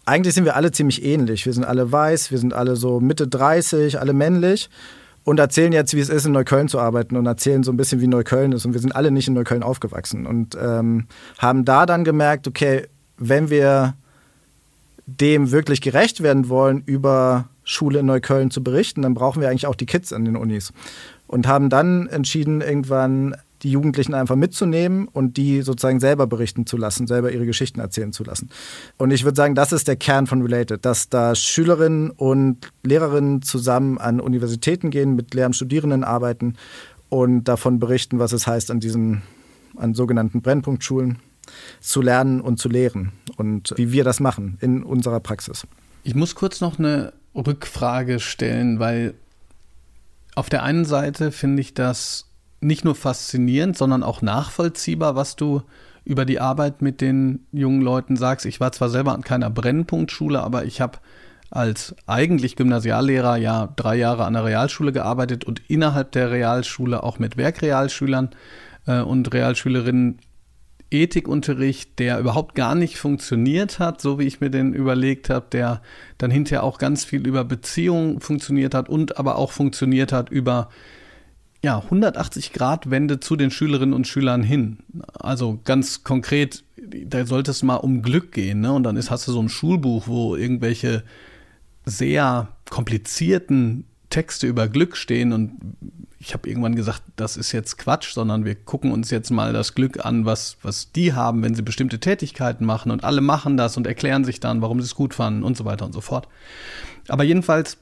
eigentlich 0.06 0.36
sind 0.36 0.46
wir 0.46 0.56
alle 0.56 0.72
ziemlich 0.72 1.04
ähnlich. 1.04 1.46
Wir 1.46 1.54
sind 1.54 1.64
alle 1.64 1.92
weiß, 1.92 2.32
wir 2.32 2.38
sind 2.38 2.54
alle 2.54 2.76
so 2.76 3.00
Mitte 3.00 3.28
30, 3.28 4.00
alle 4.00 4.14
männlich 4.14 4.70
und 5.24 5.40
erzählen 5.40 5.72
jetzt, 5.72 5.94
wie 5.94 6.00
es 6.00 6.10
ist, 6.10 6.26
in 6.26 6.34
Neukölln 6.34 6.68
zu 6.68 6.80
arbeiten 6.80 7.16
und 7.16 7.26
erzählen 7.26 7.64
so 7.64 7.72
ein 7.72 7.78
bisschen, 7.78 8.02
wie 8.02 8.08
Neukölln 8.08 8.52
ist. 8.52 8.66
Und 8.66 8.74
wir 8.74 8.82
sind 8.82 8.96
alle 8.96 9.12
nicht 9.12 9.28
in 9.28 9.34
Neukölln 9.34 9.64
aufgewachsen 9.64 10.26
und 10.26 10.58
ähm, 10.62 11.08
haben 11.38 11.64
da 11.66 11.86
dann 11.86 12.04
gemerkt, 12.04 12.48
okay, 12.48 12.88
wenn 13.18 13.50
wir 13.50 13.96
dem 15.06 15.52
wirklich 15.52 15.82
gerecht 15.82 16.24
werden 16.24 16.50
wollen, 16.50 16.84
über 16.86 17.48
Schule 17.64 18.00
in 18.00 18.06
Neukölln 18.06 18.52
zu 18.52 18.64
berichten, 18.64 19.02
dann 19.02 19.14
brauchen 19.14 19.42
wir 19.42 19.50
eigentlich 19.50 19.68
auch 19.68 19.76
die 19.76 19.86
Kids 19.86 20.12
an 20.12 20.26
den 20.26 20.36
Unis. 20.36 20.74
Und 21.28 21.48
haben 21.48 21.70
dann 21.70 22.08
entschieden, 22.08 22.62
irgendwann 22.62 23.36
die 23.64 23.72
Jugendlichen 23.72 24.14
einfach 24.14 24.36
mitzunehmen 24.36 25.08
und 25.08 25.38
die 25.38 25.62
sozusagen 25.62 26.00
selber 26.00 26.28
berichten 26.28 26.66
zu 26.66 26.78
lassen, 26.78 27.08
selber 27.08 27.32
ihre 27.32 27.46
Geschichten 27.46 27.80
erzählen 27.80 28.12
zu 28.12 28.24
lassen. 28.24 28.50
Und 28.98 29.12
ich 29.12 29.24
würde 29.24 29.36
sagen, 29.36 29.56
das 29.56 29.72
ist 29.72 29.88
der 29.88 29.96
Kern 29.96 30.28
von 30.28 30.42
Related, 30.42 30.86
dass 30.86 31.10
da 31.10 31.34
Schülerinnen 31.34 32.12
und 32.12 32.72
Lehrerinnen 32.84 33.42
zusammen 33.42 33.98
an 33.98 34.20
Universitäten 34.20 34.92
gehen, 34.92 35.16
mit 35.16 35.34
Lehramtsstudierenden 35.34 36.04
arbeiten 36.04 36.56
und 37.10 37.46
davon 37.46 37.80
berichten, 37.80 38.20
was 38.20 38.34
es 38.34 38.48
heißt, 38.48 38.70
an 38.70 38.80
diesen 38.80 39.22
an 39.76 39.94
sogenannten 39.94 40.42
Brennpunktschulen 40.42 41.20
zu 41.80 42.02
lernen 42.02 42.42
und 42.42 42.60
zu 42.60 42.70
lehren 42.70 43.12
und 43.38 43.74
wie 43.76 43.92
wir 43.92 44.04
das 44.04 44.20
machen 44.20 44.58
in 44.62 44.84
unserer 44.84 45.20
Praxis. 45.20 45.66
Ich 46.04 46.16
muss 46.16 46.36
kurz 46.36 46.62
noch 46.62 46.80
eine 46.80 47.14
Rückfrage 47.36 48.20
stellen, 48.20 48.80
weil 48.80 49.16
auf 50.36 50.50
der 50.50 50.64
einen 50.64 50.86
Seite 50.86 51.32
finde 51.32 51.62
ich 51.62 51.74
das 51.74 52.26
nicht 52.64 52.86
nur 52.86 52.96
faszinierend, 52.96 53.78
sondern 53.78 54.04
auch 54.04 54.22
nachvollziehbar, 54.22 55.16
was 55.16 55.36
du 55.36 55.62
über 56.06 56.26
die 56.26 56.40
Arbeit 56.40 56.82
mit 56.82 57.02
den 57.02 57.46
jungen 57.52 57.82
Leuten 57.82 58.18
sagst. 58.18 58.46
Ich 58.46 58.60
war 58.60 58.72
zwar 58.72 58.90
selber 58.90 59.14
an 59.14 59.22
keiner 59.22 59.50
Brennpunktschule, 59.50 60.42
aber 60.42 60.66
ich 60.66 60.82
habe 60.82 61.00
als 61.50 61.96
eigentlich 62.08 62.56
Gymnasiallehrer 62.56 63.38
ja 63.38 63.72
drei 63.76 63.96
Jahre 63.96 64.26
an 64.26 64.34
der 64.34 64.44
Realschule 64.44 64.92
gearbeitet 64.92 65.46
und 65.46 65.62
innerhalb 65.70 66.12
der 66.12 66.32
Realschule 66.32 67.04
auch 67.04 67.20
mit 67.20 67.38
Werkrealschülern 67.38 68.32
äh, 68.88 69.02
und 69.02 69.32
Realschülerinnen 69.34 70.20
Ethikunterricht, 70.90 72.00
der 72.00 72.20
überhaupt 72.20 72.56
gar 72.56 72.76
nicht 72.76 72.98
funktioniert 72.98 73.80
hat, 73.80 74.00
so 74.00 74.20
wie 74.20 74.24
ich 74.24 74.42
mir 74.42 74.50
den 74.50 74.74
überlegt 74.74 75.30
habe, 75.30 75.48
der 75.52 75.82
dann 76.18 76.32
hinterher 76.32 76.64
auch 76.64 76.78
ganz 76.78 77.04
viel 77.04 77.26
über 77.28 77.44
Beziehungen 77.44 78.20
funktioniert 78.20 78.74
hat 78.74 78.90
und 78.90 79.18
aber 79.18 79.38
auch 79.38 79.52
funktioniert 79.52 80.12
hat 80.12 80.30
über 80.30 80.70
ja, 81.64 81.80
180 81.80 82.54
Grad 82.54 82.90
Wende 82.90 83.20
zu 83.20 83.36
den 83.36 83.50
Schülerinnen 83.50 83.94
und 83.94 84.08
Schülern 84.08 84.44
hin. 84.44 84.80
Also 85.14 85.60
ganz 85.64 86.04
konkret 86.04 86.64
da 87.06 87.26
sollte 87.26 87.52
es 87.52 87.64
mal 87.64 87.76
um 87.76 88.02
Glück 88.02 88.32
gehen, 88.32 88.62
ne? 88.62 88.74
Und 88.74 88.84
dann 88.84 88.98
ist, 88.98 89.12
hast 89.12 89.28
du 89.28 89.32
so 89.32 89.42
ein 89.42 89.50
Schulbuch, 89.50 90.08
wo 90.08 90.36
irgendwelche 90.36 91.04
sehr 91.86 92.50
komplizierten 92.70 93.86
Texte 94.10 94.48
über 94.48 94.68
Glück 94.68 94.96
stehen 94.96 95.34
und 95.34 95.54
ich 96.20 96.34
habe 96.34 96.48
irgendwann 96.48 96.76
gesagt, 96.76 97.02
das 97.18 97.36
ist 97.36 97.52
jetzt 97.52 97.78
Quatsch, 97.78 98.14
sondern 98.14 98.46
wir 98.46 98.56
gucken 98.56 98.92
uns 98.92 99.12
jetzt 99.12 99.30
mal 99.30 99.52
das 99.52 99.76
Glück 99.76 100.06
an, 100.06 100.26
was, 100.26 100.56
was 100.62 100.94
die 100.94 101.14
haben, 101.14 101.44
wenn 101.44 101.56
sie 101.56 101.64
bestimmte 101.64 102.00
Tätigkeiten 102.00 102.66
machen 102.66 102.92
und 102.92 103.04
alle 103.04 103.20
machen 103.20 103.58
das 103.58 103.76
und 103.76 103.88
erklären 103.88 104.24
sich 104.24 104.40
dann, 104.40 104.62
warum 104.62 104.80
sie 104.80 104.86
es 104.86 104.96
gut 104.96 105.14
fanden 105.14 105.44
und 105.44 105.58
so 105.58 105.66
weiter 105.66 105.86
und 105.86 105.92
so 105.92 106.00
fort. 106.00 106.30
Aber 107.10 107.24
jedenfalls, 107.24 107.78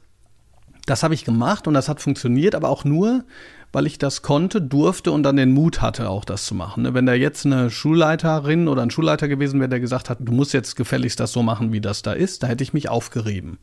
das 0.87 1.03
habe 1.03 1.13
ich 1.13 1.23
gemacht 1.23 1.67
und 1.67 1.75
das 1.75 1.87
hat 1.87 2.01
funktioniert, 2.01 2.55
aber 2.55 2.69
auch 2.69 2.83
nur, 2.83 3.25
weil 3.71 3.87
ich 3.87 3.97
das 3.97 4.21
konnte, 4.21 4.61
durfte 4.61 5.11
und 5.11 5.23
dann 5.23 5.37
den 5.37 5.53
Mut 5.53 5.81
hatte, 5.81 6.09
auch 6.09 6.25
das 6.25 6.45
zu 6.45 6.55
machen. 6.55 6.83
Ne, 6.83 6.93
wenn 6.93 7.05
da 7.05 7.13
jetzt 7.13 7.45
eine 7.45 7.69
Schulleiterin 7.69 8.67
oder 8.67 8.81
ein 8.81 8.91
Schulleiter 8.91 9.27
gewesen 9.27 9.59
wäre, 9.59 9.69
der 9.69 9.79
gesagt 9.79 10.09
hat, 10.09 10.17
du 10.21 10.31
musst 10.31 10.53
jetzt 10.53 10.75
gefälligst 10.75 11.19
das 11.19 11.31
so 11.31 11.43
machen, 11.43 11.71
wie 11.71 11.81
das 11.81 12.01
da 12.01 12.13
ist, 12.13 12.43
da 12.43 12.47
hätte 12.47 12.63
ich 12.63 12.73
mich 12.73 12.89
aufgerieben. 12.89 13.57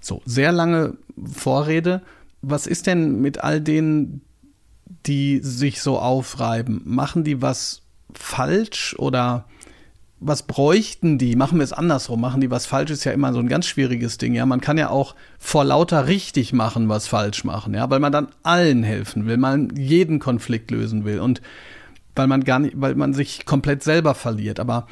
So, 0.00 0.22
sehr 0.24 0.52
lange 0.52 0.94
Vorrede. 1.32 2.02
Was 2.42 2.66
ist 2.66 2.86
denn 2.86 3.20
mit 3.20 3.42
all 3.42 3.60
denen, 3.60 4.20
die 5.06 5.40
sich 5.42 5.82
so 5.82 5.98
aufreiben? 5.98 6.82
Machen 6.84 7.24
die 7.24 7.42
was 7.42 7.82
falsch 8.14 8.94
oder 8.98 9.46
was 10.20 10.42
bräuchten 10.42 11.18
die? 11.18 11.36
Machen 11.36 11.58
wir 11.58 11.64
es 11.64 11.72
andersrum. 11.72 12.20
Machen 12.20 12.40
die 12.40 12.50
was 12.50 12.66
falsch 12.66 12.90
ist 12.90 13.04
ja 13.04 13.12
immer 13.12 13.32
so 13.32 13.38
ein 13.38 13.48
ganz 13.48 13.66
schwieriges 13.66 14.18
Ding. 14.18 14.34
Ja, 14.34 14.46
man 14.46 14.60
kann 14.60 14.78
ja 14.78 14.90
auch 14.90 15.14
vor 15.38 15.64
lauter 15.64 16.06
richtig 16.08 16.52
machen, 16.52 16.88
was 16.88 17.06
falsch 17.06 17.44
machen. 17.44 17.74
Ja, 17.74 17.88
weil 17.90 18.00
man 18.00 18.12
dann 18.12 18.28
allen 18.42 18.82
helfen 18.82 19.26
will, 19.26 19.36
man 19.36 19.70
jeden 19.76 20.18
Konflikt 20.18 20.70
lösen 20.70 21.04
will 21.04 21.20
und 21.20 21.40
weil 22.16 22.26
man 22.26 22.42
gar 22.42 22.58
nicht, 22.58 22.80
weil 22.80 22.96
man 22.96 23.14
sich 23.14 23.46
komplett 23.46 23.84
selber 23.84 24.14
verliert. 24.14 24.58
Aber 24.58 24.88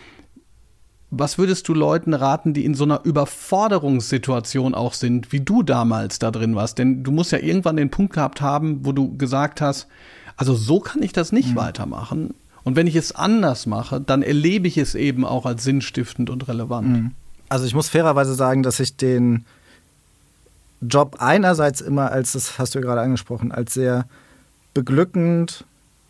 was 1.11 1.39
würdest 1.39 1.69
du 1.69 1.75
Leuten 1.75 2.15
raten, 2.15 2.55
die 2.55 2.65
in 2.65 2.75
so 2.75 2.85
einer 2.85 3.05
Überforderungssituation 3.05 4.75
auch 4.75 4.93
sind, 4.93 5.33
wie 5.33 5.41
du 5.41 5.63
damals 5.63 6.19
da 6.21 6.31
drin 6.31 6.55
warst? 6.55 6.79
Denn 6.79 7.03
du 7.03 7.11
musst 7.11 7.33
ja 7.33 7.39
irgendwann 7.39 7.77
den 7.77 7.91
Punkt 7.91 8.15
gehabt 8.15 8.41
haben, 8.41 8.85
wo 8.85 8.93
du 8.93 9.17
gesagt 9.17 9.61
hast, 9.61 9.89
also 10.37 10.55
so 10.55 10.81
kann 10.81 11.03
ich 11.03 11.13
das 11.13 11.33
nicht 11.33 11.51
mhm. 11.51 11.57
weitermachen. 11.57 12.35
Und 12.67 12.75
wenn 12.75 12.89
ich 12.89 12.97
es 12.97 13.15
anders 13.15 13.67
mache, 13.67 14.01
dann 14.01 14.23
erlebe 14.23 14.67
ich 14.67 14.77
es 14.77 14.97
eben 14.97 15.25
auch 15.25 15.47
als 15.47 15.63
sinnstiftend 15.63 16.31
und 16.31 16.49
relevant. 16.49 16.89
Mhm. 16.89 17.11
Also 17.49 17.65
ich 17.65 17.77
muss 17.77 17.89
fairerweise 17.89 18.35
sagen, 18.35 18.65
dass 18.65 18.81
ich 18.81 18.97
den 18.97 19.45
Job 20.81 21.19
einerseits 21.21 21.81
immer 21.81 22.11
als, 22.11 22.33
das 22.33 22.59
hast 22.59 22.75
du 22.75 22.81
ja 22.81 22.85
gerade 22.85 23.03
angesprochen, 23.03 23.53
als 23.53 23.73
sehr 23.73 24.07
beglückend 24.75 25.65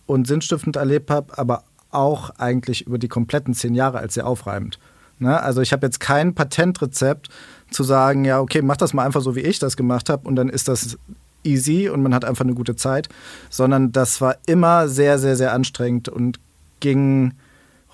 und 0.07 0.26
sinnstiftend 0.26 0.76
erlebt 0.76 1.11
habe, 1.11 1.36
aber 1.36 1.64
auch 1.90 2.30
eigentlich 2.38 2.86
über 2.86 2.96
die 2.96 3.09
kompletten 3.09 3.52
zehn 3.52 3.74
Jahre 3.74 3.98
als 3.98 4.14
sehr 4.14 4.26
aufreibend. 4.26 4.78
Ne? 5.18 5.38
Also 5.38 5.61
ich 5.61 5.74
habe 5.74 5.84
jetzt 5.84 6.00
kein 6.00 6.34
Patentrezept 6.34 7.28
zu 7.70 7.84
sagen, 7.84 8.24
ja, 8.24 8.40
okay, 8.40 8.62
mach 8.62 8.78
das 8.78 8.94
mal 8.94 9.04
einfach 9.04 9.20
so, 9.20 9.36
wie 9.36 9.40
ich 9.40 9.59
das 9.59 9.76
gemacht 9.76 10.09
habe 10.09 10.26
und 10.26 10.36
dann 10.36 10.48
ist 10.48 10.68
das 10.68 10.96
easy 11.44 11.90
und 11.90 12.02
man 12.02 12.14
hat 12.14 12.24
einfach 12.24 12.46
eine 12.46 12.54
gute 12.54 12.76
Zeit, 12.76 13.11
sondern 13.50 13.92
das 13.92 14.22
war 14.22 14.36
immer 14.46 14.88
sehr, 14.88 15.18
sehr, 15.18 15.36
sehr 15.36 15.52
anstrengend 15.52 16.09
und 16.09 16.40
ging 16.81 17.33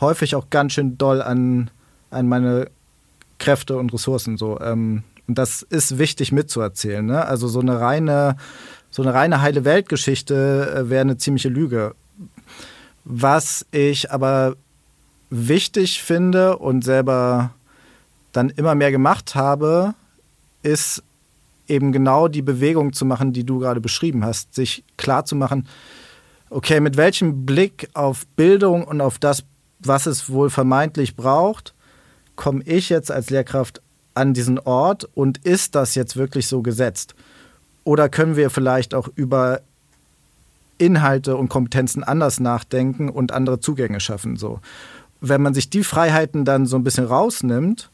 häufig 0.00 0.34
auch 0.34 0.50
ganz 0.50 0.72
schön 0.72 0.98
doll 0.98 1.22
an, 1.22 1.70
an 2.10 2.28
meine 2.28 2.68
Kräfte 3.38 3.76
und 3.76 3.92
Ressourcen. 3.92 4.36
So. 4.36 4.60
Ähm, 4.60 5.02
und 5.26 5.38
das 5.38 5.62
ist 5.62 5.98
wichtig 5.98 6.32
mitzuerzählen. 6.32 7.04
Ne? 7.04 7.24
Also 7.24 7.48
so 7.48 7.60
eine 7.60 7.80
reine, 7.80 8.36
so 8.90 9.02
eine 9.02 9.14
reine 9.14 9.40
heile 9.40 9.64
Weltgeschichte 9.64 10.74
äh, 10.74 10.90
wäre 10.90 11.02
eine 11.02 11.16
ziemliche 11.16 11.48
Lüge. 11.48 11.94
Was 13.04 13.66
ich 13.70 14.10
aber 14.10 14.56
wichtig 15.30 16.02
finde 16.02 16.58
und 16.58 16.84
selber 16.84 17.54
dann 18.32 18.50
immer 18.50 18.74
mehr 18.74 18.90
gemacht 18.90 19.34
habe, 19.34 19.94
ist 20.62 21.02
eben 21.66 21.92
genau 21.92 22.28
die 22.28 22.42
Bewegung 22.42 22.92
zu 22.92 23.04
machen, 23.04 23.32
die 23.32 23.44
du 23.44 23.58
gerade 23.58 23.80
beschrieben 23.80 24.24
hast, 24.24 24.54
sich 24.54 24.84
klar 24.96 25.24
zu 25.24 25.36
machen, 25.36 25.66
okay, 26.52 26.80
mit 26.80 26.96
welchem 26.96 27.44
Blick 27.46 27.88
auf 27.94 28.26
Bildung 28.36 28.84
und 28.84 29.00
auf 29.00 29.18
das, 29.18 29.44
was 29.80 30.06
es 30.06 30.30
wohl 30.30 30.50
vermeintlich 30.50 31.16
braucht, 31.16 31.74
komme 32.36 32.62
ich 32.64 32.88
jetzt 32.88 33.10
als 33.10 33.30
Lehrkraft 33.30 33.82
an 34.14 34.34
diesen 34.34 34.58
Ort 34.58 35.08
und 35.14 35.38
ist 35.38 35.74
das 35.74 35.94
jetzt 35.94 36.16
wirklich 36.16 36.46
so 36.46 36.62
gesetzt? 36.62 37.14
Oder 37.84 38.08
können 38.08 38.36
wir 38.36 38.50
vielleicht 38.50 38.94
auch 38.94 39.08
über 39.14 39.60
Inhalte 40.78 41.36
und 41.36 41.48
Kompetenzen 41.48 42.04
anders 42.04 42.38
nachdenken 42.38 43.08
und 43.08 43.32
andere 43.32 43.60
Zugänge 43.60 44.00
schaffen? 44.00 44.36
So. 44.36 44.60
Wenn 45.20 45.42
man 45.42 45.54
sich 45.54 45.70
die 45.70 45.84
Freiheiten 45.84 46.44
dann 46.44 46.66
so 46.66 46.76
ein 46.76 46.84
bisschen 46.84 47.06
rausnimmt, 47.06 47.90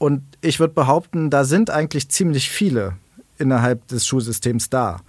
und 0.00 0.22
ich 0.40 0.58
würde 0.58 0.72
behaupten, 0.72 1.28
da 1.28 1.44
sind 1.44 1.68
eigentlich 1.68 2.08
ziemlich 2.08 2.48
viele 2.48 2.94
innerhalb 3.36 3.86
des 3.88 4.06
Schulsystems 4.06 4.70
da. 4.70 5.00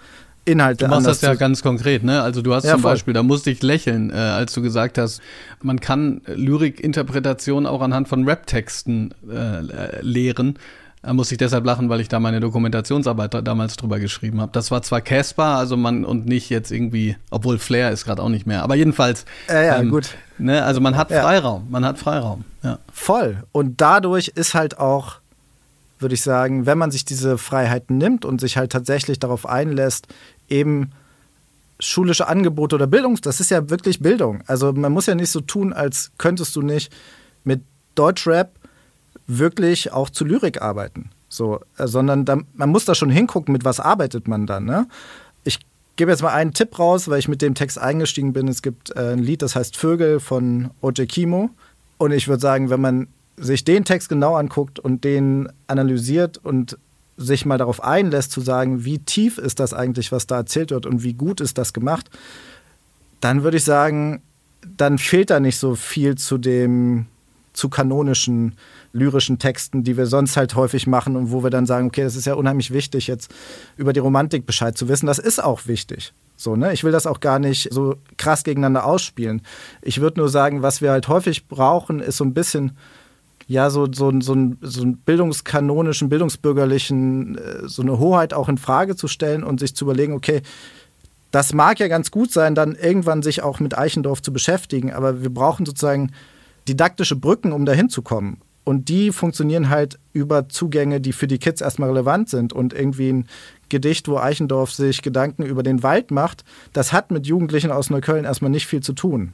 Inhalte. 0.45 0.85
Du 0.85 0.91
machst 0.91 1.07
das 1.07 1.21
ja 1.21 1.35
ganz 1.35 1.61
konkret, 1.61 2.03
ne? 2.03 2.21
Also 2.21 2.41
du 2.41 2.53
hast 2.53 2.63
ja, 2.63 2.73
zum 2.73 2.81
voll. 2.81 2.93
Beispiel, 2.93 3.13
da 3.13 3.23
musste 3.23 3.51
ich 3.51 3.61
lächeln, 3.61 4.09
äh, 4.09 4.15
als 4.15 4.53
du 4.53 4.61
gesagt 4.61 4.97
hast, 4.97 5.21
man 5.61 5.79
kann 5.79 6.21
Lyrikinterpretation 6.25 7.65
auch 7.65 7.81
anhand 7.81 8.07
von 8.07 8.27
Rap-Texten 8.27 9.13
äh, 9.29 10.01
lehren. 10.01 10.57
Da 11.03 11.13
muss 11.13 11.31
ich 11.31 11.39
deshalb 11.39 11.65
lachen, 11.65 11.89
weil 11.89 11.99
ich 11.99 12.09
da 12.09 12.19
meine 12.19 12.39
Dokumentationsarbeit 12.39 13.47
damals 13.47 13.75
drüber 13.75 13.99
geschrieben 13.99 14.39
habe. 14.39 14.51
Das 14.51 14.69
war 14.69 14.83
zwar 14.83 15.01
Casper, 15.01 15.57
also 15.57 15.75
man 15.75 16.05
und 16.05 16.27
nicht 16.27 16.49
jetzt 16.51 16.71
irgendwie, 16.71 17.17
obwohl 17.31 17.57
Flair 17.57 17.91
ist 17.91 18.05
gerade 18.05 18.21
auch 18.21 18.29
nicht 18.29 18.45
mehr, 18.45 18.61
aber 18.61 18.75
jedenfalls. 18.75 19.25
Ja, 19.47 19.63
ja, 19.63 19.79
ähm, 19.79 19.89
gut. 19.89 20.11
Ne, 20.37 20.63
also 20.63 20.79
man 20.79 20.97
hat 20.97 21.09
Freiraum, 21.09 21.67
man 21.71 21.85
hat 21.85 21.97
Freiraum. 21.97 22.45
Ja. 22.61 22.77
Voll. 22.93 23.43
Und 23.51 23.81
dadurch 23.81 24.27
ist 24.29 24.53
halt 24.53 24.77
auch 24.77 25.21
würde 26.01 26.15
ich 26.15 26.21
sagen, 26.21 26.65
wenn 26.65 26.77
man 26.77 26.91
sich 26.91 27.05
diese 27.05 27.37
Freiheiten 27.37 27.97
nimmt 27.97 28.25
und 28.25 28.41
sich 28.41 28.57
halt 28.57 28.71
tatsächlich 28.71 29.19
darauf 29.19 29.45
einlässt, 29.45 30.07
eben 30.51 30.91
schulische 31.79 32.27
Angebote 32.27 32.75
oder 32.75 32.87
Bildungs, 32.87 33.21
das 33.21 33.39
ist 33.39 33.49
ja 33.49 33.69
wirklich 33.69 33.99
Bildung. 33.99 34.43
Also 34.45 34.71
man 34.71 34.91
muss 34.91 35.07
ja 35.07 35.15
nicht 35.15 35.31
so 35.31 35.41
tun, 35.41 35.73
als 35.73 36.11
könntest 36.17 36.55
du 36.55 36.61
nicht 36.61 36.93
mit 37.43 37.61
Deutschrap 37.95 38.51
wirklich 39.27 39.91
auch 39.91 40.09
zu 40.09 40.25
Lyrik 40.25 40.61
arbeiten. 40.61 41.09
So, 41.29 41.61
äh, 41.77 41.87
sondern 41.87 42.25
da, 42.25 42.37
man 42.53 42.69
muss 42.69 42.85
da 42.85 42.93
schon 42.93 43.09
hingucken, 43.09 43.53
mit 43.53 43.65
was 43.65 43.79
arbeitet 43.79 44.27
man 44.27 44.45
dann. 44.45 44.65
Ne? 44.65 44.87
Ich 45.43 45.59
gebe 45.95 46.11
jetzt 46.11 46.21
mal 46.21 46.33
einen 46.33 46.53
Tipp 46.53 46.77
raus, 46.77 47.07
weil 47.07 47.19
ich 47.19 47.27
mit 47.27 47.41
dem 47.41 47.55
Text 47.55 47.79
eingestiegen 47.79 48.33
bin. 48.33 48.47
Es 48.47 48.61
gibt 48.61 48.95
äh, 48.95 49.13
ein 49.13 49.19
Lied, 49.19 49.41
das 49.41 49.55
heißt 49.55 49.77
Vögel 49.77 50.19
von 50.19 50.71
Oje 50.81 51.07
Kimo. 51.07 51.49
Und 51.97 52.11
ich 52.11 52.27
würde 52.27 52.41
sagen, 52.41 52.69
wenn 52.69 52.81
man 52.81 53.07
sich 53.37 53.63
den 53.63 53.85
Text 53.85 54.09
genau 54.09 54.35
anguckt 54.35 54.79
und 54.79 55.03
den 55.03 55.49
analysiert 55.67 56.37
und 56.37 56.77
sich 57.24 57.45
mal 57.45 57.57
darauf 57.57 57.84
einlässt 57.84 58.32
zu 58.32 58.41
sagen, 58.41 58.86
wie 58.86 58.99
tief 58.99 59.38
ist 59.38 59.59
das 59.59 59.74
eigentlich, 59.74 60.11
was 60.11 60.28
da 60.28 60.38
erzählt 60.38 60.72
wird 60.72 60.86
und 60.86 61.03
wie 61.03 61.13
gut 61.13 61.41
ist 61.41 61.57
das 61.57 61.74
gemacht, 61.74 62.09
dann 63.19 63.43
würde 63.43 63.57
ich 63.57 63.63
sagen, 63.63 64.22
dann 64.78 64.97
fehlt 64.97 65.30
da 65.30 65.39
nicht 65.39 65.57
so 65.57 65.76
viel 65.76 66.15
zu 66.15 66.38
dem 66.38 67.07
zu 67.53 67.69
kanonischen 67.69 68.55
lyrischen 68.93 69.39
Texten, 69.39 69.84
die 69.84 69.97
wir 69.97 70.05
sonst 70.05 70.38
halt 70.38 70.55
häufig 70.55 70.88
machen 70.88 71.15
und 71.15 71.32
wo 71.32 71.43
wir 71.43 71.49
dann 71.49 71.65
sagen, 71.65 71.88
okay, 71.88 72.03
das 72.03 72.15
ist 72.15 72.26
ja 72.26 72.34
unheimlich 72.34 72.72
wichtig, 72.72 73.07
jetzt 73.07 73.34
über 73.76 73.93
die 73.93 73.99
Romantik 73.99 74.45
Bescheid 74.45 74.78
zu 74.78 74.88
wissen. 74.88 75.05
Das 75.05 75.19
ist 75.19 75.43
auch 75.43 75.67
wichtig. 75.67 76.13
So, 76.36 76.55
ne? 76.55 76.74
Ich 76.74 76.84
will 76.84 76.91
das 76.91 77.05
auch 77.05 77.19
gar 77.19 77.39
nicht 77.39 77.72
so 77.72 77.97
krass 78.17 78.43
gegeneinander 78.43 78.86
ausspielen. 78.86 79.41
Ich 79.82 80.01
würde 80.01 80.19
nur 80.19 80.30
sagen, 80.30 80.61
was 80.61 80.82
wir 80.82 80.91
halt 80.91 81.07
häufig 81.07 81.47
brauchen, 81.47 81.99
ist 81.99 82.17
so 82.17 82.24
ein 82.24 82.34
bisschen 82.34 82.78
ja 83.51 83.69
so, 83.69 83.85
so, 83.91 84.11
so, 84.21 84.33
ein, 84.33 84.57
so 84.61 84.81
einen 84.81 84.97
bildungskanonischen, 84.97 86.07
bildungsbürgerlichen, 86.07 87.37
äh, 87.37 87.67
so 87.67 87.81
eine 87.81 87.99
Hoheit 87.99 88.33
auch 88.33 88.47
in 88.47 88.57
Frage 88.57 88.95
zu 88.95 89.07
stellen 89.07 89.43
und 89.43 89.59
sich 89.59 89.75
zu 89.75 89.85
überlegen, 89.85 90.13
okay, 90.13 90.41
das 91.31 91.53
mag 91.53 91.79
ja 91.79 91.87
ganz 91.87 92.11
gut 92.11 92.31
sein, 92.31 92.55
dann 92.55 92.75
irgendwann 92.75 93.21
sich 93.21 93.43
auch 93.43 93.59
mit 93.59 93.77
Eichendorf 93.77 94.21
zu 94.21 94.31
beschäftigen, 94.33 94.91
aber 94.91 95.21
wir 95.21 95.33
brauchen 95.33 95.65
sozusagen 95.65 96.11
didaktische 96.67 97.15
Brücken, 97.15 97.51
um 97.51 97.65
dahin 97.65 97.89
zu 97.89 98.01
kommen. 98.01 98.39
Und 98.63 98.89
die 98.89 99.11
funktionieren 99.11 99.69
halt 99.69 99.97
über 100.13 100.47
Zugänge, 100.47 101.01
die 101.01 101.13
für 101.13 101.27
die 101.27 101.39
Kids 101.39 101.61
erstmal 101.61 101.89
relevant 101.89 102.29
sind. 102.29 102.53
Und 102.53 102.73
irgendwie 102.73 103.11
ein 103.11 103.27
Gedicht, 103.69 104.07
wo 104.07 104.17
Eichendorf 104.17 104.71
sich 104.71 105.01
Gedanken 105.01 105.43
über 105.43 105.63
den 105.63 105.81
Wald 105.81 106.11
macht, 106.11 106.45
das 106.71 106.93
hat 106.93 107.09
mit 107.09 107.25
Jugendlichen 107.25 107.71
aus 107.71 107.89
Neukölln 107.89 108.23
erstmal 108.23 108.51
nicht 108.51 108.67
viel 108.67 108.81
zu 108.81 108.93
tun 108.93 109.33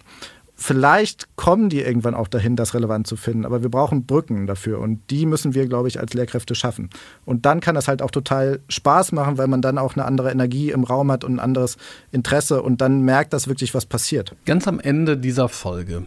vielleicht 0.57 1.35
kommen 1.35 1.69
die 1.69 1.81
irgendwann 1.81 2.15
auch 2.15 2.27
dahin, 2.27 2.55
das 2.55 2.73
relevant 2.73 3.07
zu 3.07 3.15
finden. 3.15 3.45
Aber 3.45 3.61
wir 3.61 3.69
brauchen 3.69 4.05
Brücken 4.05 4.47
dafür 4.47 4.79
und 4.79 5.09
die 5.11 5.25
müssen 5.25 5.53
wir, 5.53 5.67
glaube 5.67 5.87
ich, 5.87 5.99
als 5.99 6.13
Lehrkräfte 6.13 6.55
schaffen. 6.55 6.89
Und 7.23 7.45
dann 7.45 7.61
kann 7.61 7.75
das 7.75 7.87
halt 7.87 8.01
auch 8.01 8.11
total 8.11 8.59
Spaß 8.67 9.11
machen, 9.13 9.37
weil 9.37 9.47
man 9.47 9.61
dann 9.61 9.77
auch 9.77 9.95
eine 9.95 10.05
andere 10.05 10.31
Energie 10.31 10.71
im 10.71 10.83
Raum 10.83 11.11
hat 11.11 11.23
und 11.23 11.35
ein 11.35 11.39
anderes 11.39 11.77
Interesse 12.11 12.61
und 12.61 12.81
dann 12.81 13.01
merkt, 13.01 13.33
dass 13.33 13.47
wirklich 13.47 13.73
was 13.73 13.85
passiert. 13.85 14.35
Ganz 14.45 14.67
am 14.67 14.79
Ende 14.79 15.17
dieser 15.17 15.47
Folge. 15.47 16.05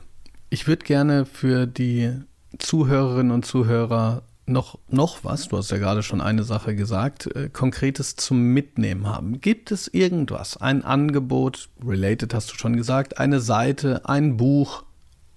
Ich 0.50 0.66
würde 0.66 0.84
gerne 0.84 1.24
für 1.24 1.66
die 1.66 2.12
Zuhörerinnen 2.58 3.30
und 3.30 3.46
Zuhörer 3.46 4.22
noch, 4.50 4.78
noch 4.88 5.24
was, 5.24 5.48
du 5.48 5.56
hast 5.56 5.70
ja 5.70 5.78
gerade 5.78 6.02
schon 6.02 6.20
eine 6.20 6.44
Sache 6.44 6.74
gesagt, 6.74 7.26
äh, 7.34 7.48
Konkretes 7.48 8.16
zum 8.16 8.42
Mitnehmen 8.42 9.06
haben. 9.06 9.40
Gibt 9.40 9.70
es 9.70 9.88
irgendwas, 9.88 10.56
ein 10.56 10.84
Angebot, 10.84 11.68
related 11.84 12.34
hast 12.34 12.52
du 12.52 12.56
schon 12.56 12.76
gesagt, 12.76 13.18
eine 13.18 13.40
Seite, 13.40 14.08
ein 14.08 14.36
Buch, 14.36 14.84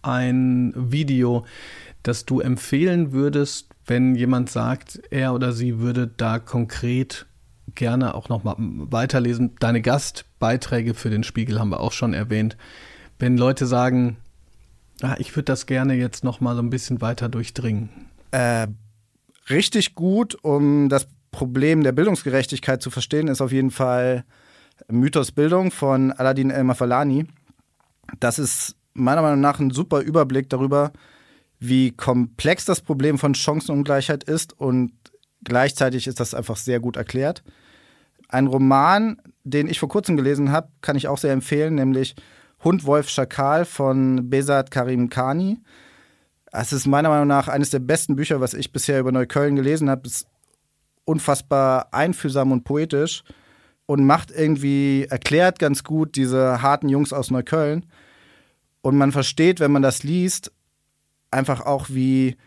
ein 0.02 0.74
Video, 0.76 1.46
das 2.04 2.26
du 2.26 2.40
empfehlen 2.42 3.14
würdest, 3.14 3.70
wenn 3.86 4.16
jemand 4.16 4.50
sagt, 4.50 5.02
er 5.10 5.34
oder 5.34 5.54
sie 5.54 5.80
würde 5.80 6.08
da 6.08 6.40
konkret 6.40 7.26
gerne 7.76 8.14
auch 8.16 8.30
noch 8.30 8.44
mal 8.44 8.56
weiterlesen. 8.58 9.56
Deine 9.60 9.82
Gastbeiträge 9.82 10.94
für 10.94 11.10
den 11.10 11.24
Spiegel 11.24 11.60
haben 11.60 11.70
wir 11.70 11.80
auch 11.80 11.92
schon 11.92 12.14
erwähnt. 12.14 12.58
Wenn 13.20 13.38
Leute 13.38 13.66
sagen, 13.66 14.18
ah, 15.02 15.16
ich 15.18 15.36
würde 15.36 15.46
das 15.46 15.66
gerne 15.66 15.96
jetzt 15.96 16.24
noch 16.24 16.42
mal 16.42 16.56
so 16.56 16.62
ein 16.62 16.70
bisschen 16.70 17.02
weiter 17.02 17.30
durchdringen. 17.30 17.90
Äh, 18.32 18.68
richtig 19.50 19.96
gut, 19.96 20.36
um 20.44 20.90
das 20.90 21.08
Problem 21.32 21.84
der 21.84 21.92
Bildungsgerechtigkeit 21.92 22.82
zu 22.82 22.92
verstehen, 22.92 23.28
ist 23.28 23.42
auf 23.42 23.52
jeden 23.52 23.72
Fall 23.72 24.24
Mythos 24.88 25.32
Bildung 25.32 25.72
von 25.72 26.12
Aladdin 26.12 26.52
El-Mafalani. 26.52 27.26
Das 28.20 28.40
ist 28.40 28.76
meiner 28.94 29.22
Meinung 29.22 29.42
nach 29.42 29.60
ein 29.60 29.72
super 29.72 30.02
Überblick 30.02 30.50
darüber, 30.50 30.92
wie 31.60 31.92
komplex 31.92 32.66
das 32.66 32.82
Problem 32.82 33.18
von 33.18 33.36
Chancenungleichheit 33.36 34.24
ist 34.26 34.60
und 34.60 34.92
gleichzeitig 35.44 36.08
ist 36.08 36.20
das 36.20 36.34
einfach 36.34 36.58
sehr 36.58 36.80
gut 36.80 36.98
erklärt. 36.98 37.44
Ein 38.30 38.48
Roman, 38.48 39.22
den 39.44 39.68
ich 39.68 39.80
vor 39.80 39.90
kurzem 39.90 40.18
gelesen 40.18 40.52
habe, 40.52 40.70
kann 40.82 40.96
ich 40.96 41.08
auch 41.08 41.18
sehr 41.18 41.34
empfehlen, 41.34 41.76
nämlich 41.76 42.16
Hund, 42.64 42.86
Wolf, 42.86 43.10
Schakal 43.10 43.66
von 43.66 44.30
Besat 44.30 44.72
Karim 44.72 45.10
Khani. 45.10 45.60
Es 46.56 46.72
ist 46.72 46.86
meiner 46.86 47.10
Meinung 47.10 47.28
nach 47.28 47.48
eines 47.48 47.72
der 47.72 47.80
besten 47.80 48.16
Bücher, 48.16 48.40
was 48.40 48.54
ich 48.54 48.72
bisher 48.72 49.00
über 49.00 49.12
Neukölln 49.12 49.56
gelesen 49.56 49.90
habe. 49.90 50.08
Es 50.08 50.18
ist 50.18 50.28
unfassbar 51.04 51.88
einfühlsam 51.92 52.52
und 52.52 52.64
poetisch 52.64 53.24
und 53.88 54.06
macht 54.06 54.30
irgendwie, 54.30 55.08
erklärt 55.10 55.58
ganz 55.58 55.84
gut 55.84 56.16
diese 56.16 56.62
harten 56.62 56.90
Jungs 56.90 57.12
aus 57.12 57.32
Neukölln. 57.32 57.88
Und 58.82 58.98
man 58.98 59.12
versteht, 59.12 59.60
wenn 59.60 59.72
man 59.72 59.82
das 59.82 60.04
liest, 60.04 60.52
einfach 61.32 61.62
auch, 61.62 61.90
wie, 61.90 62.38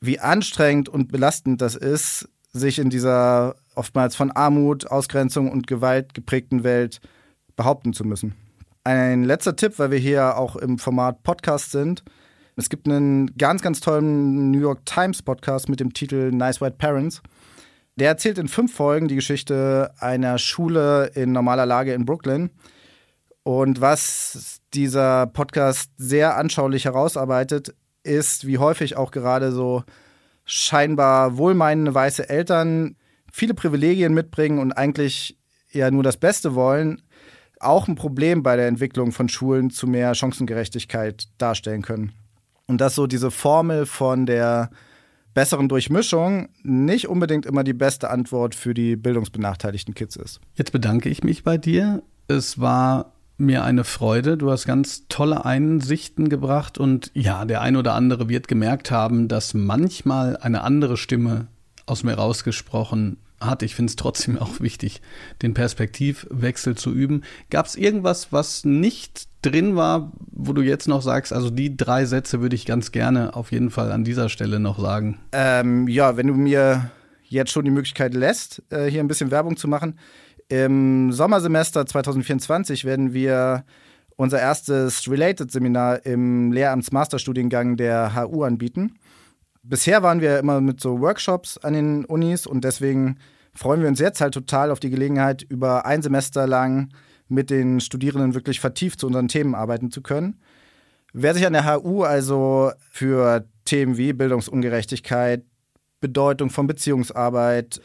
wie 0.00 0.18
anstrengend 0.18 0.88
und 0.88 1.12
belastend 1.12 1.62
das 1.62 1.76
ist, 1.76 2.28
sich 2.52 2.80
in 2.80 2.90
dieser 2.90 3.54
oftmals 3.76 4.16
von 4.16 4.32
Armut, 4.32 4.90
Ausgrenzung 4.90 5.48
und 5.48 5.68
Gewalt 5.68 6.12
geprägten 6.12 6.64
Welt 6.64 7.00
behaupten 7.54 7.92
zu 7.92 8.04
müssen. 8.04 8.34
Ein 8.82 9.22
letzter 9.22 9.54
Tipp, 9.54 9.78
weil 9.78 9.92
wir 9.92 9.98
hier 9.98 10.36
auch 10.36 10.56
im 10.56 10.78
Format 10.80 11.22
Podcast 11.22 11.70
sind. 11.70 12.02
Es 12.54 12.68
gibt 12.68 12.86
einen 12.86 13.34
ganz, 13.38 13.62
ganz 13.62 13.80
tollen 13.80 14.50
New 14.50 14.60
York 14.60 14.84
Times 14.84 15.22
Podcast 15.22 15.70
mit 15.70 15.80
dem 15.80 15.94
Titel 15.94 16.30
Nice 16.32 16.60
White 16.60 16.76
Parents. 16.76 17.22
Der 17.96 18.08
erzählt 18.08 18.36
in 18.36 18.46
fünf 18.46 18.74
Folgen 18.74 19.08
die 19.08 19.14
Geschichte 19.14 19.90
einer 19.98 20.36
Schule 20.36 21.12
in 21.14 21.32
normaler 21.32 21.64
Lage 21.64 21.94
in 21.94 22.04
Brooklyn. 22.04 22.50
Und 23.42 23.80
was 23.80 24.60
dieser 24.74 25.26
Podcast 25.26 25.90
sehr 25.96 26.36
anschaulich 26.36 26.84
herausarbeitet, 26.84 27.74
ist, 28.02 28.46
wie 28.46 28.58
häufig 28.58 28.96
auch 28.96 29.12
gerade 29.12 29.50
so 29.50 29.82
scheinbar 30.44 31.38
wohlmeinende 31.38 31.94
weiße 31.94 32.28
Eltern 32.28 32.96
viele 33.32 33.54
Privilegien 33.54 34.12
mitbringen 34.12 34.58
und 34.58 34.72
eigentlich 34.72 35.38
ja 35.70 35.90
nur 35.90 36.02
das 36.02 36.18
Beste 36.18 36.54
wollen, 36.54 37.00
auch 37.60 37.88
ein 37.88 37.94
Problem 37.94 38.42
bei 38.42 38.56
der 38.56 38.66
Entwicklung 38.66 39.12
von 39.12 39.30
Schulen 39.30 39.70
zu 39.70 39.86
mehr 39.86 40.14
Chancengerechtigkeit 40.14 41.28
darstellen 41.38 41.80
können. 41.80 42.12
Und 42.66 42.80
dass 42.80 42.94
so 42.94 43.06
diese 43.06 43.30
Formel 43.30 43.86
von 43.86 44.26
der 44.26 44.70
besseren 45.34 45.68
Durchmischung 45.68 46.48
nicht 46.62 47.08
unbedingt 47.08 47.46
immer 47.46 47.64
die 47.64 47.72
beste 47.72 48.10
Antwort 48.10 48.54
für 48.54 48.74
die 48.74 48.96
bildungsbenachteiligten 48.96 49.94
Kids 49.94 50.16
ist. 50.16 50.40
Jetzt 50.54 50.72
bedanke 50.72 51.08
ich 51.08 51.24
mich 51.24 51.42
bei 51.42 51.58
dir. 51.58 52.02
Es 52.28 52.60
war 52.60 53.12
mir 53.38 53.64
eine 53.64 53.84
Freude. 53.84 54.36
Du 54.36 54.50
hast 54.50 54.66
ganz 54.66 55.08
tolle 55.08 55.44
Einsichten 55.44 56.28
gebracht 56.28 56.78
und 56.78 57.10
ja, 57.14 57.44
der 57.44 57.60
ein 57.62 57.76
oder 57.76 57.94
andere 57.94 58.28
wird 58.28 58.46
gemerkt 58.46 58.90
haben, 58.90 59.28
dass 59.28 59.54
manchmal 59.54 60.36
eine 60.36 60.62
andere 60.62 60.96
Stimme 60.96 61.48
aus 61.86 62.04
mir 62.04 62.14
rausgesprochen 62.14 63.16
hat. 63.44 63.62
Ich 63.62 63.74
finde 63.74 63.90
es 63.90 63.96
trotzdem 63.96 64.38
auch 64.38 64.60
wichtig, 64.60 65.00
den 65.42 65.54
Perspektivwechsel 65.54 66.76
zu 66.76 66.92
üben. 66.92 67.22
Gab 67.50 67.66
es 67.66 67.76
irgendwas, 67.76 68.32
was 68.32 68.64
nicht 68.64 69.28
drin 69.42 69.76
war, 69.76 70.12
wo 70.30 70.52
du 70.52 70.62
jetzt 70.62 70.88
noch 70.88 71.02
sagst, 71.02 71.32
also 71.32 71.50
die 71.50 71.76
drei 71.76 72.04
Sätze 72.04 72.40
würde 72.40 72.56
ich 72.56 72.66
ganz 72.66 72.92
gerne 72.92 73.34
auf 73.34 73.52
jeden 73.52 73.70
Fall 73.70 73.90
an 73.92 74.04
dieser 74.04 74.28
Stelle 74.28 74.60
noch 74.60 74.78
sagen? 74.78 75.18
Ähm, 75.32 75.88
ja, 75.88 76.16
wenn 76.16 76.28
du 76.28 76.34
mir 76.34 76.90
jetzt 77.24 77.50
schon 77.50 77.64
die 77.64 77.70
Möglichkeit 77.70 78.14
lässt, 78.14 78.62
äh, 78.70 78.86
hier 78.86 79.00
ein 79.00 79.08
bisschen 79.08 79.30
Werbung 79.30 79.56
zu 79.56 79.66
machen. 79.66 79.98
Im 80.48 81.12
Sommersemester 81.12 81.86
2024 81.86 82.84
werden 82.84 83.14
wir 83.14 83.64
unser 84.16 84.38
erstes 84.38 85.10
Related-Seminar 85.10 86.04
im 86.04 86.52
Lehramtsmasterstudiengang 86.52 87.76
der 87.76 88.14
HU 88.14 88.44
anbieten. 88.44 88.98
Bisher 89.64 90.02
waren 90.02 90.20
wir 90.20 90.40
immer 90.40 90.60
mit 90.60 90.80
so 90.80 91.00
Workshops 91.00 91.56
an 91.56 91.74
den 91.74 92.04
Unis 92.04 92.46
und 92.46 92.64
deswegen 92.64 93.18
freuen 93.54 93.80
wir 93.80 93.88
uns 93.88 94.00
jetzt 94.00 94.20
halt 94.20 94.34
total 94.34 94.72
auf 94.72 94.80
die 94.80 94.90
Gelegenheit, 94.90 95.42
über 95.42 95.86
ein 95.86 96.02
Semester 96.02 96.48
lang 96.48 96.88
mit 97.28 97.48
den 97.48 97.80
Studierenden 97.80 98.34
wirklich 98.34 98.58
vertieft 98.58 98.98
zu 98.98 99.06
unseren 99.06 99.28
Themen 99.28 99.54
arbeiten 99.54 99.92
zu 99.92 100.02
können. 100.02 100.40
Wer 101.12 101.34
sich 101.34 101.46
an 101.46 101.52
der 101.52 101.64
HU 101.66 102.02
also 102.02 102.72
für 102.90 103.46
Themen 103.64 103.96
wie 103.96 104.12
Bildungsungerechtigkeit, 104.12 105.44
Bedeutung 106.00 106.50
von 106.50 106.66
Beziehungsarbeit 106.66 107.80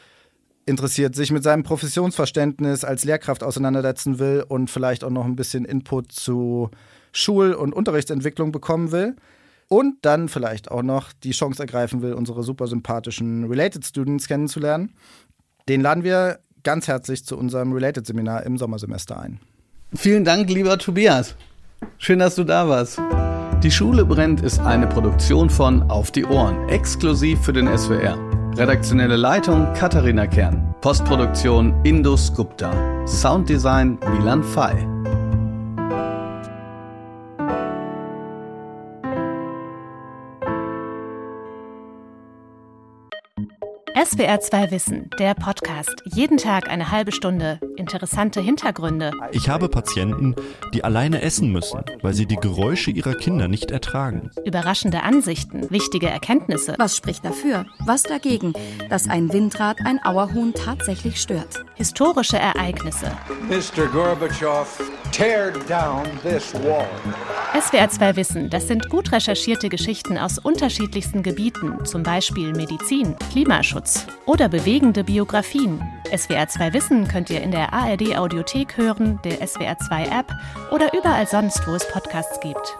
interessiert, 0.65 1.13
sich 1.13 1.31
mit 1.31 1.43
seinem 1.43 1.61
Professionsverständnis 1.61 2.85
als 2.85 3.05
Lehrkraft 3.05 3.43
auseinandersetzen 3.43 4.17
will 4.17 4.43
und 4.47 4.71
vielleicht 4.71 5.03
auch 5.03 5.11
noch 5.11 5.25
ein 5.25 5.35
bisschen 5.35 5.63
Input 5.63 6.11
zu 6.11 6.71
Schul- 7.11 7.53
und 7.53 7.73
Unterrichtsentwicklung 7.73 8.51
bekommen 8.51 8.91
will 8.91 9.15
und 9.67 9.97
dann 10.03 10.29
vielleicht 10.29 10.71
auch 10.71 10.83
noch 10.83 11.11
die 11.13 11.31
Chance 11.31 11.61
ergreifen 11.61 12.01
will, 12.01 12.13
unsere 12.13 12.43
super 12.43 12.67
sympathischen 12.67 13.45
Related 13.45 13.85
Students 13.85 14.27
kennenzulernen, 14.27 14.93
den 15.67 15.81
laden 15.81 16.03
wir 16.03 16.39
ganz 16.63 16.87
herzlich 16.87 17.25
zu 17.25 17.37
unserem 17.37 17.73
Related-Seminar 17.73 18.43
im 18.43 18.57
Sommersemester 18.57 19.19
ein. 19.19 19.39
Vielen 19.95 20.25
Dank, 20.25 20.49
lieber 20.49 20.77
Tobias. 20.77 21.35
Schön, 21.97 22.19
dass 22.19 22.35
du 22.35 22.43
da 22.43 22.67
warst. 22.67 22.99
Die 23.63 23.71
Schule 23.71 24.05
brennt 24.05 24.41
ist 24.41 24.59
eine 24.59 24.87
Produktion 24.87 25.49
von 25.49 25.89
Auf 25.89 26.11
die 26.11 26.25
Ohren, 26.25 26.69
exklusiv 26.69 27.41
für 27.41 27.53
den 27.53 27.67
SWR. 27.77 28.17
Redaktionelle 28.57 29.15
Leitung 29.15 29.71
Katharina 29.73 30.27
Kern. 30.27 30.75
Postproduktion 30.81 31.73
Indus 31.83 32.33
Gupta. 32.33 32.71
Sounddesign 33.07 33.99
Milan 34.11 34.43
Fay. 34.43 34.87
SWR 44.09 44.39
2 44.39 44.71
Wissen, 44.71 45.09
der 45.19 45.33
Podcast. 45.33 46.01
Jeden 46.05 46.37
Tag 46.37 46.69
eine 46.69 46.91
halbe 46.91 47.11
Stunde. 47.11 47.59
Interessante 47.75 48.39
Hintergründe. 48.39 49.11
Ich 49.33 49.49
habe 49.49 49.67
Patienten, 49.67 50.33
die 50.73 50.85
alleine 50.85 51.21
essen 51.21 51.51
müssen, 51.51 51.81
weil 52.01 52.13
sie 52.13 52.25
die 52.25 52.37
Geräusche 52.37 52.89
ihrer 52.89 53.15
Kinder 53.15 53.49
nicht 53.49 53.69
ertragen. 53.69 54.31
Überraschende 54.45 55.03
Ansichten, 55.03 55.69
wichtige 55.71 56.07
Erkenntnisse. 56.07 56.75
Was 56.77 56.95
spricht 56.95 57.25
dafür? 57.25 57.65
Was 57.85 58.03
dagegen, 58.03 58.53
dass 58.89 59.09
ein 59.09 59.33
Windrad 59.33 59.79
ein 59.83 59.99
Auerhuhn 60.05 60.53
tatsächlich 60.53 61.19
stört? 61.19 61.65
Historische 61.75 62.39
Ereignisse. 62.39 63.11
Mr. 63.49 63.87
Gorbatschow, 63.87 64.89
tear 65.11 65.51
down 65.67 66.05
this 66.23 66.53
wall. 66.53 66.87
SWR 67.59 67.89
2 67.89 68.15
Wissen, 68.15 68.49
das 68.49 68.67
sind 68.67 68.89
gut 68.89 69.11
recherchierte 69.11 69.67
Geschichten 69.67 70.17
aus 70.17 70.37
unterschiedlichsten 70.39 71.23
Gebieten, 71.23 71.83
zum 71.85 72.03
Beispiel 72.03 72.53
Medizin, 72.53 73.15
Klimaschutz 73.31 73.96
oder 74.25 74.49
bewegende 74.49 75.03
Biografien. 75.03 75.81
SWR 76.15 76.47
2 76.47 76.73
Wissen 76.73 77.07
könnt 77.07 77.29
ihr 77.29 77.41
in 77.41 77.51
der 77.51 77.73
ARD 77.73 78.17
Audiothek 78.17 78.77
hören, 78.77 79.19
der 79.23 79.45
SWR 79.45 79.77
2 79.77 80.03
App 80.03 80.33
oder 80.71 80.93
überall 80.93 81.27
sonst, 81.27 81.67
wo 81.67 81.73
es 81.73 81.87
Podcasts 81.91 82.39
gibt. 82.39 82.77